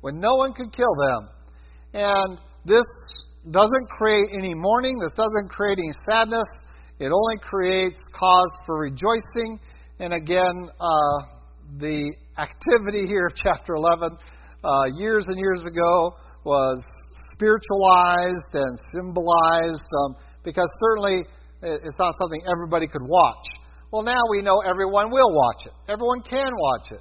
when 0.00 0.18
no 0.20 0.36
one 0.36 0.54
could 0.54 0.72
kill 0.72 0.94
them. 0.96 1.28
And 1.92 2.38
this 2.64 2.86
doesn't 3.50 3.88
create 3.90 4.28
any 4.32 4.54
mourning, 4.54 4.98
this 5.00 5.12
doesn't 5.16 5.50
create 5.50 5.78
any 5.78 5.92
sadness. 6.08 6.46
It 6.98 7.12
only 7.12 7.36
creates 7.42 7.96
cause 8.14 8.50
for 8.64 8.78
rejoicing. 8.78 9.60
And 9.98 10.14
again, 10.14 10.68
uh, 10.80 11.18
the 11.78 12.12
activity 12.38 13.06
here 13.06 13.26
of 13.26 13.34
chapter 13.42 13.74
11, 13.74 14.16
uh, 14.64 14.68
years 14.96 15.26
and 15.28 15.38
years 15.38 15.64
ago, 15.66 16.12
was 16.44 16.82
spiritualized 17.32 18.52
and 18.54 18.78
symbolized 18.94 19.88
um, 20.04 20.16
because 20.42 20.68
certainly 20.80 21.24
it's 21.62 21.98
not 21.98 22.14
something 22.20 22.40
everybody 22.50 22.86
could 22.86 23.02
watch. 23.02 23.44
Well, 23.92 24.02
now 24.02 24.20
we 24.30 24.42
know 24.42 24.60
everyone 24.60 25.10
will 25.10 25.32
watch 25.32 25.62
it. 25.66 25.72
Everyone 25.88 26.22
can 26.22 26.50
watch 26.58 26.88
it, 26.90 27.00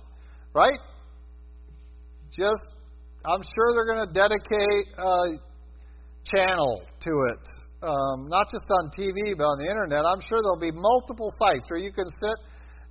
right? 0.54 0.80
Just, 2.32 2.64
I'm 3.26 3.42
sure 3.42 3.74
they're 3.74 3.86
going 3.86 4.08
to 4.08 4.14
dedicate 4.14 4.86
a 4.98 5.46
channel 6.34 6.82
to 7.02 7.12
it. 7.32 7.44
Um, 7.84 8.28
not 8.30 8.50
just 8.50 8.66
on 8.70 8.90
TV, 8.98 9.38
but 9.38 9.46
on 9.46 9.58
the 9.60 9.70
internet. 9.70 10.06
I'm 10.06 10.22
sure 10.28 10.42
there'll 10.42 10.60
be 10.60 10.72
multiple 10.72 11.30
sites 11.40 11.70
where 11.70 11.80
you 11.80 11.92
can 11.92 12.08
sit 12.22 12.38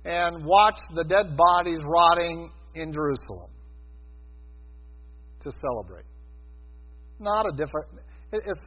and 0.05 0.45
watch 0.45 0.79
the 0.93 1.03
dead 1.03 1.35
bodies 1.35 1.79
rotting 1.83 2.49
in 2.75 2.93
Jerusalem 2.93 3.51
to 5.41 5.51
celebrate. 5.51 6.05
Not 7.19 7.45
a 7.45 7.51
different. 7.51 7.87
It's 8.31 8.61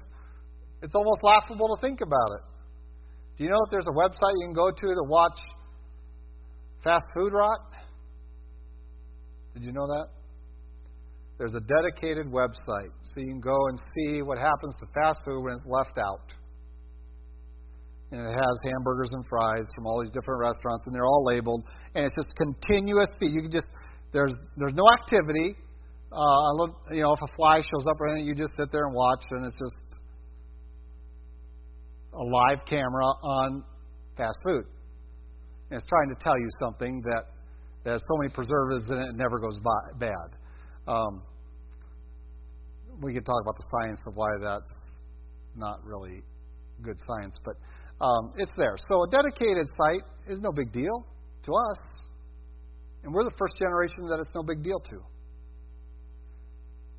it's 0.83 0.95
almost 0.95 1.21
laughable 1.23 1.77
to 1.77 1.81
think 1.81 2.01
about 2.01 2.31
it. 2.37 2.43
Do 3.37 3.45
you 3.45 3.51
know 3.51 3.57
that 3.57 3.71
there's 3.71 3.87
a 3.87 3.97
website 3.97 4.35
you 4.39 4.47
can 4.47 4.55
go 4.55 4.71
to 4.71 4.87
to 4.95 5.05
watch 5.07 5.39
fast 6.83 7.05
food 7.15 7.33
rot? 7.33 7.61
Did 9.55 9.65
you 9.65 9.73
know 9.73 9.87
that? 9.87 10.09
There's 11.39 11.55
a 11.55 11.63
dedicated 11.63 12.27
website 12.27 12.91
so 13.03 13.21
you 13.21 13.31
can 13.31 13.41
go 13.41 13.57
and 13.71 13.79
see 13.95 14.23
what 14.23 14.39
happens 14.39 14.75
to 14.81 14.87
fast 14.93 15.21
food 15.25 15.41
when 15.41 15.55
it's 15.55 15.65
left 15.67 15.97
out. 15.99 16.35
And 18.11 18.21
it 18.21 18.35
has 18.35 18.55
hamburgers 18.65 19.11
and 19.13 19.25
fries 19.29 19.67
from 19.75 19.87
all 19.87 20.01
these 20.03 20.11
different 20.11 20.41
restaurants, 20.41 20.85
and 20.87 20.95
they're 20.95 21.07
all 21.07 21.25
labeled. 21.31 21.63
And 21.95 22.05
it's 22.05 22.15
just 22.17 22.35
continuous 22.37 23.09
feed. 23.21 23.33
You 23.33 23.43
can 23.43 23.53
just 23.53 23.69
there's 24.13 24.35
there's 24.57 24.75
no 24.75 24.85
activity. 24.99 25.55
Uh, 26.11 26.67
you 26.91 27.03
know, 27.03 27.13
if 27.13 27.21
a 27.21 27.37
fly 27.37 27.61
shows 27.61 27.85
up 27.87 28.01
or 28.01 28.09
anything, 28.09 28.27
you 28.27 28.35
just 28.35 28.57
sit 28.57 28.73
there 28.73 28.87
and 28.87 28.95
watch, 28.95 29.23
and 29.31 29.45
it's 29.45 29.55
just 29.61 29.77
a 32.15 32.25
live 32.25 32.65
camera 32.67 33.05
on 33.05 33.63
fast 34.17 34.39
food. 34.43 34.65
And 35.71 35.77
it's 35.77 35.87
trying 35.87 36.09
to 36.09 36.17
tell 36.25 36.39
you 36.39 36.49
something 36.63 37.03
that, 37.03 37.25
that 37.85 37.91
has 37.93 38.01
so 38.01 38.17
many 38.17 38.33
preservatives 38.33 38.91
in 38.91 38.99
it, 38.99 39.09
it 39.11 39.17
never 39.17 39.39
goes 39.39 39.61
by, 39.61 39.99
bad. 39.99 40.38
Um, 40.89 41.23
we 43.01 43.13
could 43.13 43.27
talk 43.27 43.41
about 43.43 43.57
the 43.57 43.67
science 43.71 44.01
of 44.07 44.17
why 44.17 44.31
that's 44.41 44.73
not 45.55 45.85
really 45.85 46.23
good 46.83 46.97
science, 47.07 47.39
but 47.45 47.55
um, 48.05 48.33
it's 48.39 48.53
there. 48.57 48.75
So 48.89 49.03
a 49.03 49.09
dedicated 49.11 49.69
site 49.77 50.03
is 50.29 50.41
no 50.41 50.51
big 50.51 50.73
deal 50.73 51.05
to 51.45 51.53
us. 51.53 51.79
And 53.05 53.13
we're 53.13 53.25
the 53.25 53.37
first 53.39 53.55
generation 53.59 54.09
that 54.09 54.19
it's 54.19 54.35
no 54.35 54.43
big 54.43 54.63
deal 54.63 54.81
to. 54.81 54.99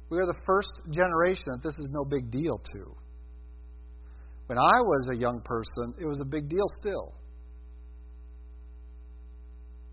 We 0.10 0.18
are 0.18 0.26
the 0.26 0.40
first 0.46 0.72
generation 0.90 1.44
that 1.46 1.62
this 1.64 1.74
is 1.74 1.88
no 1.92 2.04
big 2.06 2.32
deal 2.32 2.62
to. 2.74 2.96
When 4.48 4.58
I 4.58 4.82
was 4.82 5.10
a 5.14 5.18
young 5.18 5.42
person, 5.42 5.94
it 6.02 6.06
was 6.06 6.20
a 6.22 6.26
big 6.26 6.50
deal 6.50 6.66
still. 6.80 7.14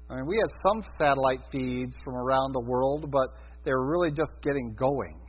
I 0.09 0.16
mean, 0.16 0.26
we 0.26 0.36
had 0.36 0.50
some 0.68 0.84
satellite 0.98 1.40
feeds 1.50 1.96
from 2.04 2.14
around 2.14 2.52
the 2.52 2.61
world, 2.61 3.11
but 3.11 3.28
they 3.64 3.72
were 3.72 3.90
really 3.90 4.11
just 4.11 4.30
getting 4.42 4.74
going. 4.78 5.20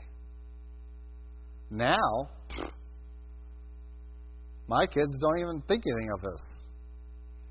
Now, 1.70 2.30
my 4.68 4.86
kids 4.86 5.12
don't 5.20 5.40
even 5.40 5.64
think 5.68 5.84
anything 5.86 6.12
of 6.14 6.22
this. 6.22 6.64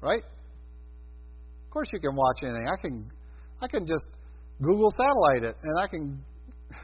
Right? 0.01 0.23
Of 0.23 1.71
course 1.71 1.89
you 1.93 1.99
can 1.99 2.15
watch 2.15 2.39
anything. 2.43 2.69
I 2.73 2.77
can 2.81 3.11
I 3.61 3.69
can 3.69 3.87
just 3.87 4.05
Google 4.63 4.91
satellite 4.91 5.43
it 5.43 5.57
and 5.63 5.79
I 5.81 5.87
can 5.89 6.25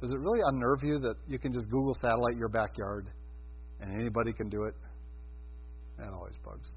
Does 0.00 0.10
it 0.10 0.18
really 0.18 0.40
unnerve 0.44 0.82
you 0.82 0.98
that 1.00 1.16
you 1.28 1.38
can 1.38 1.52
just 1.52 1.66
Google 1.70 1.94
satellite 2.00 2.36
your 2.36 2.48
backyard 2.48 3.10
and 3.80 4.00
anybody 4.00 4.32
can 4.32 4.48
do 4.48 4.64
it? 4.64 4.74
That 5.98 6.12
always 6.12 6.36
bugs. 6.44 6.68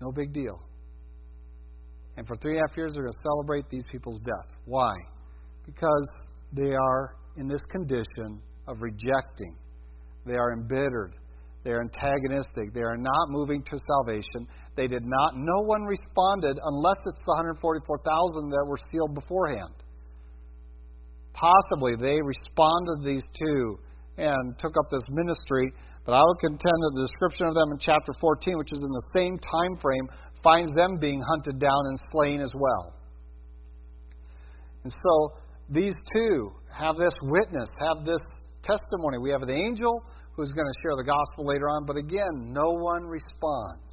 No 0.00 0.12
big 0.12 0.32
deal. 0.32 0.60
And 2.16 2.26
for 2.26 2.36
three 2.36 2.52
and 2.52 2.60
a 2.60 2.68
half 2.68 2.76
years, 2.76 2.92
they're 2.94 3.02
going 3.02 3.12
to 3.12 3.28
celebrate 3.30 3.68
these 3.70 3.84
people's 3.90 4.20
death. 4.20 4.56
Why? 4.64 4.92
Because 5.64 6.08
they 6.52 6.74
are 6.74 7.16
in 7.36 7.48
this 7.48 7.62
condition 7.70 8.40
of 8.66 8.80
rejecting. 8.80 9.56
They 10.24 10.34
are 10.34 10.52
embittered. 10.52 11.12
They 11.64 11.72
are 11.72 11.82
antagonistic. 11.82 12.72
They 12.72 12.80
are 12.80 12.96
not 12.96 13.28
moving 13.28 13.62
to 13.62 13.78
salvation. 13.88 14.48
They 14.76 14.86
did 14.86 15.02
not, 15.04 15.32
no 15.34 15.62
one 15.66 15.82
responded 15.82 16.58
unless 16.62 16.98
it's 17.04 17.20
the 17.26 17.34
144,000 17.58 18.50
that 18.50 18.64
were 18.66 18.78
sealed 18.92 19.14
beforehand. 19.14 19.74
Possibly 21.32 21.92
they 21.96 22.22
responded 22.22 23.02
to 23.02 23.04
these 23.04 23.24
two 23.34 23.78
and 24.16 24.58
took 24.58 24.72
up 24.78 24.90
this 24.90 25.04
ministry, 25.10 25.72
but 26.06 26.14
I 26.14 26.22
would 26.22 26.38
contend 26.38 26.78
that 26.86 26.92
the 26.94 27.04
description 27.10 27.46
of 27.46 27.54
them 27.54 27.68
in 27.74 27.78
chapter 27.82 28.14
14, 28.14 28.56
which 28.56 28.72
is 28.72 28.78
in 28.78 28.88
the 28.88 29.06
same 29.14 29.36
time 29.42 29.74
frame, 29.82 30.06
finds 30.42 30.70
them 30.78 30.96
being 31.02 31.20
hunted 31.20 31.58
down 31.58 31.82
and 31.90 31.98
slain 32.14 32.40
as 32.40 32.52
well. 32.54 32.94
And 34.84 34.92
so 34.92 35.14
these 35.68 35.94
two 36.14 36.54
have 36.70 36.96
this 36.96 37.14
witness, 37.22 37.68
have 37.82 38.06
this 38.06 38.22
testimony. 38.62 39.18
We 39.18 39.34
have 39.34 39.42
the 39.42 39.58
angel 39.58 39.92
who's 40.32 40.52
going 40.54 40.68
to 40.68 40.78
share 40.80 40.94
the 40.96 41.04
gospel 41.04 41.44
later 41.44 41.66
on, 41.66 41.84
but 41.84 41.96
again, 41.96 42.54
no 42.54 42.70
one 42.70 43.04
responds. 43.04 43.92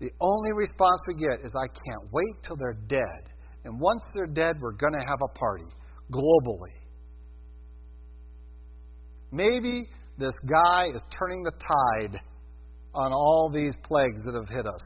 The 0.00 0.10
only 0.18 0.52
response 0.52 0.98
we 1.06 1.14
get 1.14 1.46
is, 1.46 1.54
I 1.54 1.68
can't 1.70 2.10
wait 2.10 2.42
till 2.42 2.56
they're 2.58 2.82
dead 2.88 3.32
and 3.64 3.80
once 3.80 4.02
they're 4.14 4.26
dead, 4.26 4.60
we're 4.60 4.72
going 4.72 4.92
to 4.92 5.06
have 5.06 5.20
a 5.22 5.38
party 5.38 5.70
globally. 6.12 6.74
Maybe 9.30 9.88
this 10.18 10.34
guy 10.48 10.88
is 10.94 11.02
turning 11.18 11.42
the 11.42 11.52
tide 11.52 12.20
on 12.94 13.12
all 13.12 13.50
these 13.52 13.74
plagues 13.82 14.22
that 14.24 14.34
have 14.34 14.48
hit 14.48 14.66
us. 14.66 14.80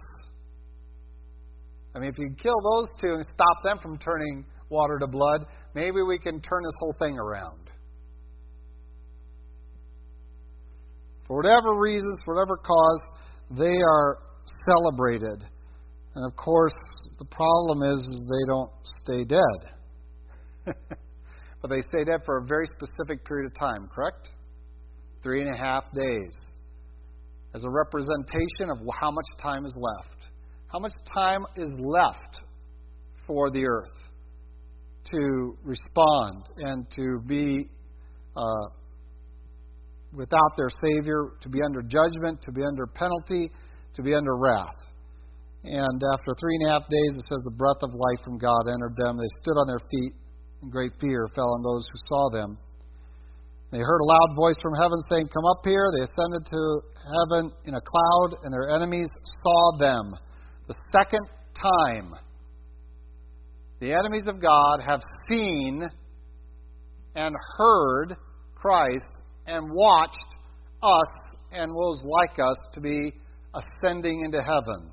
I 1.94 1.98
mean, 1.98 2.10
if 2.10 2.18
you 2.18 2.28
kill 2.36 2.54
those 2.74 2.88
two 3.00 3.14
and 3.14 3.26
stop 3.34 3.62
them 3.64 3.78
from 3.78 3.98
turning 3.98 4.44
water 4.68 4.98
to 4.98 5.06
blood, 5.06 5.46
maybe 5.74 6.02
we 6.06 6.18
can 6.18 6.40
turn 6.40 6.62
this 6.62 6.74
whole 6.78 6.94
thing 6.98 7.18
around. 7.18 7.70
For 11.26 11.38
whatever 11.38 11.74
reasons, 11.78 12.18
for 12.24 12.34
whatever 12.34 12.56
cause, 12.56 13.00
they 13.50 13.76
are 13.90 14.18
celebrated. 14.68 15.42
And 16.14 16.24
of 16.24 16.36
course, 16.36 16.74
the 17.18 17.24
problem 17.24 17.82
is, 17.82 18.20
they 18.20 18.46
don't 18.46 18.70
stay 19.02 19.24
dead. 19.24 19.58
but 21.62 21.68
they 21.68 21.80
stay 21.80 22.04
dead 22.04 22.20
for 22.24 22.38
a 22.38 22.46
very 22.46 22.66
specific 22.76 23.24
period 23.24 23.50
of 23.50 23.58
time, 23.58 23.88
correct? 23.92 24.30
Three 25.26 25.40
and 25.40 25.52
a 25.52 25.58
half 25.58 25.82
days. 25.92 26.38
As 27.52 27.64
a 27.64 27.68
representation 27.68 28.70
of 28.70 28.78
how 29.00 29.10
much 29.10 29.26
time 29.42 29.66
is 29.66 29.74
left. 29.74 30.28
How 30.68 30.78
much 30.78 30.92
time 31.12 31.44
is 31.56 31.68
left 31.80 32.38
for 33.26 33.50
the 33.50 33.66
earth 33.66 33.98
to 35.10 35.58
respond 35.64 36.44
and 36.58 36.86
to 36.94 37.18
be 37.26 37.68
uh, 38.36 38.68
without 40.12 40.52
their 40.56 40.70
Savior, 40.70 41.32
to 41.40 41.48
be 41.48 41.58
under 41.60 41.82
judgment, 41.82 42.40
to 42.42 42.52
be 42.52 42.62
under 42.62 42.86
penalty, 42.86 43.50
to 43.96 44.02
be 44.02 44.14
under 44.14 44.36
wrath. 44.36 44.78
And 45.64 46.02
after 46.14 46.34
three 46.38 46.54
and 46.60 46.68
a 46.68 46.70
half 46.70 46.82
days, 46.82 47.18
it 47.18 47.24
says 47.26 47.40
the 47.42 47.50
breath 47.50 47.82
of 47.82 47.90
life 47.90 48.22
from 48.22 48.38
God 48.38 48.70
entered 48.72 48.94
them. 48.96 49.18
They 49.18 49.42
stood 49.42 49.58
on 49.58 49.66
their 49.66 49.82
feet, 49.90 50.12
and 50.62 50.70
great 50.70 50.92
fear 51.00 51.26
fell 51.34 51.50
on 51.50 51.62
those 51.64 51.84
who 51.90 51.98
saw 52.14 52.30
them. 52.30 52.58
They 53.72 53.78
heard 53.78 54.00
a 54.00 54.04
loud 54.04 54.36
voice 54.36 54.56
from 54.62 54.74
heaven 54.74 54.98
saying, 55.10 55.28
Come 55.28 55.44
up 55.44 55.62
here. 55.64 55.86
They 55.92 56.04
ascended 56.04 56.46
to 56.46 56.80
heaven 56.96 57.52
in 57.64 57.74
a 57.74 57.80
cloud, 57.80 58.38
and 58.44 58.52
their 58.52 58.70
enemies 58.70 59.08
saw 59.42 59.78
them. 59.78 60.12
The 60.68 60.74
second 60.92 61.26
time, 61.60 62.14
the 63.80 63.92
enemies 63.92 64.26
of 64.26 64.40
God 64.40 64.80
have 64.86 65.00
seen 65.28 65.82
and 67.14 67.34
heard 67.56 68.16
Christ 68.54 69.12
and 69.46 69.70
watched 69.70 70.16
us 70.82 71.08
and 71.52 71.70
those 71.70 72.02
like 72.04 72.38
us 72.38 72.56
to 72.74 72.80
be 72.80 73.12
ascending 73.54 74.22
into 74.24 74.42
heaven. 74.42 74.90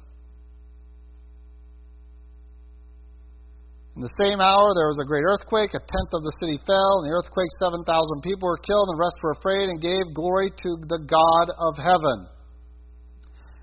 In 3.93 4.01
the 4.01 4.17
same 4.17 4.41
hour, 4.41 4.73
there 4.73 4.89
was 4.89 4.97
a 4.97 5.05
great 5.05 5.21
earthquake. 5.21 5.69
A 5.77 5.81
tenth 5.81 6.11
of 6.17 6.25
the 6.25 6.33
city 6.41 6.57
fell. 6.65 7.05
In 7.05 7.13
the 7.13 7.13
earthquake, 7.13 7.53
7,000 7.61 7.85
people 8.25 8.49
were 8.49 8.57
killed, 8.57 8.89
and 8.89 8.97
the 8.97 9.05
rest 9.05 9.21
were 9.21 9.37
afraid 9.37 9.69
and 9.69 9.77
gave 9.77 10.17
glory 10.17 10.49
to 10.49 10.69
the 10.89 10.97
God 11.05 11.53
of 11.61 11.77
heaven. 11.77 12.25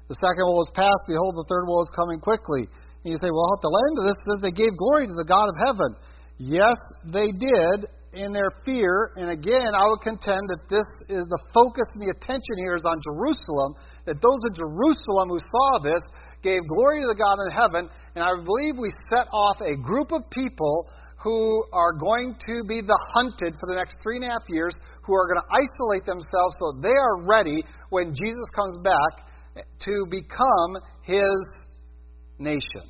The 0.06 0.18
second 0.22 0.46
woe 0.46 0.62
was 0.62 0.70
past. 0.70 1.02
Behold, 1.10 1.34
the 1.34 1.50
third 1.50 1.66
woe 1.66 1.82
is 1.82 1.90
coming 1.98 2.22
quickly. 2.22 2.62
And 3.02 3.10
you 3.10 3.18
say, 3.18 3.30
well, 3.30 3.58
at 3.58 3.62
the 3.62 3.74
end 3.74 3.96
of 3.98 4.04
this, 4.06 4.18
says 4.22 4.38
they 4.38 4.54
gave 4.54 4.70
glory 4.78 5.10
to 5.10 5.16
the 5.18 5.26
God 5.26 5.50
of 5.50 5.56
heaven. 5.58 5.90
Yes, 6.38 6.78
they 7.10 7.34
did 7.34 7.90
in 8.14 8.30
their 8.30 8.54
fear. 8.62 9.10
And 9.18 9.34
again, 9.34 9.74
I 9.74 9.86
would 9.86 10.02
contend 10.02 10.42
that 10.50 10.62
this 10.70 10.86
is 11.10 11.26
the 11.26 11.42
focus 11.50 11.86
and 11.94 12.06
the 12.06 12.14
attention 12.14 12.54
here 12.62 12.78
is 12.78 12.86
on 12.86 12.98
Jerusalem. 13.02 13.74
That 14.06 14.22
those 14.22 14.42
in 14.46 14.54
Jerusalem 14.54 15.26
who 15.30 15.42
saw 15.42 15.70
this 15.82 16.02
gave 16.42 16.66
glory 16.68 17.00
to 17.00 17.08
the 17.08 17.18
God 17.18 17.36
in 17.46 17.50
heaven, 17.52 17.90
and 18.14 18.24
I 18.24 18.32
believe 18.42 18.78
we 18.78 18.90
set 19.10 19.28
off 19.32 19.60
a 19.60 19.76
group 19.76 20.12
of 20.12 20.28
people 20.30 20.88
who 21.22 21.64
are 21.72 21.92
going 21.92 22.34
to 22.48 22.64
be 22.64 22.80
the 22.80 22.98
hunted 23.12 23.54
for 23.60 23.66
the 23.68 23.74
next 23.74 23.96
three 24.02 24.16
and 24.16 24.24
a 24.24 24.28
half 24.28 24.48
years, 24.48 24.74
who 25.04 25.12
are 25.14 25.28
going 25.28 25.40
to 25.40 25.48
isolate 25.52 26.06
themselves 26.06 26.54
so 26.60 26.80
they 26.80 26.96
are 26.96 27.26
ready 27.26 27.62
when 27.90 28.14
Jesus 28.14 28.48
comes 28.56 28.76
back 28.82 29.28
to 29.80 30.06
become 30.08 30.80
his 31.02 31.38
nation 32.38 32.88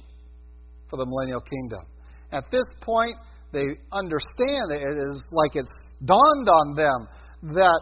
for 0.88 0.96
the 0.96 1.06
millennial 1.06 1.40
kingdom. 1.40 1.82
At 2.30 2.44
this 2.50 2.66
point, 2.82 3.16
they 3.52 3.66
understand 3.90 4.70
it 4.70 4.94
is 4.94 5.24
like 5.32 5.56
it's 5.56 5.70
dawned 6.04 6.48
on 6.48 6.76
them 6.76 7.08
that 7.54 7.80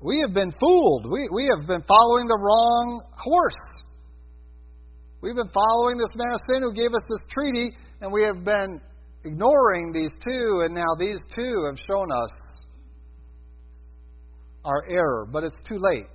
we 0.00 0.22
have 0.24 0.34
been 0.34 0.52
fooled. 0.60 1.06
We, 1.10 1.28
we 1.32 1.50
have 1.56 1.66
been 1.66 1.82
following 1.86 2.26
the 2.26 2.38
wrong 2.38 3.04
horse. 3.16 3.54
We've 5.20 5.34
been 5.34 5.50
following 5.52 5.96
this 5.98 6.14
man 6.14 6.32
of 6.32 6.40
sin 6.52 6.62
who 6.62 6.72
gave 6.72 6.94
us 6.94 7.02
this 7.08 7.18
treaty, 7.28 7.76
and 8.00 8.12
we 8.12 8.22
have 8.22 8.44
been 8.44 8.80
ignoring 9.24 9.92
these 9.92 10.12
two, 10.22 10.62
and 10.62 10.72
now 10.72 10.94
these 10.96 11.18
two 11.34 11.64
have 11.66 11.76
shown 11.88 12.06
us 12.12 12.30
our 14.64 14.84
error. 14.88 15.26
But 15.30 15.42
it's 15.42 15.58
too 15.68 15.78
late. 15.80 16.06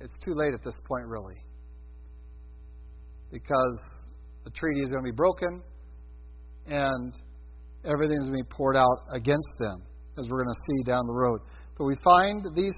It's 0.00 0.16
too 0.24 0.32
late 0.32 0.54
at 0.54 0.64
this 0.64 0.74
point, 0.88 1.06
really. 1.06 1.36
Because 3.30 3.82
the 4.44 4.50
treaty 4.50 4.80
is 4.80 4.88
going 4.88 5.04
to 5.04 5.10
be 5.10 5.14
broken, 5.14 5.62
and 6.66 7.12
everything's 7.84 8.28
going 8.28 8.38
to 8.38 8.44
be 8.44 8.50
poured 8.56 8.76
out 8.76 9.04
against 9.12 9.48
them, 9.58 9.82
as 10.18 10.30
we're 10.30 10.42
going 10.42 10.54
to 10.54 10.62
see 10.72 10.84
down 10.84 11.06
the 11.06 11.12
road. 11.12 11.40
But 11.76 11.84
we 11.84 11.96
find 12.02 12.42
these 12.56 12.72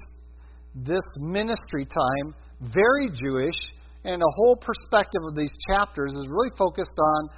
this 0.75 1.01
ministry 1.15 1.85
time 1.85 2.35
very 2.59 3.09
Jewish 3.13 3.55
and 4.03 4.21
the 4.21 4.33
whole 4.35 4.57
perspective 4.57 5.21
of 5.27 5.35
these 5.35 5.51
chapters 5.69 6.13
is 6.13 6.27
really 6.29 6.53
focused 6.57 6.97
on 6.97 7.29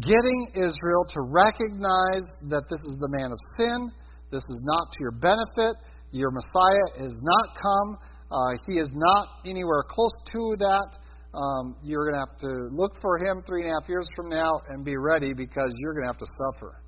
getting 0.00 0.40
Israel 0.56 1.04
to 1.08 1.20
recognize 1.28 2.24
that 2.48 2.64
this 2.70 2.80
is 2.88 2.96
the 3.00 3.08
man 3.08 3.32
of 3.32 3.38
sin. 3.58 3.92
This 4.30 4.42
is 4.42 4.58
not 4.62 4.92
to 4.92 4.98
your 5.00 5.12
benefit. 5.12 5.76
Your 6.12 6.30
Messiah 6.30 7.04
has 7.04 7.14
not 7.20 7.46
come. 7.60 7.88
Uh, 8.30 8.56
he 8.66 8.78
is 8.78 8.88
not 8.92 9.44
anywhere 9.44 9.84
close 9.86 10.14
to 10.32 10.56
that. 10.58 10.88
Um, 11.34 11.76
you're 11.82 12.10
going 12.10 12.14
to 12.14 12.24
have 12.24 12.38
to 12.40 12.68
look 12.72 12.92
for 13.00 13.18
him 13.18 13.42
three 13.46 13.64
and 13.64 13.70
a 13.70 13.74
half 13.80 13.88
years 13.88 14.06
from 14.16 14.28
now 14.28 14.52
and 14.68 14.84
be 14.84 14.96
ready 14.96 15.32
because 15.34 15.72
you're 15.78 15.92
going 15.92 16.04
to 16.04 16.12
have 16.12 16.18
to 16.18 16.26
suffer. 16.40 16.80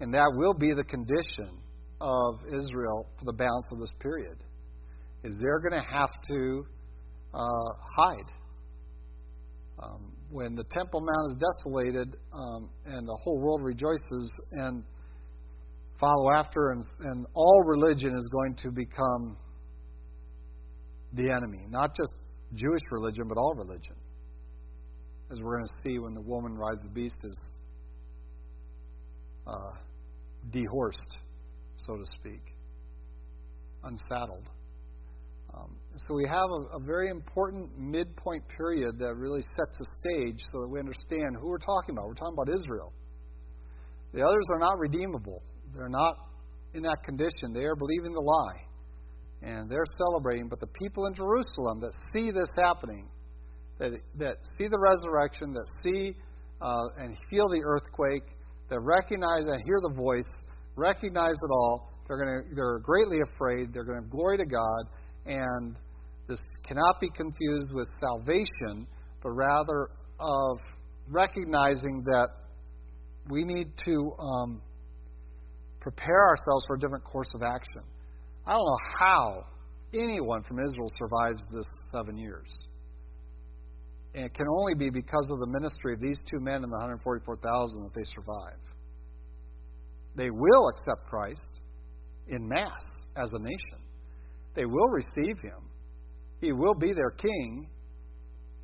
And 0.00 0.12
that 0.14 0.32
will 0.34 0.54
be 0.54 0.72
the 0.72 0.84
condition 0.84 1.58
of 2.00 2.40
Israel 2.46 3.06
for 3.18 3.24
the 3.24 3.32
balance 3.32 3.66
of 3.72 3.78
this 3.78 3.90
period 4.00 4.45
is 5.26 5.38
they're 5.42 5.60
going 5.60 5.82
to 5.82 5.88
have 5.90 6.10
to 6.28 6.64
uh, 7.34 7.72
hide. 7.96 8.30
Um, 9.82 10.12
when 10.30 10.54
the 10.54 10.64
Temple 10.76 11.00
Mount 11.00 11.32
is 11.32 11.36
desolated 11.38 12.16
um, 12.32 12.70
and 12.86 13.06
the 13.06 13.18
whole 13.22 13.38
world 13.38 13.62
rejoices 13.62 14.34
and 14.52 14.82
follow 16.00 16.30
after, 16.34 16.70
and, 16.70 16.84
and 17.00 17.26
all 17.34 17.62
religion 17.64 18.12
is 18.14 18.26
going 18.30 18.54
to 18.56 18.70
become 18.70 19.36
the 21.12 21.30
enemy. 21.30 21.64
Not 21.68 21.94
just 21.96 22.14
Jewish 22.54 22.82
religion, 22.90 23.24
but 23.28 23.38
all 23.38 23.54
religion. 23.54 23.94
As 25.30 25.40
we're 25.42 25.58
going 25.58 25.66
to 25.66 25.88
see 25.88 25.98
when 25.98 26.14
the 26.14 26.20
woman 26.20 26.56
rides 26.56 26.82
the 26.82 26.90
beast 26.90 27.16
is 27.24 27.54
uh, 29.46 29.72
dehorsed, 30.50 31.16
so 31.76 31.96
to 31.96 32.04
speak, 32.18 32.42
unsaddled. 33.84 34.48
So 35.98 36.14
we 36.14 36.26
have 36.28 36.44
a, 36.44 36.76
a, 36.76 36.80
very 36.80 37.08
important 37.08 37.70
midpoint 37.78 38.44
period 38.48 38.98
that 38.98 39.14
really 39.16 39.40
sets 39.40 39.78
a 39.80 39.86
stage 40.00 40.40
so 40.52 40.60
that 40.60 40.68
we 40.68 40.78
understand 40.78 41.36
who 41.40 41.48
we're 41.48 41.58
talking 41.58 41.96
about. 41.96 42.08
We're 42.08 42.20
talking 42.20 42.36
about 42.36 42.52
Israel. 42.54 42.92
The 44.12 44.20
others 44.20 44.44
are 44.52 44.58
not 44.58 44.78
redeemable. 44.78 45.42
They're 45.74 45.88
not 45.88 46.16
in 46.74 46.82
that 46.82 47.02
condition. 47.02 47.54
They 47.54 47.64
are 47.64 47.76
believing 47.76 48.12
the 48.12 48.20
lie. 48.20 48.60
And 49.40 49.70
they're 49.70 49.88
celebrating. 49.96 50.48
But 50.48 50.60
the 50.60 50.68
people 50.68 51.06
in 51.06 51.14
Jerusalem 51.14 51.80
that 51.80 51.92
see 52.12 52.30
this 52.30 52.50
happening, 52.56 53.08
that, 53.78 53.92
that 54.18 54.36
see 54.58 54.68
the 54.68 54.78
resurrection, 54.78 55.54
that 55.54 55.66
see 55.82 56.12
uh, 56.60 56.88
and 56.98 57.16
feel 57.30 57.48
the 57.48 57.62
earthquake, 57.64 58.24
that 58.68 58.80
recognize 58.80 59.44
and 59.48 59.62
hear 59.64 59.80
the 59.80 59.94
voice, 59.96 60.28
recognize 60.76 61.36
it 61.40 61.50
all, 61.50 61.92
they're, 62.06 62.18
to, 62.18 62.54
they're 62.54 62.80
greatly 62.80 63.18
afraid. 63.32 63.72
They're 63.72 63.84
going 63.84 64.02
to 64.02 64.08
glory 64.08 64.36
to 64.38 64.46
God 64.46 64.84
and 65.26 65.76
cannot 66.66 67.00
be 67.00 67.08
confused 67.10 67.72
with 67.72 67.88
salvation, 68.00 68.86
but 69.22 69.30
rather 69.30 69.90
of 70.18 70.58
recognizing 71.08 72.02
that 72.04 72.28
we 73.28 73.44
need 73.44 73.68
to 73.84 74.12
um, 74.18 74.62
prepare 75.80 76.28
ourselves 76.28 76.64
for 76.66 76.76
a 76.76 76.78
different 76.78 77.04
course 77.04 77.30
of 77.34 77.42
action. 77.42 77.82
I 78.46 78.52
don't 78.52 78.64
know 78.64 78.78
how 78.98 79.44
anyone 79.94 80.42
from 80.42 80.58
Israel 80.58 80.90
survives 80.96 81.42
this 81.52 81.66
seven 81.92 82.16
years. 82.16 82.48
And 84.14 84.24
it 84.24 84.34
can 84.34 84.46
only 84.48 84.74
be 84.74 84.90
because 84.90 85.28
of 85.30 85.40
the 85.40 85.46
ministry 85.46 85.92
of 85.92 86.00
these 86.00 86.16
two 86.30 86.40
men 86.40 86.62
and 86.62 86.72
the 86.72 86.78
144,000 86.78 87.82
that 87.82 87.94
they 87.94 88.04
survive. 88.04 88.58
They 90.16 90.30
will 90.30 90.68
accept 90.68 91.06
Christ 91.08 91.60
in 92.28 92.48
mass 92.48 92.80
as 93.16 93.28
a 93.32 93.38
nation. 93.38 93.78
They 94.54 94.64
will 94.64 94.88
receive 94.88 95.38
him. 95.40 95.68
He 96.40 96.52
will 96.52 96.74
be 96.74 96.92
their 96.92 97.10
king. 97.10 97.68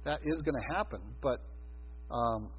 That 0.04 0.20
is 0.24 0.42
going 0.42 0.54
to 0.54 0.74
happen. 0.74 1.00
But 1.20 1.40
um, 2.10 2.50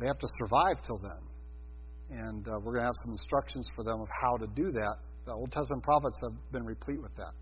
they 0.00 0.06
have 0.06 0.18
to 0.18 0.28
survive 0.40 0.82
till 0.82 0.98
then. 0.98 2.18
And 2.20 2.48
uh, 2.48 2.52
we're 2.62 2.72
going 2.72 2.82
to 2.82 2.86
have 2.86 3.00
some 3.04 3.12
instructions 3.12 3.66
for 3.76 3.84
them 3.84 4.00
of 4.00 4.08
how 4.20 4.36
to 4.38 4.46
do 4.54 4.72
that. 4.72 4.96
The 5.26 5.32
Old 5.32 5.52
Testament 5.52 5.82
prophets 5.82 6.18
have 6.22 6.52
been 6.52 6.64
replete 6.64 7.02
with 7.02 7.14
that. 7.16 7.32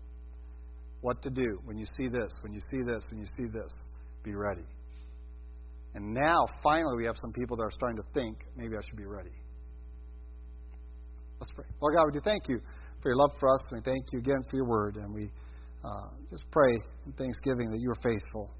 What 1.01 1.21
to 1.23 1.29
do 1.29 1.59
when 1.63 1.77
you 1.77 1.85
see 1.95 2.07
this, 2.07 2.29
when 2.41 2.51
you 2.51 2.59
see 2.59 2.83
this, 2.85 3.03
when 3.09 3.19
you 3.19 3.27
see 3.37 3.45
this. 3.45 3.71
Be 4.23 4.35
ready. 4.35 4.65
And 5.93 6.13
now, 6.13 6.45
finally, 6.61 6.97
we 6.97 7.05
have 7.05 7.15
some 7.21 7.31
people 7.31 7.55
that 7.57 7.63
are 7.63 7.71
starting 7.71 7.97
to 7.97 8.03
think, 8.13 8.43
maybe 8.57 8.75
I 8.75 8.81
should 8.87 8.97
be 8.97 9.05
ready. 9.05 9.31
Let's 11.39 11.51
pray. 11.55 11.65
Lord 11.81 11.95
God, 11.95 12.05
we 12.07 12.11
do 12.11 12.19
thank 12.25 12.49
you 12.49 12.59
for 13.07 13.11
your 13.11 13.23
love 13.23 13.31
for 13.39 13.47
us. 13.47 13.61
And 13.71 13.79
we 13.79 13.83
thank 13.89 14.11
you 14.11 14.19
again 14.19 14.43
for 14.49 14.57
your 14.57 14.67
word. 14.67 14.97
And 14.97 15.13
we 15.13 15.31
uh, 15.81 16.09
just 16.29 16.43
pray 16.51 16.75
in 17.05 17.13
thanksgiving 17.13 17.71
that 17.71 17.79
you 17.79 17.89
are 17.89 18.01
faithful. 18.03 18.51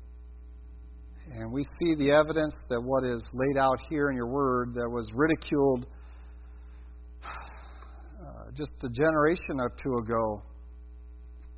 And 1.33 1.51
we 1.51 1.63
see 1.63 1.95
the 1.95 2.15
evidence 2.15 2.55
that 2.69 2.79
what 2.79 3.03
is 3.03 3.29
laid 3.33 3.59
out 3.59 3.77
here 3.89 4.09
in 4.09 4.15
your 4.15 4.31
word 4.31 4.73
that 4.75 4.87
was 4.87 5.05
ridiculed 5.13 5.85
uh, 7.25 8.51
just 8.55 8.71
a 8.83 8.89
generation 8.89 9.59
or 9.59 9.75
two 9.83 9.95
ago, 9.99 10.41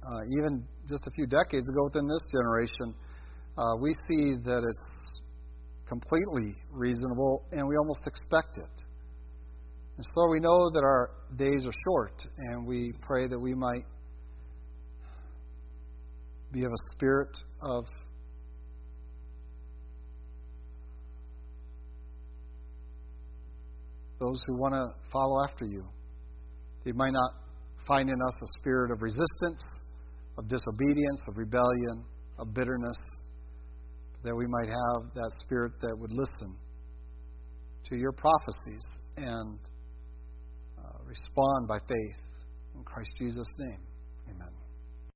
uh, 0.02 0.22
even 0.40 0.66
just 0.90 1.06
a 1.06 1.12
few 1.12 1.28
decades 1.28 1.70
ago 1.70 1.84
within 1.94 2.08
this 2.08 2.26
generation, 2.34 2.96
uh, 3.56 3.78
we 3.80 3.94
see 4.10 4.34
that 4.42 4.66
it's 4.66 5.22
completely 5.88 6.56
reasonable 6.72 7.46
and 7.52 7.68
we 7.68 7.76
almost 7.76 8.02
expect 8.08 8.58
it. 8.58 8.89
And 10.00 10.06
so 10.16 10.30
we 10.30 10.39
know 10.39 10.70
that 10.70 10.82
our 10.82 11.12
days 11.36 11.66
are 11.66 11.74
short, 11.84 12.24
and 12.38 12.66
we 12.66 12.93
pray 13.02 13.28
that 13.28 13.38
we 13.38 13.54
might 13.54 13.84
be 16.54 16.64
of 16.64 16.72
a 16.72 16.95
spirit 16.95 17.38
of 17.62 17.84
those 24.22 24.39
who 24.47 24.58
want 24.58 24.74
to 24.74 24.86
follow 25.12 25.43
after 25.43 25.66
you. 25.66 25.84
They 26.86 26.93
might 26.93 27.12
not 27.12 27.32
find 27.86 28.08
in 28.08 28.16
us 28.16 28.41
a 28.41 28.47
spirit 28.62 28.91
of 28.91 29.02
resistance, 29.02 29.62
of 30.38 30.47
disobedience, 30.47 31.26
of 31.28 31.38
rebellion, 31.38 32.06
of 32.38 32.54
bitterness, 32.54 33.04
that 34.24 34.34
we 34.34 34.45
might 34.47 34.70
have 34.70 35.14
that 35.14 35.32
spirit 35.41 35.74
that 35.82 35.93
would 36.00 36.14
listen 36.14 36.56
to 37.89 37.97
your 37.97 38.14
prophecies 38.14 39.02
and 39.18 39.60
respond 41.10 41.68
by 41.68 41.80
faith. 41.80 42.18
In 42.76 42.84
Christ 42.84 43.10
Jesus' 43.18 43.47
name. 43.57 43.89